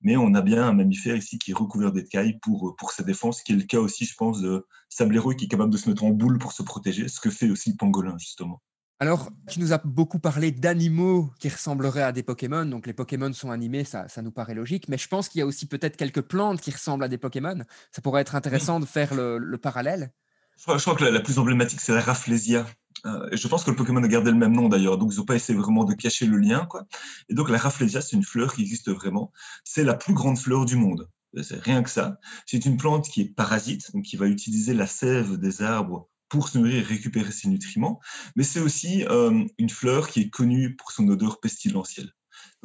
mais 0.02 0.18
on 0.18 0.34
a 0.34 0.42
bien 0.42 0.64
un 0.64 0.74
mammifère 0.74 1.16
ici 1.16 1.38
qui 1.38 1.52
est 1.52 1.56
recouvert 1.56 1.92
d'écailles 1.92 2.40
pour, 2.42 2.76
pour 2.78 2.92
sa 2.92 3.04
défense, 3.04 3.44
qui 3.44 3.54
est 3.54 3.56
le 3.56 3.64
cas 3.64 3.80
aussi, 3.80 4.06
je 4.06 4.16
pense, 4.16 4.42
de 4.42 4.66
Sablero 4.90 5.32
qui 5.32 5.46
est 5.46 5.48
capable 5.48 5.72
de 5.72 5.78
se 5.78 5.90
mettre 5.90 6.04
en 6.04 6.10
boule 6.10 6.38
pour 6.38 6.52
se 6.52 6.64
protéger, 6.64 7.08
ce 7.08 7.20
que 7.20 7.30
fait 7.30 7.50
aussi 7.50 7.72
le 7.72 7.78
pangolin, 7.78 8.18
justement. 8.18 8.62
Alors, 9.02 9.32
tu 9.50 9.60
nous 9.60 9.74
as 9.74 9.80
beaucoup 9.80 10.20
parlé 10.20 10.52
d'animaux 10.52 11.32
qui 11.40 11.50
ressembleraient 11.50 12.04
à 12.04 12.12
des 12.12 12.22
Pokémon. 12.22 12.66
Donc, 12.66 12.86
les 12.86 12.94
Pokémon 12.94 13.34
sont 13.34 13.50
animés, 13.50 13.84
ça, 13.84 14.08
ça 14.08 14.22
nous 14.22 14.30
paraît 14.30 14.54
logique. 14.54 14.88
Mais 14.90 14.98
je 15.00 15.08
pense 15.08 15.28
qu'il 15.28 15.40
y 15.40 15.42
a 15.42 15.48
aussi 15.48 15.66
peut-être 15.66 15.98
quelques 15.98 16.22
plantes 16.22 16.62
qui 16.62 16.70
ressemblent 16.70 17.04
à 17.04 17.08
des 17.08 17.18
Pokémon. 17.18 17.64
Ça 17.92 18.04
pourrait 18.04 18.22
être 18.22 18.36
intéressant 18.36 18.80
de 18.80 18.86
faire 18.86 19.16
le, 19.16 19.58
parallèle. 19.58 20.12
Je 20.68 20.78
crois, 20.82 20.96
que 20.96 21.04
la, 21.04 21.20
plus 21.20 21.40
emblématique, 21.40 21.82
c'est 21.82 21.94
la 21.94 22.02
Rafflesia. 22.02 22.68
Euh, 23.08 23.30
je 23.32 23.48
pense 23.48 23.64
que 23.64 23.72
le 23.72 23.76
Pokémon 23.76 24.04
a 24.04 24.08
gardé 24.08 24.30
le 24.30 24.38
même 24.38 24.54
nom 24.54 24.70
d'ailleurs. 24.70 25.00
Donc, 25.00 25.12
ils 25.12 25.18
n'ont 25.18 25.26
pas 25.26 25.36
essayé 25.36 25.58
vraiment 25.58 25.86
de 25.86 25.96
cacher 25.96 26.28
le 26.28 26.38
lien. 26.38 26.68
Quoi. 26.68 26.86
Et 27.30 27.34
donc, 27.34 27.50
la 27.50 27.58
Rafflesia, 27.58 28.00
c'est 28.02 28.16
une 28.16 28.24
fleur 28.24 28.54
qui 28.54 28.62
existe 28.62 28.90
vraiment. 28.92 29.32
C'est 29.64 29.84
la 29.84 29.96
plus 29.96 30.14
grande 30.14 30.38
fleur 30.38 30.66
du 30.66 30.76
monde. 30.76 31.10
C'est 31.42 31.60
rien 31.64 31.82
que 31.82 31.90
ça. 31.90 32.18
C'est 32.46 32.66
une 32.66 32.78
plante 32.78 33.10
qui 33.10 33.22
est 33.22 33.34
parasite, 33.34 33.92
donc 33.94 34.04
qui 34.04 34.18
va 34.18 34.28
utiliser 34.28 34.74
la 34.74 34.86
sève 34.86 35.38
des 35.38 35.64
arbres 35.64 36.10
pour 36.32 36.48
se 36.48 36.58
nourrir 36.58 36.78
et 36.78 36.82
récupérer 36.82 37.32
ses 37.32 37.50
nutriments, 37.50 38.00
mais 38.38 38.44
c'est 38.44 38.62
aussi 38.62 39.04
euh, 39.10 39.44
une 39.58 39.70
fleur 39.70 40.08
qui 40.08 40.22
est 40.22 40.30
connue 40.30 40.78
pour 40.78 40.94
son 40.94 41.08
odeur 41.10 41.42
pestilentielle. 41.42 42.14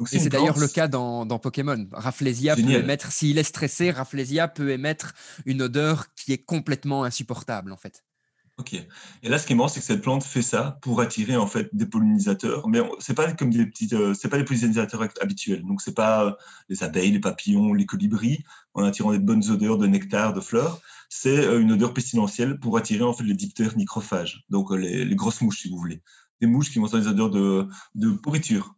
C'est 0.05 0.29
d'ailleurs 0.29 0.59
le 0.59 0.67
cas 0.67 0.87
dans, 0.87 1.25
Pokémon. 1.39 1.87
Rafflesia 1.91 2.55
peut 2.55 2.69
émettre, 2.69 3.11
s'il 3.11 3.37
est 3.37 3.43
stressé, 3.43 3.91
Rafflesia 3.91 4.47
peut 4.47 4.69
émettre 4.69 5.13
une 5.45 5.61
odeur 5.61 6.13
qui 6.15 6.33
est 6.33 6.43
complètement 6.43 7.03
insupportable 7.03 7.71
en 7.71 7.77
fait. 7.77 8.03
Ok. 8.59 8.73
Et 8.73 9.29
là, 9.29 9.37
ce 9.37 9.45
qui 9.45 9.53
est 9.53 9.55
marrant, 9.55 9.69
c'est 9.69 9.81
que 9.81 9.85
cette 9.85 10.01
plante 10.01 10.23
fait 10.23 10.41
ça 10.41 10.79
pour 10.81 10.99
attirer 10.99 11.35
en 11.35 11.45
fait 11.45 11.69
des 11.73 11.85
pollinisateurs, 11.85 12.67
mais 12.67 12.79
c'est 12.97 13.13
pas 13.13 13.31
comme 13.33 13.51
des 13.51 13.67
petites, 13.67 13.93
euh, 13.93 14.15
c'est 14.15 14.29
pas 14.29 14.37
des 14.37 14.45
pollinisateurs 14.45 15.07
habituels. 15.21 15.63
Donc 15.63 15.79
c'est 15.79 15.93
pas 15.93 16.25
euh, 16.25 16.31
les 16.67 16.83
abeilles, 16.83 17.11
les 17.11 17.19
papillons, 17.19 17.73
les 17.73 17.85
colibris 17.85 18.43
en 18.73 18.83
attirant 18.83 19.11
des 19.11 19.19
bonnes 19.19 19.47
odeurs 19.51 19.77
de 19.77 19.85
nectar, 19.85 20.33
de 20.33 20.41
fleurs 20.41 20.81
c'est 21.09 21.45
euh, 21.45 21.59
une 21.59 21.71
odeur 21.71 21.93
pestilentielle 21.93 22.59
pour 22.59 22.77
attirer 22.77 23.03
en 23.03 23.13
fait 23.13 23.23
les 23.23 23.33
diptères 23.33 23.77
microphages, 23.77 24.43
donc 24.49 24.71
les, 24.71 25.15
grosses 25.15 25.41
mouches 25.41 25.61
si 25.61 25.69
vous 25.69 25.77
voulez, 25.77 26.01
des 26.41 26.47
mouches 26.47 26.71
qui 26.71 26.79
vont 26.79 26.85
avoir 26.85 27.01
des 27.01 27.07
odeurs 27.07 27.29
de, 27.29 27.67
de 27.95 28.11
pourriture. 28.11 28.75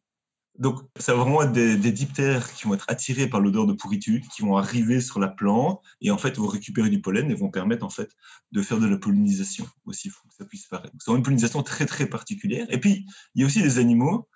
Donc 0.58 0.82
ça 0.98 1.14
va 1.14 1.24
vraiment 1.24 1.42
être 1.44 1.54
des, 1.54 1.92
diptères 1.92 2.52
qui 2.54 2.66
vont 2.66 2.74
être 2.74 2.86
attirés 2.90 3.28
par 3.28 3.40
l'odeur 3.40 3.66
de 3.66 3.74
pourriture, 3.74 4.20
qui 4.36 4.42
vont 4.42 4.58
arriver 4.58 5.00
sur 5.00 5.20
la 5.20 5.30
plante 5.30 5.82
et 6.02 6.12
en 6.12 6.18
fait 6.18 6.38
vont 6.38 6.48
récupérer 6.48 6.90
du 6.90 7.02
pollen 7.02 7.32
et 7.32 7.36
vont 7.36 7.50
permettre 7.50 7.86
en 7.86 7.90
fait 7.90 8.12
de 8.52 8.62
faire 8.62 8.80
de 8.80 8.88
la 8.88 8.98
pollinisation 8.98 9.66
aussi 9.86 10.10
fou 10.10 10.28
que 10.28 10.36
ça 10.36 10.46
puisse 10.46 10.68
paraître. 10.68 10.94
C'est 11.00 11.12
une 11.12 11.24
pollinisation 11.24 11.64
très 11.64 11.86
très 11.86 12.08
particulière. 12.08 12.68
Et 12.70 12.80
puis 12.80 13.06
il 13.36 13.42
y 13.42 13.44
a 13.44 13.48
aussi 13.48 13.62
des 13.62 13.78
animaux 13.78 14.28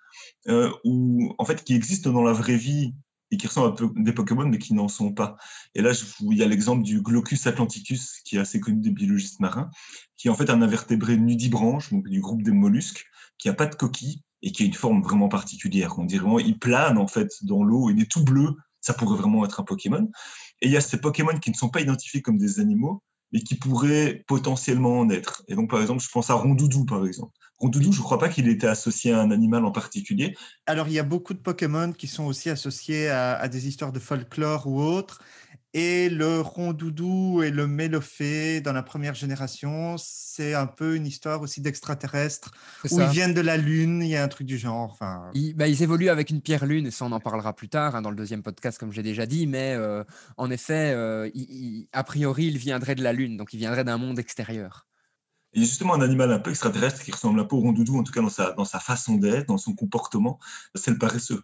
euh, 0.48 0.70
où, 0.84 1.34
en 1.38 1.44
fait, 1.44 1.64
qui 1.64 1.74
existent 1.74 2.10
dans 2.10 2.22
la 2.22 2.32
vraie 2.32 2.56
vie 2.56 2.94
et 3.30 3.36
qui 3.36 3.46
ressemblent 3.46 3.76
à 3.82 4.02
des 4.02 4.12
Pokémon, 4.12 4.46
mais 4.46 4.58
qui 4.58 4.74
n'en 4.74 4.88
sont 4.88 5.12
pas. 5.12 5.36
Et 5.74 5.82
là, 5.82 5.92
il 6.20 6.38
y 6.38 6.42
a 6.42 6.46
l'exemple 6.46 6.82
du 6.82 7.00
Glaucus 7.02 7.46
atlanticus, 7.46 8.20
qui 8.24 8.36
est 8.36 8.40
assez 8.40 8.60
connu 8.60 8.80
des 8.80 8.90
biologistes 8.90 9.40
marins, 9.40 9.70
qui 10.16 10.28
est 10.28 10.30
en 10.30 10.34
fait 10.34 10.50
un 10.50 10.62
invertébré 10.62 11.16
nudibranche, 11.16 11.90
donc 11.90 12.08
du 12.08 12.20
groupe 12.20 12.42
des 12.42 12.52
mollusques, 12.52 13.06
qui 13.38 13.48
n'a 13.48 13.54
pas 13.54 13.66
de 13.66 13.74
coquille 13.74 14.22
et 14.44 14.52
qui 14.52 14.62
a 14.62 14.66
une 14.66 14.74
forme 14.74 15.02
vraiment 15.02 15.28
particulière. 15.28 15.98
On 15.98 16.04
dirait 16.04 16.22
vraiment, 16.22 16.38
il 16.38 16.58
plane 16.58 16.98
en 16.98 17.08
fait 17.08 17.30
dans 17.42 17.64
l'eau, 17.64 17.90
il 17.90 18.00
est 18.00 18.10
tout 18.10 18.22
bleu, 18.22 18.54
ça 18.82 18.92
pourrait 18.92 19.16
vraiment 19.16 19.44
être 19.44 19.58
un 19.58 19.64
Pokémon. 19.64 20.08
Et 20.60 20.66
il 20.66 20.70
y 20.70 20.76
a 20.76 20.82
ces 20.82 21.00
Pokémon 21.00 21.36
qui 21.38 21.50
ne 21.50 21.56
sont 21.56 21.70
pas 21.70 21.80
identifiés 21.80 22.20
comme 22.20 22.36
des 22.36 22.60
animaux, 22.60 23.02
mais 23.32 23.40
qui 23.40 23.54
pourraient 23.54 24.22
potentiellement 24.28 25.00
en 25.00 25.08
être. 25.08 25.42
Et 25.48 25.54
donc, 25.54 25.70
par 25.70 25.80
exemple, 25.80 26.02
je 26.02 26.08
pense 26.10 26.28
à 26.28 26.34
Rondoudou, 26.34 26.84
par 26.84 27.06
exemple. 27.06 27.32
Rondoudou, 27.58 27.90
je 27.90 27.98
ne 27.98 28.04
crois 28.04 28.18
pas 28.18 28.28
qu'il 28.28 28.48
était 28.48 28.66
associé 28.66 29.12
à 29.12 29.20
un 29.20 29.30
animal 29.30 29.64
en 29.64 29.72
particulier. 29.72 30.36
Alors, 30.66 30.88
il 30.88 30.94
y 30.94 30.98
a 30.98 31.04
beaucoup 31.04 31.32
de 31.32 31.38
Pokémon 31.38 31.92
qui 31.92 32.06
sont 32.06 32.24
aussi 32.24 32.50
associés 32.50 33.08
à, 33.08 33.48
des 33.48 33.66
histoires 33.66 33.92
de 33.92 33.98
folklore 33.98 34.66
ou 34.66 34.80
autres. 34.80 35.22
Et 35.76 36.08
le 36.08 36.40
rondoudou 36.40 37.42
et 37.42 37.50
le 37.50 37.66
mélophée 37.66 38.60
dans 38.60 38.72
la 38.72 38.84
première 38.84 39.14
génération, 39.14 39.96
c'est 39.98 40.54
un 40.54 40.68
peu 40.68 40.94
une 40.94 41.04
histoire 41.04 41.42
aussi 41.42 41.60
d'extraterrestres 41.60 42.52
où 42.92 43.00
ils 43.00 43.08
viennent 43.08 43.34
de 43.34 43.40
la 43.40 43.56
Lune, 43.56 44.00
il 44.00 44.08
y 44.08 44.16
a 44.16 44.22
un 44.22 44.28
truc 44.28 44.46
du 44.46 44.56
genre. 44.56 44.92
Enfin... 44.92 45.30
Ils, 45.34 45.52
bah, 45.54 45.66
ils 45.66 45.82
évoluent 45.82 46.10
avec 46.10 46.30
une 46.30 46.40
pierre 46.40 46.64
lune, 46.64 46.86
et 46.86 46.90
ça 46.92 47.04
on 47.04 47.10
en 47.10 47.18
parlera 47.18 47.56
plus 47.56 47.68
tard 47.68 47.96
hein, 47.96 48.02
dans 48.02 48.10
le 48.10 48.16
deuxième 48.16 48.44
podcast 48.44 48.78
comme 48.78 48.92
j'ai 48.92 49.02
déjà 49.02 49.26
dit, 49.26 49.48
mais 49.48 49.74
euh, 49.74 50.04
en 50.36 50.48
effet, 50.48 50.92
euh, 50.94 51.28
a 51.92 52.04
priori, 52.04 52.46
ils 52.46 52.58
viendraient 52.58 52.94
de 52.94 53.02
la 53.02 53.12
Lune, 53.12 53.36
donc 53.36 53.52
ils 53.52 53.58
viendraient 53.58 53.84
d'un 53.84 53.98
monde 53.98 54.20
extérieur. 54.20 54.86
Il 55.54 55.62
y 55.62 55.64
a 55.64 55.68
justement 55.68 55.94
un 55.94 56.00
animal 56.00 56.32
un 56.32 56.38
peu 56.38 56.50
extraterrestre 56.50 57.02
qui 57.02 57.10
ressemble 57.10 57.40
un 57.40 57.44
peu 57.44 57.56
au 57.56 57.60
rondoudou, 57.60 57.98
en 57.98 58.04
tout 58.04 58.12
cas 58.12 58.20
dans 58.20 58.28
sa, 58.28 58.52
dans 58.52 58.64
sa 58.64 58.78
façon 58.78 59.16
d'être, 59.16 59.48
dans 59.48 59.58
son 59.58 59.74
comportement, 59.74 60.38
c'est 60.74 60.90
le 60.90 60.98
paresseux. 60.98 61.42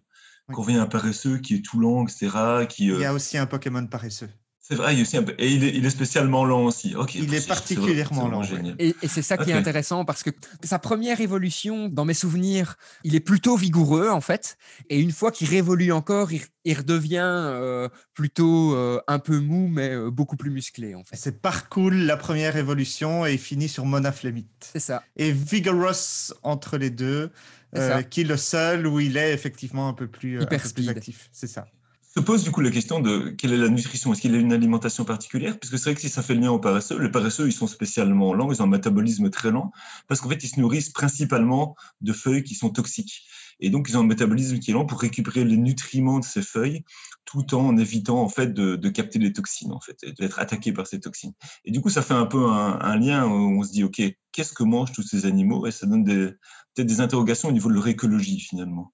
Vient 0.67 0.83
un 0.83 0.87
paresseux 0.87 1.39
qui 1.39 1.57
est 1.57 1.65
tout 1.65 1.81
lent, 1.81 2.05
etc. 2.05 2.67
Qui, 2.69 2.87
Il 2.87 3.01
y 3.01 3.05
a 3.05 3.13
euh, 3.13 3.15
aussi 3.15 3.39
un 3.39 3.47
Pokémon 3.47 3.87
paresseux. 3.87 4.29
C'est 4.71 4.77
vrai, 4.77 4.97
il 4.97 5.03
aussi 5.03 5.17
un 5.17 5.25
peu... 5.25 5.35
et 5.37 5.53
il 5.53 5.85
est, 5.85 5.91
spécialement 5.91 6.45
lent 6.45 6.65
aussi. 6.65 6.95
il 7.15 7.35
est 7.35 7.47
particulièrement 7.47 8.29
lent. 8.29 8.43
Et, 8.79 8.95
c'est 9.09 9.23
ça 9.23 9.37
qui 9.37 9.51
est 9.51 9.55
intéressant 9.55 10.05
parce 10.05 10.23
que 10.23 10.31
sa 10.63 10.79
première 10.79 11.21
évolution, 11.21 11.89
dans 11.89 12.05
mes 12.05 12.15
souvenirs, 12.15 12.77
il 13.03 13.17
est 13.17 13.21
plutôt 13.21 13.57
vigoureux 13.57 14.09
en 14.09 14.21
fait. 14.21 14.57
Et 14.89 15.01
une 15.01 15.13
fois 15.13 15.33
qu'il 15.33 15.49
révolue 15.49 15.91
encore, 15.93 16.31
il, 16.33 16.75
redevient 16.75 17.21
euh, 17.23 17.89
plutôt 18.15 18.75
euh, 18.77 19.01
un 19.09 19.19
peu 19.19 19.41
mou, 19.41 19.67
mais 19.69 19.97
beaucoup 20.11 20.37
plus 20.37 20.51
musclé 20.51 20.95
en 20.95 21.03
fait. 21.03 21.17
C'est 21.17 21.43
parcours 21.43 21.91
la 21.91 22.17
première 22.17 22.57
évolution 22.57 23.27
et 23.27 23.33
il 23.33 23.39
finit 23.39 23.69
sur 23.69 23.85
Monaflemite. 23.85 24.71
C'est 24.73 24.81
ça. 24.81 25.03
Et 25.17 25.33
Vigorous 25.33 26.33
entre 26.43 26.79
les 26.79 26.91
deux. 26.91 27.33
Euh, 27.77 28.03
qui 28.03 28.23
est 28.23 28.25
le 28.25 28.37
seul 28.37 28.87
où 28.87 28.99
il 28.99 29.17
est 29.17 29.33
effectivement 29.33 29.89
un 29.89 29.93
peu 29.93 30.09
plus, 30.09 30.41
euh, 30.41 30.45
actif. 30.89 31.29
C'est 31.31 31.47
ça. 31.47 31.67
Se 32.13 32.19
pose 32.19 32.43
du 32.43 32.51
coup 32.51 32.61
la 32.61 32.73
question 32.73 32.99
de 32.99 33.29
quelle 33.29 33.53
est 33.53 33.57
la 33.57 33.69
nutrition? 33.69 34.13
Est-ce 34.13 34.21
qu'il 34.21 34.35
a 34.35 34.39
une 34.39 34.53
alimentation 34.53 35.05
particulière? 35.05 35.57
Puisque 35.61 35.79
c'est 35.79 35.85
vrai 35.85 35.95
que 35.95 36.01
si 36.01 36.09
ça 36.09 36.23
fait 36.23 36.35
le 36.35 36.41
lien 36.41 36.51
aux 36.51 36.59
paresseux, 36.59 36.99
les 36.99 37.09
paresseux, 37.09 37.47
ils 37.47 37.53
sont 37.53 37.69
spécialement 37.69 38.35
lents, 38.35 38.51
ils 38.51 38.61
ont 38.61 38.65
un 38.65 38.69
métabolisme 38.69 39.31
très 39.31 39.53
lent, 39.53 39.71
parce 40.09 40.21
qu'en 40.21 40.29
fait, 40.29 40.43
ils 40.43 40.49
se 40.49 40.59
nourrissent 40.59 40.89
principalement 40.89 41.77
de 42.01 42.13
feuilles 42.13 42.43
qui 42.43 42.57
sont 42.57 42.71
toxiques. 42.71 43.23
Et 43.61 43.71
donc, 43.71 43.89
ils 43.89 43.97
ont 43.97 44.01
un 44.01 44.07
métabolisme 44.07 44.59
qui 44.59 44.73
est 44.73 44.75
lent 44.75 44.87
pour 44.87 45.01
récupérer 45.01 45.45
les 45.45 45.57
nutriments 45.57 46.19
de 46.19 46.25
ces 46.25 46.43
feuilles, 46.43 46.83
tout 47.27 47.55
en 47.55 47.77
évitant 47.77 48.21
en 48.21 48.29
fait 48.29 48.53
de, 48.53 48.89
capter 48.89 49.21
les 49.21 49.33
toxines, 49.33 49.71
en 49.71 49.79
fait, 49.79 50.05
d'être 50.19 50.41
attaqué 50.41 50.73
par 50.73 50.89
ces 50.89 50.99
toxines. 50.99 51.35
Et 51.65 51.71
du 51.71 51.81
coup, 51.81 51.91
ça 51.91 52.03
fait 52.03 52.15
un 52.15 52.27
peu 52.27 52.45
un, 52.45 52.97
lien 52.97 53.25
où 53.29 53.61
on 53.61 53.63
se 53.63 53.71
dit, 53.71 53.85
ok, 53.85 54.03
qu'est-ce 54.33 54.53
que 54.53 54.65
mangent 54.65 54.93
tous 54.93 55.05
ces 55.05 55.27
animaux? 55.27 55.65
Et 55.69 55.71
ça 55.71 55.87
donne 55.87 56.05
peut-être 56.05 56.89
des 56.89 57.01
interrogations 57.01 57.51
au 57.51 57.53
niveau 57.53 57.69
de 57.69 57.75
leur 57.75 57.87
écologie 57.87 58.41
finalement. 58.41 58.93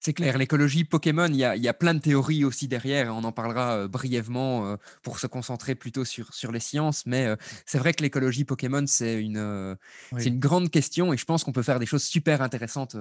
C'est 0.00 0.12
clair, 0.12 0.38
l'écologie 0.38 0.84
Pokémon, 0.84 1.26
il 1.26 1.36
y, 1.36 1.44
a, 1.44 1.74
plein 1.74 1.92
de 1.92 1.98
théories 1.98 2.44
aussi 2.44 2.68
derrière, 2.68 3.06
et 3.06 3.10
on 3.10 3.24
en 3.24 3.32
parlera 3.32 3.78
euh, 3.78 3.88
brièvement 3.88 4.64
euh, 4.64 4.76
pour 5.02 5.18
se 5.18 5.26
concentrer 5.26 5.74
plutôt 5.74 6.04
sur, 6.04 6.32
sur 6.32 6.52
les 6.52 6.60
sciences, 6.60 7.04
mais 7.04 7.26
euh, 7.26 7.36
c'est 7.66 7.78
vrai 7.78 7.92
que 7.92 8.02
l'écologie 8.02 8.44
Pokémon, 8.44 8.84
c'est 8.86 9.20
une, 9.20 9.76
une 10.12 10.38
grande 10.38 10.70
question, 10.70 11.12
et 11.12 11.16
je 11.16 11.24
pense 11.24 11.42
qu'on 11.42 11.52
peut 11.52 11.64
faire 11.64 11.80
des 11.80 11.86
choses 11.86 12.04
super 12.04 12.42
intéressantes 12.42 12.96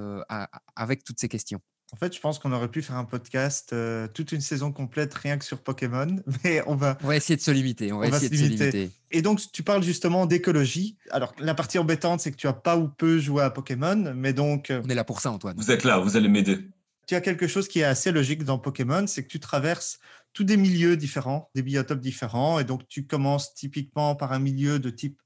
avec 0.75 1.03
toutes 1.03 1.19
ces 1.19 1.29
questions. 1.29 1.61
En 1.93 1.95
fait, 1.95 2.13
je 2.13 2.19
pense 2.19 2.37
qu'on 2.37 2.51
aurait 2.51 2.67
pu 2.67 2.81
faire 2.81 2.97
un 2.97 3.05
podcast 3.05 3.73
toute 4.13 4.33
une 4.33 4.41
saison 4.41 4.73
complète 4.73 5.13
rien 5.13 5.37
que 5.37 5.45
sur 5.45 5.59
Pokémon, 5.59 6.07
mais 6.43 6.61
on 6.67 6.75
va. 6.75 6.97
On 7.03 7.07
va 7.07 7.15
essayer 7.15 7.37
de 7.37 7.41
se 7.41 7.51
limiter. 7.51 7.93
On 7.93 7.99
va, 7.99 8.07
essayer 8.07 8.27
de 8.27 8.35
se 8.35 8.43
limiter. 8.43 8.89
Et 9.11 9.21
donc, 9.21 9.39
tu 9.53 9.63
parles 9.63 9.83
justement 9.83 10.25
d'écologie. 10.25 10.97
Alors, 11.11 11.33
la 11.39 11.53
partie 11.53 11.79
embêtante, 11.79 12.19
c'est 12.19 12.31
que 12.31 12.37
tu 12.37 12.47
as 12.47 12.53
pas 12.53 12.75
ou 12.75 12.89
peu 12.89 13.19
joué 13.19 13.43
à 13.43 13.51
Pokémon, 13.51 14.13
mais 14.15 14.33
donc. 14.33 14.73
On 14.83 14.89
est 14.89 14.95
là 14.95 15.05
pour 15.05 15.21
ça, 15.21 15.31
Antoine. 15.31 15.55
Vous 15.57 15.71
êtes 15.71 15.85
là, 15.85 15.99
vous 15.99 16.17
allez 16.17 16.27
m'aider. 16.27 16.59
Tu 17.07 17.15
as 17.15 17.21
quelque 17.21 17.47
chose 17.47 17.67
qui 17.67 17.79
est 17.79 17.85
assez 17.85 18.11
logique 18.11 18.43
dans 18.43 18.59
Pokémon, 18.59 19.07
c'est 19.07 19.23
que 19.23 19.29
tu 19.29 19.39
traverses 19.39 19.99
tous 20.33 20.43
des 20.43 20.57
milieux 20.57 20.97
différents, 20.97 21.49
des 21.55 21.63
biotopes 21.63 22.01
différents, 22.01 22.59
et 22.59 22.63
donc 22.63 22.87
tu 22.87 23.07
commences 23.07 23.53
typiquement 23.53 24.15
par 24.15 24.33
un 24.33 24.39
milieu 24.39 24.77
de 24.77 24.89
type 24.89 25.19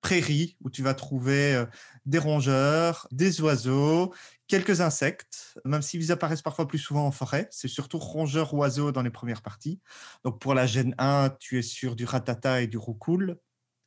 prairie 0.00 0.56
où 0.62 0.70
tu 0.70 0.82
vas 0.82 0.94
trouver 0.94 1.64
des 2.06 2.18
rongeurs, 2.18 3.08
des 3.10 3.40
oiseaux, 3.40 4.14
quelques 4.46 4.80
insectes, 4.80 5.58
même 5.64 5.82
s'ils 5.82 6.12
apparaissent 6.12 6.42
parfois 6.42 6.68
plus 6.68 6.78
souvent 6.78 7.06
en 7.06 7.10
forêt. 7.10 7.48
C'est 7.50 7.68
surtout 7.68 7.98
rongeurs 7.98 8.54
oiseaux 8.54 8.92
dans 8.92 9.02
les 9.02 9.10
premières 9.10 9.42
parties. 9.42 9.80
Donc 10.24 10.40
pour 10.40 10.54
la 10.54 10.66
gène 10.66 10.94
1, 10.98 11.30
tu 11.40 11.58
es 11.58 11.62
sur 11.62 11.96
du 11.96 12.04
ratata 12.04 12.62
et 12.62 12.68
du 12.68 12.78
roucoule. 12.78 13.38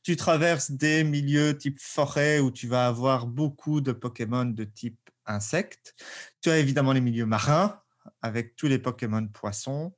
Tu 0.02 0.16
traverses 0.16 0.70
des 0.70 1.04
milieux 1.04 1.56
type 1.56 1.80
forêt 1.80 2.40
où 2.40 2.50
tu 2.50 2.66
vas 2.66 2.88
avoir 2.88 3.26
beaucoup 3.26 3.80
de 3.80 3.92
Pokémon 3.92 4.44
de 4.44 4.64
type 4.64 4.98
insectes. 5.26 5.94
Tu 6.40 6.50
as 6.50 6.58
évidemment 6.58 6.92
les 6.92 7.00
milieux 7.00 7.26
marins 7.26 7.80
avec 8.20 8.56
tous 8.56 8.66
les 8.66 8.78
Pokémon 8.78 9.26
poissons. 9.28 9.94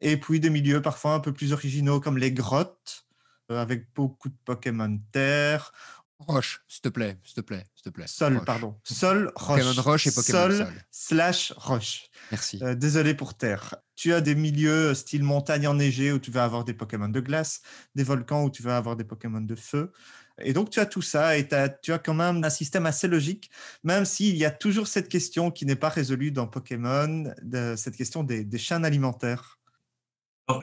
Et 0.00 0.16
puis 0.16 0.38
des 0.38 0.50
milieux 0.50 0.82
parfois 0.82 1.14
un 1.14 1.20
peu 1.20 1.32
plus 1.32 1.52
originaux 1.52 2.00
comme 2.00 2.18
les 2.18 2.32
grottes 2.32 3.06
euh, 3.50 3.60
avec 3.60 3.92
beaucoup 3.94 4.28
de 4.28 4.36
Pokémon 4.44 5.00
terre 5.12 5.72
Roche, 6.20 6.64
s'il 6.66 6.82
te 6.82 6.88
plaît, 6.88 7.16
s'il 7.22 7.36
te 7.36 7.40
plaît, 7.42 7.64
s'il 7.76 7.84
te 7.84 7.90
plaît. 7.90 8.06
Sol, 8.08 8.42
pardon. 8.44 8.76
Sol, 8.82 9.30
roche. 9.36 9.60
Pokémon 9.60 9.82
roche 9.82 10.06
et 10.08 10.10
Pokémon 10.10 10.38
sol. 10.38 10.56
sol. 10.56 10.72
slash 10.90 11.52
roche. 11.56 12.08
Merci. 12.32 12.58
Euh, 12.60 12.74
désolé 12.74 13.14
pour 13.14 13.34
terre. 13.34 13.76
Tu 13.94 14.12
as 14.12 14.20
des 14.20 14.34
milieux 14.34 14.94
style 14.94 15.22
montagne 15.22 15.68
enneigée 15.68 16.10
où 16.10 16.18
tu 16.18 16.32
vas 16.32 16.42
avoir 16.42 16.64
des 16.64 16.74
Pokémon 16.74 17.08
de 17.08 17.20
glace, 17.20 17.62
des 17.94 18.02
volcans 18.02 18.42
où 18.42 18.50
tu 18.50 18.64
vas 18.64 18.76
avoir 18.76 18.96
des 18.96 19.04
Pokémon 19.04 19.40
de 19.40 19.54
feu. 19.54 19.92
Et 20.42 20.52
donc, 20.52 20.70
tu 20.70 20.80
as 20.80 20.86
tout 20.86 21.02
ça 21.02 21.36
et 21.36 21.48
tu 21.82 21.92
as 21.92 21.98
quand 21.98 22.14
même 22.14 22.42
un 22.44 22.50
système 22.50 22.86
assez 22.86 23.08
logique, 23.08 23.50
même 23.84 24.04
s'il 24.04 24.36
y 24.36 24.44
a 24.44 24.50
toujours 24.50 24.86
cette 24.86 25.08
question 25.08 25.50
qui 25.50 25.66
n'est 25.66 25.76
pas 25.76 25.88
résolue 25.88 26.30
dans 26.30 26.46
Pokémon, 26.46 27.32
cette 27.76 27.96
question 27.96 28.22
des, 28.22 28.46
chaînes 28.58 28.84
alimentaires. 28.84 29.58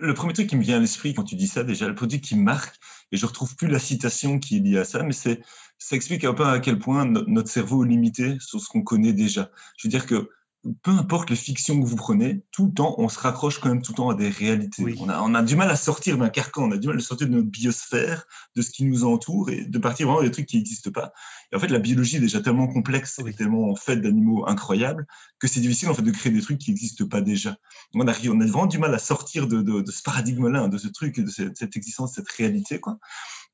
le 0.02 0.14
premier 0.14 0.34
truc 0.34 0.48
qui 0.48 0.56
me 0.56 0.64
vient 0.64 0.78
à 0.78 0.80
l'esprit 0.80 1.14
quand 1.14 1.24
tu 1.24 1.36
dis 1.36 1.48
ça, 1.48 1.64
déjà, 1.64 1.88
le 1.88 1.96
truc 1.96 2.22
qui 2.22 2.36
marque, 2.36 2.76
et 3.12 3.18
je 3.18 3.26
retrouve 3.26 3.56
plus 3.56 3.68
la 3.68 3.80
citation 3.80 4.40
qui 4.40 4.58
est 4.58 4.60
liée 4.60 4.80
à 4.80 4.86
ça, 4.86 5.04
mais 5.04 5.14
c'est, 5.14 5.42
ça 5.78 5.96
explique 5.96 6.24
un 6.24 6.34
peu 6.34 6.46
à 6.46 6.60
quel 6.60 6.80
point 6.80 7.06
notre 7.06 7.50
cerveau 7.50 7.86
est 7.86 7.90
limité 7.90 8.38
sur 8.40 8.60
ce 8.60 8.68
qu'on 8.68 8.82
connaît 8.82 9.14
déjà. 9.14 9.52
Je 9.78 9.88
veux 9.88 9.92
dire 9.92 10.06
que 10.06 10.30
peu 10.82 10.92
importe 10.92 11.30
les 11.30 11.36
fictions 11.36 11.80
que 11.80 11.86
vous 11.86 11.96
prenez, 11.96 12.42
tout 12.52 12.68
le 12.68 12.74
temps, 12.74 12.96
on 12.98 13.10
se 13.10 13.20
raccroche 13.20 13.60
quand 13.60 13.70
même 13.70 13.82
tout 13.82 13.92
le 13.92 13.98
temps 13.98 14.10
à 14.10 14.16
des 14.16 14.30
réalités. 14.30 14.96
On, 15.00 15.10
a, 15.10 15.22
on, 15.22 15.36
a, 15.36 15.44
du 15.44 15.56
mal 15.56 15.70
à 15.70 15.76
sortir 15.76 16.18
d'un 16.18 16.30
carcan, 16.30 16.64
on 16.64 16.72
a 16.72 16.78
du 16.78 16.88
mal 16.88 16.98
à 16.98 17.00
sortir 17.00 17.28
de 17.28 17.34
notre 17.34 17.50
biosphère, 17.50 18.26
de 18.56 18.62
ce 18.62 18.72
qui 18.72 18.86
nous 18.86 19.04
entoure 19.04 19.50
et 19.50 19.66
de 19.66 19.78
partir 19.78 20.08
vraiment 20.08 20.24
des 20.24 20.32
trucs 20.32 20.48
qui 20.48 20.58
n'existent 20.58 20.92
pas. 20.92 21.14
Et 21.52 21.56
en 21.56 21.60
fait, 21.60 21.68
la 21.68 21.80
biologie 21.80 22.18
est 22.18 22.22
déjà 22.22 22.42
tellement 22.42 22.68
complexe 22.68 23.20
et 23.26 23.34
tellement 23.34 23.76
faite 23.76 24.02
d'animaux 24.02 24.48
incroyables 24.48 25.06
que 25.40 25.48
c'est 25.48 25.60
difficile 25.60 25.90
en 25.90 25.94
fait 25.94 26.02
de 26.02 26.12
créer 26.12 26.32
des 26.32 26.42
trucs 26.42 26.58
qui 26.58 26.72
n'existent 26.72 27.08
pas 27.08 27.22
déjà. 27.22 27.56
On 27.94 28.08
a, 28.08 28.14
on 28.28 28.42
a 28.42 28.46
vraiment 28.46 28.66
du 28.66 28.78
mal 28.78 28.94
à 28.94 29.00
sortir 29.00 29.48
de, 29.48 29.62
de, 29.62 29.82
de 29.82 29.92
ce 29.92 30.02
paradigme-là, 30.02 30.64
hein, 30.64 30.68
de 30.70 30.78
ce 30.78 30.88
truc, 30.88 31.20
de 31.20 31.30
cette, 31.30 31.58
cette 31.58 31.78
existence, 31.78 32.14
cette 32.16 32.30
réalité. 32.30 32.80
Quoi. 32.80 32.98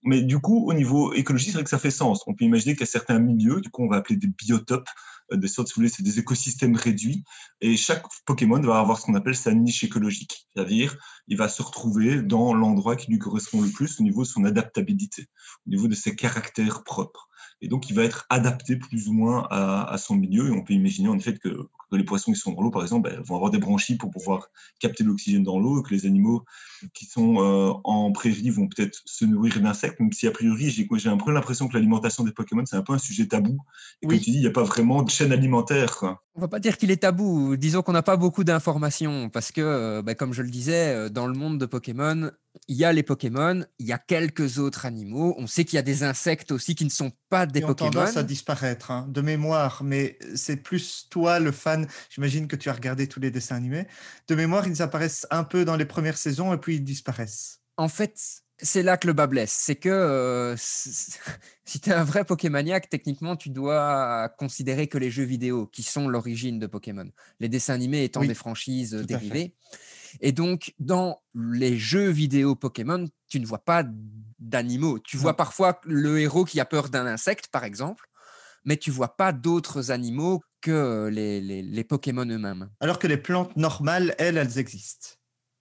Mais 0.04 0.22
du 0.22 0.40
coup, 0.40 0.68
au 0.68 0.74
niveau 0.74 1.14
écologique, 1.14 1.50
c'est 1.50 1.56
vrai 1.56 1.64
que 1.64 1.70
ça 1.70 1.80
fait 1.80 1.92
sens. 1.92 2.24
On 2.26 2.34
peut 2.34 2.46
imaginer 2.46 2.74
qu'il 2.74 2.82
y 2.82 2.84
a 2.84 2.92
certains 2.92 3.20
milieux, 3.20 3.62
du 3.62 3.70
coup, 3.70 3.84
on 3.84 3.88
va 3.88 3.98
appeler 3.98 4.16
des 4.16 4.28
biotopes, 4.28 4.90
euh, 5.32 5.38
des 5.38 5.48
sortes, 5.48 5.68
si 5.68 5.74
vous 5.74 5.82
voulez, 5.82 5.90
c'est 5.90 6.04
des 6.04 6.20
écosystèmes 6.20 6.76
réduits. 6.76 7.24
Et 7.62 7.78
chaque 7.78 8.04
Pokémon 8.26 8.60
va 8.62 8.80
avoir 8.80 9.00
ce 9.00 9.06
qu'on 9.06 9.16
appelle 9.16 9.36
sa 9.36 9.54
niche 9.54 9.84
écologique. 9.84 10.48
C'est-à-dire, 10.54 10.96
il 11.28 11.38
va 11.38 11.48
se 11.48 11.62
retrouver 11.62 12.22
dans 12.22 12.54
l'endroit 12.54 12.96
qui 12.96 13.12
lui 13.12 13.20
correspond 13.20 13.62
le 13.62 13.70
plus 13.70 14.00
au 14.00 14.04
niveau 14.04 14.24
de 14.24 14.28
son 14.28 14.46
adaptabilité, 14.46 15.28
au 15.68 15.70
niveau 15.70 15.88
de 15.88 15.96
ses 15.96 16.16
caractères 16.16 16.84
propres. 16.84 17.30
Et 17.62 17.68
donc, 17.68 17.90
il 17.90 17.96
va 17.96 18.04
être 18.04 18.26
adapté 18.30 18.76
plus 18.76 19.08
ou 19.08 19.14
moins 19.14 19.48
à, 19.50 19.92
à 19.92 19.98
son 19.98 20.16
milieu. 20.16 20.48
Et 20.48 20.52
on 20.52 20.64
peut 20.64 20.74
imaginer 20.74 21.10
en 21.10 21.18
effet 21.18 21.34
que, 21.34 21.50
que 21.92 21.96
les 21.96 22.04
poissons 22.04 22.32
qui 22.32 22.40
sont 22.40 22.54
dans 22.54 22.62
l'eau, 22.62 22.72
par 22.72 22.82
exemple, 22.82 23.10
ben, 23.10 23.22
vont 23.22 23.36
avoir 23.36 23.52
des 23.52 23.60
branchies 23.60 23.98
pour 23.98 24.10
pouvoir 24.10 24.48
capter 24.80 25.04
l'oxygène 25.04 25.44
dans 25.44 25.60
l'eau, 25.60 25.82
que 25.84 25.94
les 25.94 26.06
animaux 26.06 26.44
qui 26.94 27.06
sont 27.06 27.40
euh, 27.40 27.74
en 27.84 28.12
prairie 28.12 28.50
vont 28.50 28.68
peut-être 28.68 29.02
se 29.06 29.26
nourrir 29.26 29.60
d'insectes, 29.60 30.00
même 30.00 30.12
si 30.14 30.26
a 30.28 30.32
priori, 30.32 30.70
j'ai 30.70 31.10
un 31.10 31.18
peu 31.18 31.32
l'impression 31.32 31.68
que 31.68 31.74
l'alimentation 31.74 32.24
des 32.24 32.32
Pokémon, 32.32 32.64
c'est 32.66 32.78
un 32.78 32.82
peu 32.82 32.94
un 32.94 32.98
sujet 32.98 33.28
tabou. 33.28 33.60
Et 34.02 34.08
oui. 34.08 34.16
comme 34.16 34.24
tu 34.24 34.32
dis, 34.32 34.38
il 34.38 34.42
n'y 34.42 34.48
a 34.48 34.52
pas 34.52 34.64
vraiment 34.64 35.04
de 35.04 35.10
chaîne 35.10 35.32
alimentaire. 35.32 35.98
Quoi. 35.98 36.24
On 36.36 36.42
va 36.42 36.48
pas 36.48 36.60
dire 36.60 36.78
qu'il 36.78 36.92
est 36.92 37.02
tabou. 37.02 37.58
Disons 37.58 37.82
qu'on 37.82 37.92
n'a 37.92 38.04
pas 38.04 38.18
beaucoup 38.18 38.44
d'informations 38.44 39.30
parce 39.30 39.52
que, 39.52 39.62
euh, 39.62 40.02
ben, 40.02 40.16
comme 40.16 40.34
je 40.34 40.42
le 40.42 40.50
disais, 40.50 40.96
euh, 40.96 41.10
dans 41.10 41.28
le 41.28 41.34
monde 41.34 41.60
de 41.60 41.66
Pokémon, 41.66 42.32
il 42.68 42.76
y 42.76 42.86
a 42.86 42.92
les 42.92 43.04
Pokémon, 43.04 43.64
il 43.80 43.86
y 43.86 43.94
a 43.94 43.98
quelques 43.98 44.58
autres 44.58 44.86
animaux. 44.86 45.36
On 45.38 45.48
sait 45.48 45.66
qu'il 45.66 45.78
y 45.78 45.80
a 45.80 45.84
des 45.84 46.04
insectes 46.04 46.52
aussi 46.52 46.76
qui 46.76 46.86
ne 46.86 46.90
sont 46.90 47.12
pas 47.30 47.46
des 47.46 47.60
Ils 47.60 47.64
ont 47.66 47.68
Pokémon. 47.70 47.92
tendance 47.92 48.18
à 48.18 48.24
disparaître, 48.24 48.92
hein, 48.92 49.08
de 49.10 49.22
mémoire. 49.22 49.84
Mais 49.84 50.18
c'est 50.36 50.58
plus 50.58 51.08
toi, 51.10 51.40
le 51.40 51.52
fan. 51.52 51.88
J'imagine 52.10 52.48
que 52.48 52.56
tu 52.56 52.70
as 52.70 52.74
regardé 52.74 53.08
tous 53.08 53.20
les 53.20 53.32
dessins 53.32 53.56
animés. 53.56 53.88
De 54.28 54.36
mémoire, 54.36 54.68
ils 54.68 54.82
apparaissent 54.82 55.28
un 55.32 55.44
peu 55.44 55.66
dans 55.66 55.76
les 55.78 55.86
premières 55.86 56.18
saisons 56.18 56.54
et 56.54 56.58
puis 56.58 56.76
ils 56.76 56.84
disparaissent. 56.84 57.62
En 57.78 57.88
fait, 57.88 58.20
c'est 58.58 58.84
là 58.84 58.98
que 58.98 59.08
le 59.08 59.14
bas 59.14 59.28
blesse. 59.28 59.52
C'est 59.52 59.76
que 59.76 59.90
euh, 59.90 60.56
si 60.58 61.80
tu 61.82 61.90
es 61.90 61.94
un 61.94 62.04
vrai 62.04 62.26
Pokémaniac, 62.26 62.90
techniquement, 62.90 63.36
tu 63.36 63.50
dois 63.50 64.30
considérer 64.38 64.88
que 64.88 64.98
les 64.98 65.10
jeux 65.10 65.24
vidéo 65.24 65.68
qui 65.68 65.84
sont 65.84 66.08
l'origine 66.08 66.60
de 66.60 66.68
Pokémon, 66.68 67.10
les 67.40 67.50
dessins 67.50 67.74
animés 67.74 68.04
étant 68.04 68.22
Oui, 68.22 68.28
des 68.28 68.34
franchises 68.34 68.94
dérivées. 68.94 69.56
Et 70.20 70.32
donc, 70.32 70.74
dans 70.80 71.22
les 71.34 71.78
jeux 71.78 72.10
vidéo 72.10 72.56
Pokémon, 72.56 73.06
tu 73.28 73.40
ne 73.40 73.46
vois 73.46 73.64
pas 73.64 73.84
d'animaux. 74.40 75.00
Tu 75.00 75.18
vois 75.18 75.36
parfois 75.38 75.80
le 75.86 76.20
héros 76.20 76.46
qui 76.46 76.60
a 76.60 76.66
peur 76.66 76.90
d'un 76.90 77.06
insecte, 77.06 77.48
par 77.48 77.64
exemple, 77.64 78.06
mais 78.66 78.78
tu 78.78 78.92
vois 78.92 79.16
pas 79.16 79.32
d'autres 79.32 79.92
animaux 79.92 80.42
que 80.62 81.08
les, 81.12 81.42
les- 81.42 81.62
les 81.64 81.84
Pokémon 81.84 82.26
eux-mêmes. 82.26 82.70
Alors 82.80 83.00
que 83.00 83.08
les 83.08 83.18
plantes 83.18 83.56
normales, 83.56 84.14
elles, 84.20 84.38
elles 84.38 84.58
existent. 84.60 85.10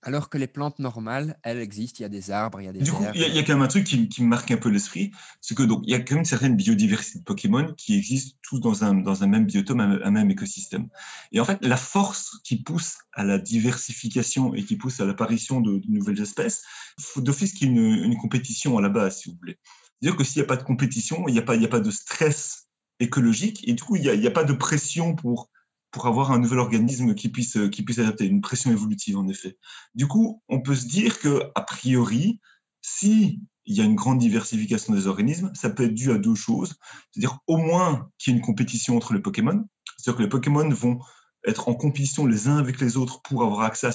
Alors 0.02 0.30
que 0.30 0.38
les 0.38 0.46
plantes 0.46 0.78
normales, 0.78 1.38
elles 1.42 1.58
existent. 1.58 1.98
Il 1.98 2.02
y 2.02 2.06
a 2.06 2.08
des 2.08 2.30
arbres, 2.30 2.60
il 2.60 2.64
y 2.64 2.68
a 2.68 2.72
des 2.72 2.80
Du 2.80 2.90
coup, 2.90 3.04
il 3.14 3.20
y, 3.20 3.24
a- 3.24 3.28
il 3.28 3.34
y 3.34 3.38
a 3.38 3.42
quand 3.42 3.52
même 3.52 3.62
un 3.62 3.68
truc 3.68 3.84
qui, 3.84 4.08
qui 4.08 4.22
me 4.22 4.28
marque 4.28 4.50
un 4.50 4.56
peu 4.56 4.70
l'esprit, 4.70 5.10
c'est 5.42 5.54
que 5.54 5.62
donc 5.62 5.82
il 5.84 5.90
y 5.90 5.94
a 5.94 5.98
quand 6.00 6.14
même 6.14 6.20
une 6.20 6.24
certaine 6.24 6.56
biodiversité 6.56 7.18
de 7.18 7.24
Pokémon 7.24 7.74
qui 7.76 7.96
existent 7.98 8.38
tous 8.42 8.60
dans 8.60 8.82
un, 8.82 8.94
dans 8.94 9.22
un 9.22 9.26
même 9.26 9.44
biotome, 9.44 9.80
un, 9.80 10.00
un 10.02 10.10
même 10.10 10.30
écosystème. 10.30 10.88
Et 11.32 11.40
en 11.40 11.44
fait, 11.44 11.58
la 11.62 11.76
force 11.76 12.40
qui 12.44 12.62
pousse 12.62 12.96
à 13.12 13.24
la 13.24 13.38
diversification 13.38 14.54
et 14.54 14.64
qui 14.64 14.76
pousse 14.76 15.00
à 15.00 15.04
l'apparition 15.04 15.60
de, 15.60 15.78
de 15.78 15.86
nouvelles 15.90 16.20
espèces, 16.20 16.62
faut 16.98 17.20
d'office 17.20 17.52
qu'il 17.52 17.68
y 17.68 17.70
ait 17.70 17.74
une, 17.74 18.04
une 18.04 18.16
compétition 18.16 18.78
à 18.78 18.80
la 18.82 18.88
base, 18.88 19.18
si 19.18 19.28
vous 19.30 19.36
voulez. 19.38 19.58
C'est-à-dire 20.00 20.16
que 20.16 20.24
s'il 20.24 20.40
n'y 20.40 20.44
a 20.44 20.48
pas 20.48 20.56
de 20.56 20.62
compétition, 20.62 21.28
il 21.28 21.32
n'y 21.34 21.38
a, 21.38 21.42
pas- 21.42 21.56
il 21.56 21.64
a 21.64 21.68
pas 21.68 21.80
de 21.80 21.90
stress 21.90 22.68
écologique 23.00 23.66
et 23.68 23.74
du 23.74 23.82
coup, 23.82 23.96
il 23.96 24.02
n'y 24.02 24.26
a, 24.26 24.28
a 24.28 24.32
pas 24.32 24.44
de 24.44 24.52
pression 24.54 25.14
pour 25.14 25.50
pour 25.90 26.07
avoir 26.07 26.31
un 26.31 26.38
nouvel 26.38 26.59
organisme 26.59 27.14
qui 27.14 27.29
puisse, 27.29 27.59
qui 27.72 27.83
puisse 27.83 27.98
adapter, 27.98 28.26
une 28.26 28.40
pression 28.40 28.70
évolutive 28.70 29.18
en 29.18 29.26
effet. 29.29 29.59
Du 29.94 30.07
coup, 30.07 30.42
on 30.48 30.61
peut 30.61 30.74
se 30.74 30.87
dire 30.87 31.18
que, 31.18 31.42
a 31.55 31.62
priori, 31.62 32.40
si 32.83 33.40
il 33.66 33.76
y 33.76 33.81
a 33.81 33.85
une 33.85 33.94
grande 33.94 34.18
diversification 34.18 34.94
des 34.94 35.07
organismes, 35.07 35.53
ça 35.55 35.70
peut 35.70 35.85
être 35.85 35.94
dû 35.94 36.11
à 36.11 36.18
deux 36.18 36.35
choses. 36.35 36.74
C'est-à-dire 37.11 37.38
au 37.46 37.57
moins 37.57 38.11
qu'il 38.18 38.33
y 38.33 38.37
ait 38.37 38.38
une 38.38 38.44
compétition 38.44 38.96
entre 38.96 39.14
les 39.14 39.20
Pokémon. 39.20 39.64
C'est-à-dire 39.96 40.18
que 40.18 40.22
les 40.22 40.29
Pokémon 40.29 40.68
vont 40.70 41.00
être 41.46 41.68
en 41.68 41.74
compétition 41.74 42.26
les 42.26 42.48
uns 42.48 42.59
avec 42.59 42.81
les 42.81 42.96
autres 42.96 43.22
pour 43.22 43.42
avoir 43.42 43.62
accès 43.62 43.88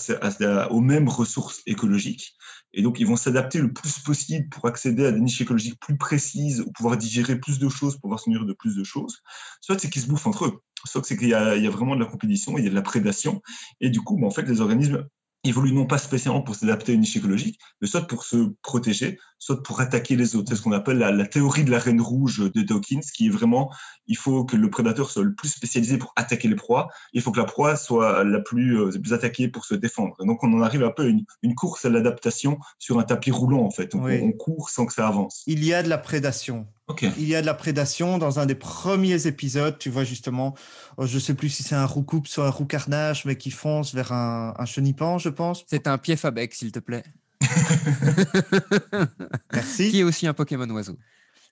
aux 0.69 0.81
mêmes 0.81 1.09
ressources 1.09 1.61
écologiques. 1.65 2.35
Et 2.73 2.81
donc, 2.81 2.99
ils 2.99 3.07
vont 3.07 3.15
s'adapter 3.15 3.59
le 3.59 3.71
plus 3.71 3.99
possible 3.99 4.49
pour 4.49 4.67
accéder 4.67 5.05
à 5.05 5.11
des 5.11 5.19
niches 5.19 5.41
écologiques 5.41 5.79
plus 5.79 5.97
précises, 5.97 6.61
ou 6.61 6.71
pouvoir 6.71 6.97
digérer 6.97 7.39
plus 7.39 7.59
de 7.59 7.69
choses, 7.69 7.97
pouvoir 7.97 8.19
se 8.19 8.29
nourrir 8.29 8.45
de 8.45 8.53
plus 8.53 8.75
de 8.75 8.83
choses. 8.83 9.21
Soit 9.61 9.79
c'est 9.79 9.89
qu'ils 9.89 10.01
se 10.01 10.07
bouffent 10.07 10.27
entre 10.27 10.45
eux, 10.45 10.61
soit 10.85 11.03
c'est 11.05 11.17
qu'il 11.17 11.29
y, 11.29 11.33
a 11.33 11.55
il 11.55 11.63
y 11.63 11.67
a 11.67 11.69
vraiment 11.69 11.95
de 11.95 12.01
la 12.01 12.09
compétition, 12.09 12.57
il 12.57 12.63
y 12.63 12.67
a 12.67 12.69
de 12.69 12.75
la 12.75 12.81
prédation. 12.81 13.41
Et 13.79 13.89
du 13.89 14.01
coup, 14.01 14.17
bah, 14.17 14.27
en 14.27 14.31
fait, 14.31 14.43
les 14.43 14.61
organismes 14.61 15.05
évoluent 15.47 15.73
non 15.73 15.85
pas 15.85 15.97
spécialement 15.97 16.41
pour 16.41 16.55
s'adapter 16.55 16.91
à 16.91 16.95
une 16.95 17.01
niche 17.01 17.15
écologique, 17.15 17.59
mais 17.81 17.87
soit 17.87 18.07
pour 18.07 18.23
se 18.23 18.53
protéger, 18.61 19.19
soit 19.39 19.61
pour 19.63 19.79
attaquer 19.81 20.15
les 20.15 20.35
autres. 20.35 20.47
C'est 20.49 20.55
ce 20.55 20.61
qu'on 20.61 20.71
appelle 20.71 20.97
la, 20.97 21.11
la 21.11 21.25
théorie 21.25 21.63
de 21.63 21.71
la 21.71 21.79
reine 21.79 22.01
rouge 22.01 22.39
de 22.53 22.61
Dawkins, 22.61 23.01
qui 23.13 23.27
est 23.27 23.29
vraiment, 23.29 23.71
il 24.07 24.17
faut 24.17 24.45
que 24.45 24.55
le 24.55 24.69
prédateur 24.69 25.09
soit 25.11 25.23
le 25.23 25.35
plus 25.35 25.49
spécialisé 25.49 25.97
pour 25.97 26.13
attaquer 26.15 26.47
les 26.47 26.55
proies, 26.55 26.87
il 27.13 27.21
faut 27.21 27.31
que 27.31 27.39
la 27.39 27.45
proie 27.45 27.75
soit 27.75 28.23
la 28.23 28.39
plus, 28.39 28.79
euh, 28.79 28.89
plus 28.99 29.13
attaquée 29.13 29.47
pour 29.47 29.65
se 29.65 29.75
défendre. 29.75 30.15
Et 30.23 30.25
donc, 30.25 30.43
on 30.43 30.53
en 30.53 30.61
arrive 30.61 30.83
un 30.83 30.91
peu 30.91 31.03
à 31.03 31.07
une, 31.07 31.23
une 31.43 31.55
course 31.55 31.85
à 31.85 31.89
l'adaptation 31.89 32.57
sur 32.79 32.99
un 32.99 33.03
tapis 33.03 33.31
roulant, 33.31 33.61
en 33.63 33.71
fait. 33.71 33.91
Donc, 33.91 34.05
Oui. 34.05 34.19
on, 34.21 34.27
on 34.27 34.31
court 34.31 34.69
sans 34.69 34.85
que 34.85 34.93
ça 34.93 35.07
avance. 35.07 35.43
Il 35.47 35.63
y 35.63 35.73
a 35.73 35.83
de 35.83 35.89
la 35.89 35.97
prédation. 35.97 36.67
Il 37.17 37.27
y 37.27 37.35
a 37.35 37.41
de 37.41 37.45
la 37.45 37.53
prédation. 37.53 38.17
Dans 38.17 38.39
un 38.39 38.45
des 38.45 38.55
premiers 38.55 39.27
épisodes, 39.27 39.77
tu 39.77 39.89
vois 39.89 40.03
justement, 40.03 40.55
oh, 40.97 41.07
je 41.07 41.17
sais 41.17 41.33
plus 41.33 41.49
si 41.49 41.63
c'est 41.63 41.75
un 41.75 41.85
roucoupe, 41.85 42.27
soit 42.27 42.45
un 42.45 42.51
roucarnage, 42.51 43.25
mais 43.25 43.37
qui 43.37 43.51
fonce 43.51 43.93
vers 43.95 44.11
un, 44.11 44.53
un 44.57 44.65
chenipan, 44.65 45.17
je 45.17 45.29
pense. 45.29 45.63
C'est 45.67 45.87
un 45.87 45.97
pied 45.97 46.15
Fabec, 46.15 46.53
s'il 46.53 46.71
te 46.71 46.79
plaît. 46.79 47.03
Merci. 49.53 49.89
Qui 49.89 49.99
est 49.99 50.03
aussi 50.03 50.27
un 50.27 50.33
Pokémon 50.33 50.69
oiseau. 50.69 50.97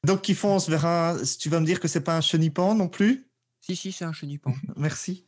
Donc, 0.03 0.21
qui 0.21 0.35
fonce 0.35 0.69
vers 0.69 0.85
un. 0.85 1.17
Tu 1.39 1.49
vas 1.49 1.59
me 1.59 1.65
dire 1.65 1.79
que 1.79 1.87
c'est 1.87 2.01
pas 2.01 2.15
un 2.15 2.21
chenipan 2.21 2.75
non 2.75 2.87
plus? 2.87 3.27
Si, 3.61 3.75
si, 3.75 3.91
c'est 3.91 4.05
un 4.05 4.13
chenipan. 4.13 4.53
Merci. 4.75 5.25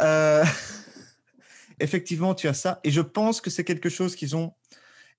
Euh, 0.00 0.44
Effectivement, 1.80 2.34
tu 2.34 2.48
as 2.48 2.54
ça. 2.54 2.80
Et 2.84 2.90
je 2.90 3.02
pense 3.02 3.40
que 3.40 3.50
c'est 3.50 3.64
quelque 3.64 3.90
chose 3.90 4.16
qu'ils 4.16 4.34
ont 4.34 4.54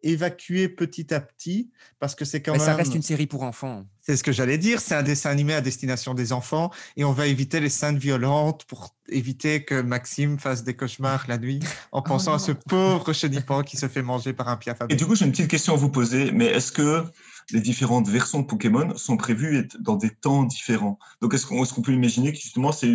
évacué 0.04 0.70
petit 0.70 1.14
à 1.14 1.20
petit 1.20 1.72
parce 2.00 2.16
que 2.16 2.26
c'est 2.26 2.42
quand 2.42 2.54
Mais 2.54 2.60
même. 2.60 2.68
ça 2.68 2.76
reste 2.76 2.96
une 2.96 3.02
série 3.02 3.28
pour 3.28 3.44
enfants. 3.44 3.86
C'est 4.02 4.16
ce 4.16 4.24
que 4.24 4.32
j'allais 4.32 4.58
dire. 4.58 4.80
C'est 4.80 4.96
un 4.96 5.04
dessin 5.04 5.30
animé 5.30 5.54
à 5.54 5.62
destination 5.62 6.14
des 6.14 6.32
enfants 6.32 6.72
et 6.96 7.04
on 7.04 7.12
va 7.12 7.28
éviter 7.28 7.60
les 7.60 7.70
scènes 7.70 7.98
violentes 7.98 8.66
pour 8.66 8.96
éviter 9.10 9.64
que 9.64 9.82
Maxime 9.82 10.40
fasse 10.40 10.64
des 10.64 10.76
cauchemars 10.76 11.26
la 11.28 11.38
nuit 11.38 11.60
en 11.92 12.02
pensant 12.02 12.34
à 12.34 12.40
ce 12.40 12.52
pauvre 12.52 13.12
chenipan 13.14 13.64
qui 13.64 13.78
se 13.78 13.88
fait 13.88 14.02
manger 14.02 14.34
par 14.34 14.48
un 14.50 14.58
piaf 14.58 14.78
Et 14.90 14.96
du 14.96 15.06
coup, 15.06 15.16
j'ai 15.16 15.26
une 15.26 15.32
petite 15.32 15.50
question 15.50 15.74
à 15.74 15.78
vous 15.78 15.90
poser, 15.90 16.32
mais 16.32 16.46
est-ce 16.46 16.72
que 16.72 17.04
les 17.52 17.62
différentes 17.62 18.08
versions 18.08 18.42
de 18.42 18.46
Pokémon 18.46 18.96
sont 18.98 19.18
prévues 19.18 19.68
dans 19.80 19.96
des 19.96 20.10
temps 20.10 20.44
différents? 20.44 21.00
Donc, 21.22 21.34
est-ce 21.34 21.46
qu'on 21.46 21.64
est 21.64 21.74
qu'on 21.74 21.82
peut 21.82 21.94
imaginer 21.94 22.32
que 22.32 22.40
justement, 22.40 22.72
c'est 22.72 22.92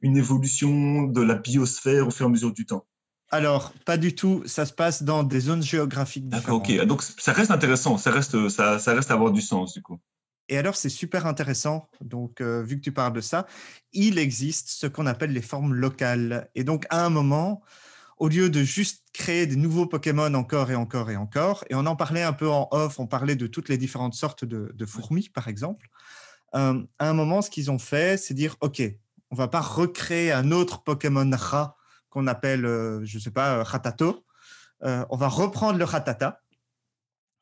une 0.00 0.16
évolution 0.16 1.04
de 1.04 1.20
la 1.22 1.34
biosphère 1.34 2.08
au 2.08 2.10
fur 2.10 2.26
et 2.26 2.28
à 2.28 2.32
mesure 2.32 2.52
du 2.52 2.66
temps? 2.66 2.86
Alors, 3.32 3.72
pas 3.86 3.96
du 3.96 4.14
tout. 4.14 4.42
Ça 4.46 4.66
se 4.66 4.72
passe 4.72 5.02
dans 5.02 5.22
des 5.22 5.40
zones 5.40 5.62
géographiques 5.62 6.28
différentes. 6.28 6.68
ok. 6.68 6.84
Donc, 6.84 7.02
ça 7.02 7.32
reste 7.32 7.50
intéressant, 7.50 7.96
ça 7.96 8.10
reste, 8.10 8.48
ça, 8.50 8.78
ça 8.78 8.94
reste 8.94 9.10
à 9.10 9.14
avoir 9.14 9.32
du 9.32 9.40
sens, 9.40 9.72
du 9.72 9.82
coup. 9.82 9.98
Et 10.50 10.58
alors, 10.58 10.76
c'est 10.76 10.90
super 10.90 11.26
intéressant. 11.26 11.88
Donc, 12.02 12.42
euh, 12.42 12.62
vu 12.62 12.76
que 12.76 12.82
tu 12.82 12.92
parles 12.92 13.14
de 13.14 13.22
ça, 13.22 13.46
il 13.92 14.18
existe 14.18 14.68
ce 14.68 14.86
qu'on 14.86 15.06
appelle 15.06 15.32
les 15.32 15.40
formes 15.40 15.72
locales. 15.72 16.50
Et 16.54 16.62
donc, 16.62 16.84
à 16.90 17.06
un 17.06 17.08
moment, 17.08 17.62
au 18.18 18.28
lieu 18.28 18.50
de 18.50 18.62
juste 18.62 19.02
créer 19.14 19.46
des 19.46 19.56
nouveaux 19.56 19.86
Pokémon 19.86 20.34
encore 20.34 20.70
et 20.70 20.74
encore 20.74 21.10
et 21.10 21.16
encore, 21.16 21.64
et 21.70 21.74
on 21.74 21.86
en 21.86 21.96
parlait 21.96 22.22
un 22.22 22.34
peu 22.34 22.50
en 22.50 22.68
off, 22.70 23.00
on 23.00 23.06
parlait 23.06 23.34
de 23.34 23.46
toutes 23.46 23.70
les 23.70 23.78
différentes 23.78 24.14
sortes 24.14 24.44
de, 24.44 24.72
de 24.74 24.86
fourmis, 24.86 25.30
par 25.30 25.48
exemple. 25.48 25.88
Euh, 26.54 26.82
à 26.98 27.08
un 27.08 27.14
moment, 27.14 27.40
ce 27.40 27.48
qu'ils 27.48 27.70
ont 27.70 27.78
fait, 27.78 28.18
c'est 28.18 28.34
dire, 28.34 28.56
OK, 28.60 28.82
on 29.30 29.36
va 29.36 29.48
pas 29.48 29.62
recréer 29.62 30.32
un 30.32 30.52
autre 30.52 30.82
Pokémon 30.82 31.30
rat 31.32 31.78
qu'on 32.12 32.26
appelle, 32.26 32.64
euh, 32.66 33.00
je 33.04 33.18
sais 33.18 33.30
pas, 33.30 33.56
euh, 33.56 33.62
Ratato. 33.62 34.24
Euh, 34.84 35.04
on 35.10 35.16
va 35.16 35.28
reprendre 35.28 35.78
le 35.78 35.84
Ratata, 35.84 36.40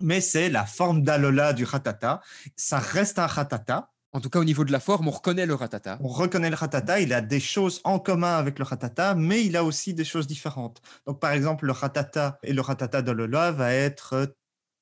mais 0.01 0.21
c'est 0.21 0.49
la 0.49 0.65
forme 0.65 1.03
d'Alola 1.03 1.53
du 1.53 1.65
Ratata. 1.65 2.21
Ça 2.57 2.79
reste 2.79 3.19
un 3.19 3.27
Ratata, 3.27 3.91
En 4.13 4.21
tout 4.21 4.31
cas, 4.31 4.39
au 4.39 4.45
niveau 4.45 4.65
de 4.65 4.73
la 4.73 4.81
forme, 4.81 5.09
on 5.09 5.13
reconnaît 5.13 5.47
le 5.47 5.55
ratata. 5.55 5.99
On 6.01 6.09
reconnaît 6.09 6.51
le 6.51 6.57
ratata, 6.57 6.99
il 7.01 7.13
a 7.13 7.21
des 7.21 7.39
choses 7.39 7.81
en 7.85 8.01
commun 8.01 8.37
avec 8.37 8.59
le 8.59 8.65
ratata, 8.65 9.15
mais 9.15 9.45
il 9.45 9.57
a 9.57 9.63
aussi 9.63 9.95
des 9.95 10.05
choses 10.05 10.27
différentes. 10.27 10.83
Donc, 11.07 11.21
par 11.21 11.31
exemple, 11.31 11.67
le 11.67 11.73
ratata 11.73 12.39
et 12.43 12.53
le 12.53 12.61
ratata 12.61 13.03
d'Alola 13.03 13.53
va 13.53 13.73
être 13.73 14.15
euh, 14.15 14.27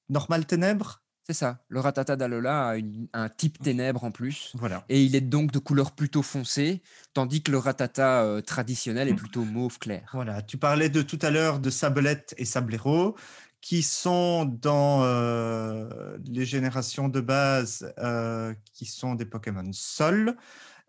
normal 0.08 0.46
ténèbres? 0.46 1.02
C'est 1.28 1.34
ça. 1.34 1.58
Le 1.68 1.80
ratata 1.80 2.16
d'Alola 2.16 2.70
a 2.70 2.76
un 3.12 3.28
type 3.28 3.58
ténèbres 3.58 4.02
en 4.04 4.10
plus. 4.10 4.52
Voilà. 4.54 4.86
Et 4.88 5.04
il 5.04 5.14
est 5.14 5.20
donc 5.20 5.52
de 5.52 5.58
couleur 5.58 5.92
plutôt 5.92 6.22
foncée, 6.22 6.80
tandis 7.12 7.42
que 7.42 7.50
le 7.50 7.58
ratata 7.58 8.24
euh, 8.24 8.40
traditionnel 8.40 9.08
est 9.08 9.14
plutôt 9.14 9.44
mauve 9.44 9.78
clair. 9.78 10.08
Voilà. 10.14 10.40
Tu 10.40 10.56
parlais 10.56 10.88
de 10.88 11.02
tout 11.02 11.18
à 11.20 11.28
l'heure 11.28 11.58
de 11.58 11.68
Sablette 11.68 12.34
et 12.38 12.46
Sablero 12.46 13.14
qui 13.60 13.82
sont 13.82 14.46
dans 14.46 15.02
euh, 15.02 16.16
les 16.24 16.46
générations 16.46 17.08
de 17.08 17.20
base, 17.20 17.92
euh, 17.98 18.54
qui 18.72 18.86
sont 18.86 19.14
des 19.14 19.26
Pokémon 19.26 19.68
Sol, 19.72 20.34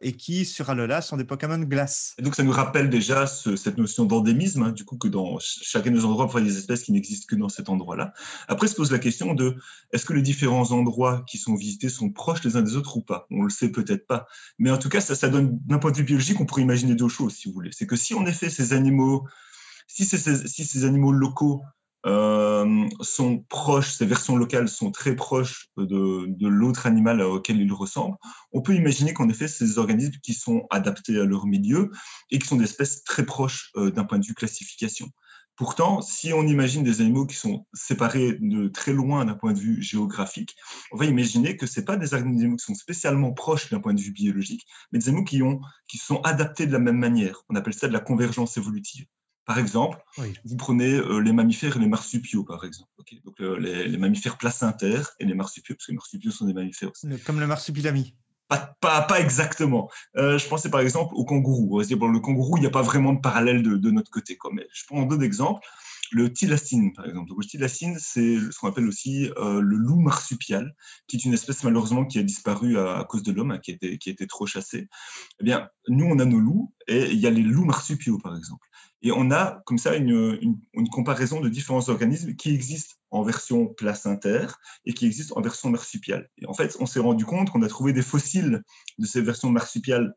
et 0.02 0.14
qui, 0.14 0.46
sur 0.46 0.70
Alola, 0.70 1.02
sont 1.02 1.18
des 1.18 1.26
Pokémon 1.26 1.60
glace. 1.60 2.16
Et 2.18 2.22
donc, 2.22 2.36
ça 2.36 2.44
nous 2.44 2.52
rappelle 2.52 2.90
déjà 2.90 3.28
cette 3.28 3.78
notion 3.78 4.06
d'endémisme, 4.06 4.64
hein, 4.64 4.72
du 4.72 4.86
coup, 4.86 4.98
que 4.98 5.08
dans 5.08 5.38
chacun 5.40 5.92
des 5.92 6.06
endroits, 6.06 6.30
il 6.36 6.46
y 6.46 6.50
a 6.50 6.52
des 6.52 6.58
espèces 6.58 6.84
qui 6.84 6.92
n'existent 6.92 7.26
que 7.28 7.36
dans 7.36 7.50
cet 7.50 7.70
endroit-là. 7.70 8.14
Après, 8.48 8.68
se 8.68 8.76
pose 8.76 8.92
la 8.92 9.00
question 9.00 9.34
de 9.34 9.56
est-ce 9.92 10.06
que 10.06 10.14
les 10.14 10.22
différents 10.22 10.72
endroits 10.72 11.24
qui 11.28 11.38
sont 11.38 11.56
visités 11.56 11.90
sont 11.90 12.10
proches 12.10 12.44
les 12.44 12.56
uns 12.56 12.62
des 12.62 12.76
autres 12.76 12.98
ou 12.98 13.02
pas? 13.02 13.28
On 13.30 13.44
le 13.44 13.50
sait 13.50 13.70
peut-être 13.70 14.08
pas. 14.08 14.28
Mais 14.58 14.72
en 14.72 14.78
tout 14.78 14.90
cas, 14.90 15.02
ça, 15.02 15.16
ça 15.16 15.30
donne, 15.30 15.60
d'un 15.66 15.80
point 15.80 15.92
de 15.92 15.98
vue 15.98 16.04
biologique, 16.04 16.40
on 16.40 16.46
pourrait 16.46 16.62
imaginer 16.62 16.96
deux 16.96 17.10
choses, 17.10 17.36
si 17.36 17.48
vous 17.48 17.54
voulez. 17.54 17.72
C'est 17.74 17.88
que 17.88 17.96
si, 17.96 18.14
en 18.14 18.26
effet, 18.26 18.50
ces 18.50 18.74
animaux, 18.74 19.28
si 19.90 20.06
ces, 20.06 20.86
animaux 20.86 21.12
locaux 21.12 21.64
sont 22.06 23.46
proches, 23.50 23.92
ces 23.92 24.06
versions 24.06 24.38
locales 24.38 24.70
sont 24.70 24.92
très 24.92 25.16
proches 25.16 25.68
de, 25.78 26.28
de 26.28 26.48
l'autre 26.48 26.88
animal 26.88 27.22
auquel 27.22 27.60
ils 27.60 27.74
ressemblent, 27.74 28.18
on 28.52 28.62
peut 28.62 28.76
imaginer 28.76 29.14
qu'en 29.14 29.30
effet, 29.30 29.48
ces 29.48 29.78
organismes 29.78 30.20
qui 30.24 30.34
sont 30.34 30.66
adaptés 30.70 31.20
à 31.20 31.26
leur 31.26 31.46
milieu 31.46 31.92
et 32.32 32.40
qui 32.40 32.48
sont 32.48 32.56
des 32.56 32.66
espèces 32.66 33.04
très 33.04 33.26
proches 33.26 33.72
euh, 33.76 33.92
d'un 33.92 34.06
point 34.06 34.20
de 34.20 34.26
vue 34.26 34.34
classification. 34.34 35.10
Pourtant, 35.60 36.02
si 36.02 36.32
on 36.32 36.48
imagine 36.48 36.84
des 36.84 37.02
animaux 37.02 37.26
qui 37.26 37.36
sont 37.36 37.66
séparés 37.74 38.38
de 38.40 38.70
très 38.70 38.94
loin 38.94 39.26
d'un 39.26 39.34
point 39.34 39.52
de 39.52 39.60
vue 39.60 39.82
géographique, 39.84 40.56
on 40.94 40.98
va 40.98 41.04
imaginer 41.04 41.58
que 41.58 41.68
ce 41.68 41.82
pas 41.82 41.98
des 41.98 42.14
animaux 42.14 42.56
qui 42.56 42.64
sont 42.64 42.76
spécialement 42.76 43.34
proches 43.34 43.70
d'un 43.70 43.82
point 43.82 43.94
de 43.94 44.00
vue 44.00 44.14
biologique, 44.14 44.66
mais 44.94 45.00
des 45.00 45.10
animaux 45.10 45.26
qui, 45.26 45.44
ont, 45.44 45.60
qui 45.90 45.98
sont 45.98 46.22
adaptés 46.22 46.66
de 46.66 46.72
la 46.72 46.80
même 46.80 46.98
manière. 46.98 47.44
On 47.50 47.56
appelle 47.56 47.74
ça 47.74 47.90
de 47.90 47.94
la 47.94 48.00
convergence 48.00 48.56
évolutive. 48.56 49.06
Par 49.50 49.58
exemple, 49.58 49.98
vous 50.46 50.58
prenez 50.58 50.94
euh, 50.94 51.18
les 51.18 51.32
mammifères 51.32 51.76
et 51.76 51.80
les 51.80 51.88
marsupiaux, 51.88 52.44
par 52.44 52.64
exemple. 52.66 52.92
Donc, 53.26 53.42
euh, 53.42 53.58
les, 53.58 53.98
mammifères 53.98 54.38
placentaires 54.38 55.10
et 55.20 55.26
les 55.26 55.34
marsupiaux, 55.34 55.74
parce 55.74 55.88
que 55.88 55.92
les 55.92 55.96
marsupiaux 55.96 56.30
sont 56.30 56.46
des 56.46 56.54
mammifères 56.54 56.92
aussi. 56.92 57.08
Comme 57.26 57.40
le 57.40 57.48
marsupilami. 57.48 58.14
Pas, 58.48 58.76
pas, 58.80 59.02
pas, 59.02 59.20
exactement. 59.20 59.90
Euh, 60.18 60.38
je 60.38 60.48
pensais 60.48 60.70
par 60.70 60.82
exemple 60.82 61.16
au 61.16 61.26
kangourou. 61.26 61.82
Bon, 61.98 62.08
le 62.10 62.20
kangourou, 62.20 62.58
il 62.58 62.60
n'y 62.60 62.68
a 62.68 62.70
pas 62.70 62.84
vraiment 62.84 63.12
de 63.12 63.22
parallèle 63.22 63.64
de, 63.64 63.76
de 63.76 63.90
notre 63.90 64.12
côté. 64.12 64.38
Quoi. 64.38 64.52
Mais 64.54 64.68
je 64.72 64.84
prends 64.86 65.02
deux 65.02 65.24
exemples. 65.24 65.68
Le 66.12 66.32
tilacine, 66.32 66.94
par 66.94 67.08
exemple. 67.08 67.30
Donc, 67.30 67.40
le 67.42 67.48
tilacine, 67.48 67.98
c'est 68.00 68.38
ce 68.38 68.60
qu'on 68.60 68.68
appelle 68.68 68.88
aussi 68.88 69.32
le 69.36 69.62
loup 69.62 70.00
marsupial, 70.00 70.76
qui 71.08 71.18
est 71.18 71.26
une 71.26 71.34
espèce 71.34 71.64
malheureusement 71.64 72.06
qui 72.06 72.20
a 72.20 72.24
disparu 72.24 72.78
à, 72.78 73.04
cause 73.10 73.24
de 73.24 73.32
l'homme, 73.32 73.50
hein, 73.50 73.58
qui, 73.58 73.72
était, 73.72 73.98
qui 73.98 74.12
était 74.12 74.28
trop 74.28 74.46
chassé. 74.46 74.90
Eh 75.40 75.44
bien, 75.44 75.70
nous, 75.88 76.06
on 76.06 76.20
a 76.20 76.26
nos 76.26 76.40
loups 76.40 76.72
et 76.88 77.12
il 77.12 77.20
y 77.20 77.26
a 77.26 77.32
les 77.32 77.42
loups 77.42 77.66
marsupiaux, 77.66 78.20
par 78.20 78.36
exemple. 78.36 78.69
Et 79.02 79.12
on 79.12 79.32
a 79.32 79.62
comme 79.66 79.78
ça 79.78 79.96
une, 79.96 80.58
comparaison 80.92 81.40
de 81.40 81.50
différents 81.50 81.88
organismes 81.90 82.36
qui 82.36 82.54
existent 82.54 82.96
en 83.12 83.24
version 83.24 83.68
placentaire 83.68 84.60
et 84.86 84.94
qui 84.94 85.06
existent 85.06 85.38
en 85.38 85.42
version 85.42 85.70
marsupiale. 85.70 86.30
Et 86.38 86.46
en 86.46 86.54
fait, 86.54 86.76
on 86.80 86.86
s'est 86.86 87.00
rendu 87.00 87.26
compte 87.26 87.50
qu'on 87.50 87.62
a 87.62 87.68
trouvé 87.68 87.94
des 87.94 88.02
fossiles 88.02 88.62
de 88.98 89.06
ces 89.06 89.22
versions 89.22 89.50
marsupiales 89.50 90.14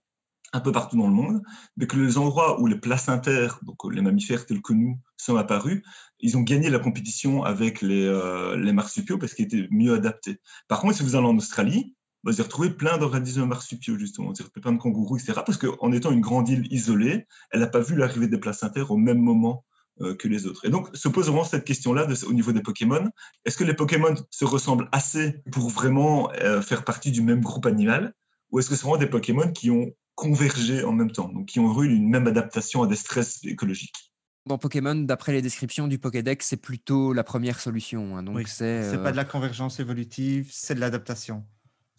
un 0.53 0.61
peu 0.61 0.70
partout 0.70 0.99
dans 0.99 1.07
le 1.07 1.14
monde, 1.14 1.41
mais 1.78 1.87
que 1.87 1.97
les 1.97 2.18
endroits 2.18 2.61
où 2.61 2.66
les 2.66 2.78
placentaires, 2.78 3.59
donc 3.62 3.78
les 3.91 4.03
mammifères 4.03 4.45
tels 4.45 4.61
que 4.61 4.74
nous, 4.74 4.99
sont 5.16 5.37
apparus, 5.37 5.83
ils 6.20 6.37
ont 6.37 6.43
gagné 6.43 6.68
la 6.68 6.78
compétition 6.78 7.43
avec 7.43 7.80
les, 7.80 8.05
euh, 8.05 8.57
les 8.59 8.72
marsupiaux 8.72 9.16
parce 9.16 9.33
qu'ils 9.33 9.47
étaient 9.47 9.66
mieux 9.70 9.95
adaptés. 9.95 10.41
Par 10.68 10.80
contre, 10.80 10.97
si 10.97 11.03
vous 11.03 11.16
allez 11.16 11.26
en 11.26 11.37
Australie, 11.39 11.95
vous 12.25 12.33
allez 12.33 12.43
retrouver 12.43 12.70
plein 12.70 12.99
d'organismes 12.99 13.45
marsupiaux, 13.45 13.99
justement, 13.99 14.33
plein 14.61 14.73
de 14.73 14.79
kangourous, 14.79 15.16
etc. 15.16 15.41
Parce 15.45 15.59
qu'en 15.59 15.93
étant 15.93 16.12
une 16.12 16.20
grande 16.20 16.49
île 16.49 16.73
isolée, 16.73 17.27
elle 17.51 17.61
n'a 17.61 17.66
pas 17.66 17.81
vu 17.81 17.97
l'arrivée 17.97 18.29
des 18.29 18.39
placentaires 18.39 18.91
au 18.91 18.97
même 18.97 19.18
moment 19.18 19.64
euh, 20.01 20.14
que 20.14 20.29
les 20.29 20.47
autres. 20.47 20.64
Et 20.64 20.70
donc, 20.70 20.89
se 20.95 21.09
pose 21.09 21.27
vraiment 21.27 21.45
cette 21.45 21.64
question-là 21.64 22.07
au 22.27 22.33
niveau 22.33 22.53
des 22.53 22.62
Pokémon. 22.62 23.09
Est-ce 23.45 23.57
que 23.57 23.64
les 23.64 23.75
Pokémon 23.75 24.14
se 24.31 24.45
ressemblent 24.45 24.89
assez 24.93 25.43
pour 25.51 25.68
vraiment 25.68 26.33
euh, 26.33 26.62
faire 26.62 26.85
partie 26.85 27.11
du 27.11 27.23
même 27.23 27.41
groupe 27.41 27.66
animal 27.66 28.14
Ou 28.51 28.59
est-ce 28.59 28.70
que 28.70 28.77
c'est 28.77 28.83
vraiment 28.83 28.99
des 28.99 29.07
Pokémon 29.07 29.51
qui 29.51 29.70
ont 29.70 29.91
convergé 30.14 30.85
en 30.85 30.93
même 30.93 31.11
temps, 31.11 31.29
donc 31.29 31.47
qui 31.47 31.59
ont 31.59 31.83
eu 31.83 31.95
une 31.95 32.09
même 32.09 32.27
adaptation 32.27 32.83
à 32.83 32.87
des 32.87 32.97
stress 32.97 33.41
écologiques? 33.45 34.12
Dans 34.47 34.59
Pokémon, 34.59 34.95
d'après 34.95 35.33
les 35.33 35.43
descriptions 35.43 35.87
du 35.89 35.99
Pokédex, 35.99 36.47
c'est 36.47 36.57
plutôt 36.57 37.12
la 37.12 37.23
première 37.23 37.61
solution. 37.61 38.16
Hein. 38.16 38.23
donc 38.23 38.37
oui, 38.37 38.45
c'est 38.47 38.81
pas 38.95 38.97
de 38.97 39.07
euh, 39.09 39.12
la 39.12 39.25
convergence 39.25 39.79
évolutive, 39.79 40.49
c'est 40.51 40.75
de 40.75 40.81
l'adaptation. 40.81 41.45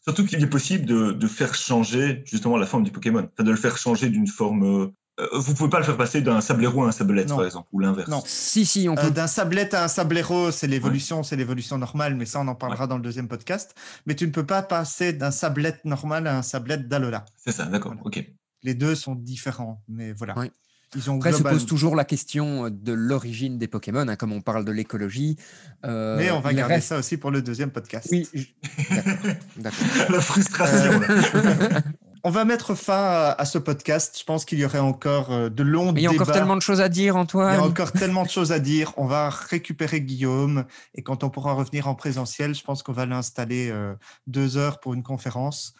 Surtout 0.04 0.26
qu'il 0.26 0.44
est 0.44 0.48
possible 0.48 0.86
de, 0.86 1.28
faire 1.28 1.56
changer 1.56 2.24
justement 2.26 2.58
la 2.58 2.66
forme 2.66 2.84
du 2.84 2.92
Pokémon, 2.92 3.30
de 3.38 3.50
le 3.50 3.56
faire 3.56 3.78
changer 3.78 4.10
d'une 4.10 4.28
forme. 4.28 4.64
Euh, 4.64 4.94
euh, 5.20 5.28
vous 5.34 5.54
pouvez 5.54 5.70
pas 5.70 5.80
le 5.80 5.86
faire 5.86 5.96
passer 5.96 6.22
d'un 6.22 6.42
sablero 6.42 6.84
à 6.84 6.88
un 6.88 6.92
sablette, 6.92 7.30
par 7.30 7.46
exemple, 7.46 7.70
ou 7.72 7.80
l'inverse. 7.80 8.10
Non. 8.10 8.22
Si, 8.26 8.66
si, 8.66 8.90
on 8.90 8.98
euh, 8.98 9.02
peut. 9.02 9.12
d'un 9.12 9.28
sablette 9.28 9.74
à 9.74 9.84
un 9.84 9.88
sablero, 9.88 10.52
c'est 10.52 10.68
l'évolution, 10.68 11.24
c'est 11.24 11.36
l'évolution 11.36 11.78
normale, 11.78 12.16
mais 12.16 12.26
ça, 12.26 12.42
on 12.42 12.48
en 12.48 12.56
parlera 12.56 12.88
dans 12.88 12.98
le 12.98 13.04
deuxième 13.04 13.28
podcast. 13.28 13.76
Mais 14.06 14.16
tu 14.16 14.26
ne 14.26 14.32
peux 14.32 14.46
pas 14.46 14.62
passer 14.62 15.14
d'un 15.14 15.32
sablette 15.32 15.86
normal 15.86 16.28
à 16.28 16.38
un 16.38 16.42
sablette 16.42 16.90
d'Alola. 16.90 17.26
C'est 17.38 17.52
ça, 17.52 17.66
d'accord, 17.66 17.94
ok. 18.04 18.26
Les 18.64 18.74
deux 18.74 18.96
sont 18.96 19.16
différents, 19.16 19.84
mais 19.88 20.14
voilà. 20.14 20.36
Après, 20.96 21.34
se 21.34 21.44
pose 21.44 21.66
toujours 21.66 21.96
la 21.96 22.06
question 22.06 22.70
de 22.70 22.94
l'origine 22.94 23.58
des 23.58 23.68
Pokémon, 23.68 24.08
hein, 24.08 24.16
comme 24.16 24.32
on 24.32 24.42
parle 24.42 24.66
de 24.66 24.72
l'écologie. 24.72 25.38
Euh, 25.86 26.18
Mais 26.18 26.32
on 26.32 26.40
va 26.40 26.54
garder 26.54 26.82
ça 26.82 26.98
aussi 26.98 27.18
pour 27.18 27.32
le 27.32 27.42
deuxième 27.42 27.72
podcast. 27.72 28.08
Oui, 28.12 28.28
d'accord. 29.58 29.88
la 30.10 30.22
frustration. 30.22 31.02
on 32.24 32.30
va 32.30 32.46
mettre 32.46 32.76
fin 32.76 33.36
à, 33.38 33.46
ce 33.46 33.58
podcast. 33.58 34.18
Je 34.20 34.24
pense 34.24 34.46
qu'il 34.46 34.60
y 34.60 34.66
aurait 34.66 34.80
encore 34.80 35.32
euh, 35.32 35.50
de 35.50 35.64
longs 35.64 35.94
débats. 35.94 36.00
Il 36.00 36.04
y 36.04 36.08
a 36.08 36.12
encore 36.12 36.32
tellement 36.32 36.56
de 36.56 36.62
choses 36.62 36.82
à 36.82 36.90
dire, 36.90 37.16
Antoine. 37.16 37.56
Il 37.56 37.58
y 37.58 37.64
a 37.64 37.66
encore 37.66 37.92
tellement 37.92 38.24
de 38.24 38.30
choses 38.30 38.52
à 38.52 38.60
dire. 38.60 38.94
On 38.98 39.06
va 39.06 39.30
récupérer 39.30 40.02
Guillaume 40.02 40.66
et 40.96 41.02
quand 41.02 41.24
on 41.24 41.30
pourra 41.30 41.54
revenir 41.54 41.88
en 41.88 41.96
présentiel, 41.96 42.56
je 42.56 42.64
pense 42.64 42.84
qu'on 42.84 42.94
va 42.94 43.06
l'installer 43.06 43.70
euh, 43.72 43.94
deux 44.28 44.58
heures 44.58 44.80
pour 44.80 44.94
une 44.94 45.04
conférence. 45.04 45.74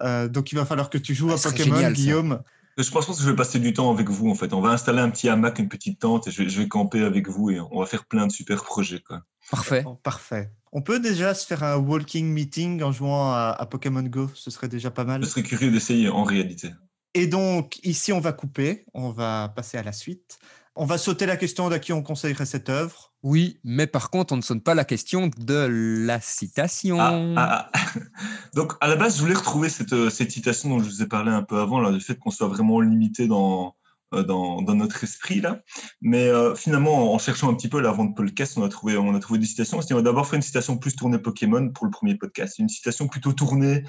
donc 0.00 0.52
il 0.52 0.54
va 0.54 0.64
falloir 0.64 0.88
que 0.90 0.98
tu 0.98 1.14
joues 1.14 1.32
à 1.32 1.36
Pokémon, 1.36 1.90
Guillaume. 1.90 2.40
Je 2.82 2.90
pense 2.90 3.06
que 3.06 3.12
je 3.12 3.28
vais 3.28 3.36
passer 3.36 3.58
du 3.58 3.72
temps 3.72 3.92
avec 3.92 4.08
vous 4.08 4.30
en 4.30 4.34
fait. 4.34 4.52
On 4.52 4.60
va 4.60 4.70
installer 4.70 5.00
un 5.00 5.10
petit 5.10 5.28
hamac, 5.28 5.58
une 5.58 5.68
petite 5.68 6.00
tente 6.00 6.26
et 6.28 6.30
je 6.30 6.42
vais, 6.42 6.68
camper 6.68 7.02
avec 7.02 7.28
vous 7.28 7.50
et 7.50 7.60
on 7.60 7.80
va 7.80 7.86
faire 7.86 8.04
plein 8.04 8.26
de 8.26 8.32
super 8.32 8.64
projets. 8.64 9.00
Quoi. 9.00 9.22
Parfait. 9.50 9.84
parfait. 10.02 10.50
On 10.72 10.82
peut 10.82 11.00
déjà 11.00 11.34
se 11.34 11.46
faire 11.46 11.64
un 11.64 11.76
walking 11.76 12.26
meeting 12.26 12.82
en 12.82 12.92
jouant 12.92 13.32
à, 13.32 13.66
Pokémon 13.70 14.02
Go. 14.02 14.30
Ce 14.34 14.50
serait 14.50 14.68
déjà 14.68 14.90
pas 14.90 15.04
mal. 15.04 15.22
Je 15.22 15.28
serais 15.28 15.42
curieux 15.42 15.70
d'essayer 15.70 16.08
en 16.08 16.24
réalité. 16.24 16.70
Et 17.14 17.26
donc 17.26 17.80
ici 17.82 18.12
on 18.12 18.20
va 18.20 18.32
couper. 18.32 18.84
On 18.94 19.10
va 19.10 19.52
passer 19.54 19.78
à 19.78 19.82
la 19.82 19.92
suite. 19.92 20.38
On 20.76 20.86
va 20.86 20.98
sauter 20.98 21.26
la 21.26 21.36
question 21.36 21.68
d'à 21.68 21.78
qui 21.78 21.92
on 21.92 22.02
conseillerait 22.02 22.46
cette 22.46 22.68
œuvre. 22.68 23.09
Oui, 23.22 23.60
mais 23.64 23.86
par 23.86 24.10
contre, 24.10 24.32
on 24.32 24.36
ne 24.36 24.42
sonne 24.42 24.62
pas 24.62 24.74
la 24.74 24.84
question 24.84 25.30
de 25.36 25.66
la 26.06 26.20
citation. 26.20 26.98
Ah, 27.00 27.20
ah, 27.36 27.70
ah. 27.74 28.00
Donc, 28.54 28.72
à 28.80 28.88
la 28.88 28.96
base, 28.96 29.16
je 29.16 29.20
voulais 29.20 29.34
retrouver 29.34 29.68
euh, 29.92 30.10
cette, 30.10 30.30
citation 30.30 30.70
dont 30.70 30.78
je 30.82 30.88
vous 30.88 31.02
ai 31.02 31.06
parlé 31.06 31.30
un 31.30 31.42
peu 31.42 31.58
avant, 31.58 31.80
là, 31.80 31.90
le 31.90 32.00
fait 32.00 32.18
qu'on 32.18 32.30
soit 32.30 32.48
vraiment 32.48 32.80
limité 32.80 33.26
dans, 33.26 33.76
euh, 34.14 34.22
dans, 34.22 34.62
notre 34.74 35.04
esprit 35.04 35.42
là. 35.42 35.60
Mais 36.00 36.28
euh, 36.28 36.54
finalement, 36.54 37.12
en 37.12 37.18
cherchant 37.18 37.50
un 37.50 37.54
petit 37.54 37.68
peu 37.68 37.82
là, 37.82 37.90
avant 37.90 38.06
de 38.06 38.14
podcast, 38.14 38.56
on 38.56 38.64
a 38.64 38.70
trouvé, 38.70 38.96
on 38.96 39.14
a 39.14 39.20
trouvé 39.20 39.38
des 39.38 39.46
citations. 39.46 39.80
On 39.90 39.94
va 39.94 40.02
d'abord 40.02 40.26
faire 40.26 40.36
une 40.36 40.42
citation 40.42 40.78
plus 40.78 40.96
tournée 40.96 41.18
Pokémon 41.18 41.68
pour 41.72 41.84
le 41.84 41.90
premier 41.90 42.14
podcast, 42.14 42.58
une 42.58 42.70
citation 42.70 43.06
plutôt 43.06 43.34
tournée 43.34 43.84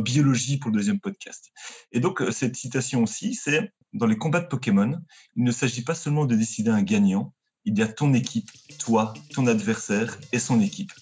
biologie 0.00 0.58
pour 0.58 0.70
le 0.70 0.76
deuxième 0.76 1.00
podcast. 1.00 1.52
Et 1.92 2.00
donc 2.00 2.22
cette 2.30 2.56
citation 2.56 3.02
aussi, 3.02 3.34
c'est 3.34 3.72
dans 3.94 4.06
les 4.06 4.16
combats 4.16 4.40
de 4.40 4.46
Pokémon, 4.46 4.98
il 5.36 5.44
ne 5.44 5.52
s'agit 5.52 5.82
pas 5.82 5.94
seulement 5.94 6.24
de 6.24 6.34
décider 6.34 6.70
un 6.70 6.82
gagnant, 6.82 7.32
il 7.64 7.78
y 7.78 7.82
a 7.82 7.88
ton 7.88 8.12
équipe, 8.14 8.50
toi, 8.78 9.14
ton 9.34 9.46
adversaire 9.46 10.18
et 10.32 10.38
son 10.38 10.60
équipe. 10.60 10.92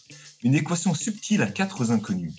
Une 0.42 0.54
équation 0.54 0.94
subtile 0.94 1.42
à 1.42 1.46
quatre 1.46 1.90
inconnus. 1.90 2.32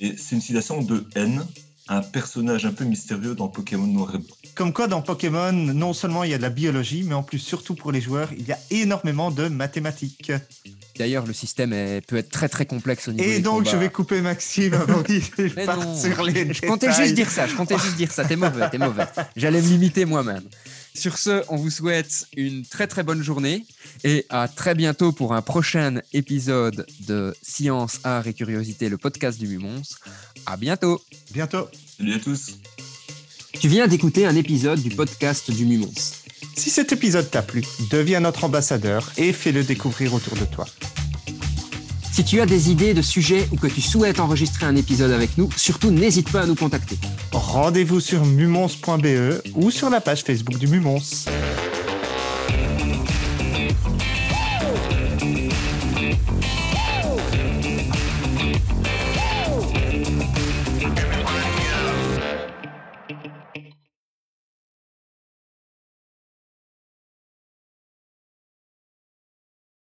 Et 0.00 0.16
c'est 0.16 0.36
une 0.36 0.42
citation 0.42 0.82
de 0.82 1.06
N, 1.14 1.44
un 1.88 2.00
personnage 2.00 2.66
un 2.66 2.72
peu 2.72 2.84
mystérieux 2.84 3.34
dans 3.34 3.48
Pokémon 3.48 3.86
Noir 3.86 4.14
et 4.14 4.18
Blanc. 4.18 4.36
Comme 4.54 4.72
quoi, 4.72 4.88
dans 4.88 5.02
Pokémon, 5.02 5.52
non 5.52 5.92
seulement 5.92 6.24
il 6.24 6.30
y 6.30 6.34
a 6.34 6.38
de 6.38 6.42
la 6.42 6.50
biologie, 6.50 7.04
mais 7.04 7.14
en 7.14 7.22
plus, 7.22 7.38
surtout 7.38 7.74
pour 7.74 7.92
les 7.92 8.00
joueurs, 8.00 8.30
il 8.32 8.46
y 8.46 8.52
a 8.52 8.58
énormément 8.70 9.30
de 9.30 9.48
mathématiques. 9.48 10.32
D'ailleurs, 10.98 11.26
le 11.26 11.32
système 11.32 11.70
peut 12.06 12.16
être 12.16 12.30
très 12.30 12.48
très 12.48 12.64
complexe 12.64 13.08
au 13.08 13.12
niveau 13.12 13.28
Et 13.28 13.40
donc, 13.40 13.68
je 13.68 13.76
vais 13.76 13.90
couper 13.90 14.22
Maxime 14.22 14.74
avant 14.74 15.02
qu'il 15.02 15.22
parte 15.66 15.96
sur 15.96 16.22
les 16.22 16.52
Je 16.54 16.62
comptais 16.62 16.92
juste 16.92 17.14
dire 17.14 17.30
ça, 17.30 17.46
je 17.46 17.54
comptais 17.54 17.78
juste 17.78 17.96
dire 17.96 18.10
ça. 18.10 18.24
T'es 18.24 18.36
mauvais, 18.36 18.70
t'es 18.70 18.78
mauvais. 18.78 19.04
J'allais 19.36 19.60
me 19.60 19.68
limiter 19.68 20.04
moi-même. 20.04 20.42
Sur 20.96 21.18
ce, 21.18 21.42
on 21.50 21.56
vous 21.56 21.68
souhaite 21.68 22.26
une 22.38 22.64
très 22.64 22.86
très 22.86 23.02
bonne 23.02 23.22
journée 23.22 23.66
et 24.02 24.24
à 24.30 24.48
très 24.48 24.74
bientôt 24.74 25.12
pour 25.12 25.34
un 25.34 25.42
prochain 25.42 26.00
épisode 26.14 26.86
de 27.06 27.36
Science, 27.42 28.00
Art 28.02 28.26
et 28.26 28.32
Curiosité, 28.32 28.88
le 28.88 28.96
podcast 28.96 29.38
du 29.38 29.46
Mumons. 29.46 29.82
À 30.46 30.56
bientôt. 30.56 31.02
Bientôt. 31.32 31.68
Salut 31.98 32.14
à 32.14 32.18
tous. 32.18 32.58
Tu 33.60 33.68
viens 33.68 33.86
d'écouter 33.88 34.24
un 34.24 34.36
épisode 34.36 34.80
du 34.80 34.88
podcast 34.88 35.50
du 35.50 35.66
Mumons. 35.66 35.92
Si 36.56 36.70
cet 36.70 36.92
épisode 36.92 37.30
t'a 37.30 37.42
plu, 37.42 37.62
deviens 37.90 38.20
notre 38.20 38.44
ambassadeur 38.44 39.12
et 39.18 39.34
fais-le 39.34 39.64
découvrir 39.64 40.14
autour 40.14 40.34
de 40.36 40.46
toi. 40.46 40.66
Si 42.16 42.24
tu 42.24 42.40
as 42.40 42.46
des 42.46 42.70
idées 42.70 42.94
de 42.94 43.02
sujets 43.02 43.46
ou 43.52 43.56
que 43.56 43.66
tu 43.66 43.82
souhaites 43.82 44.20
enregistrer 44.20 44.64
un 44.64 44.74
épisode 44.74 45.10
avec 45.10 45.36
nous, 45.36 45.50
surtout 45.54 45.90
n'hésite 45.90 46.32
pas 46.32 46.40
à 46.40 46.46
nous 46.46 46.54
contacter. 46.54 46.96
Rendez-vous 47.30 48.00
sur 48.00 48.24
mumons.be 48.24 49.42
ou 49.54 49.70
sur 49.70 49.90
la 49.90 50.00
page 50.00 50.22
Facebook 50.22 50.56
du 50.56 50.66
Mumons. 50.66 51.26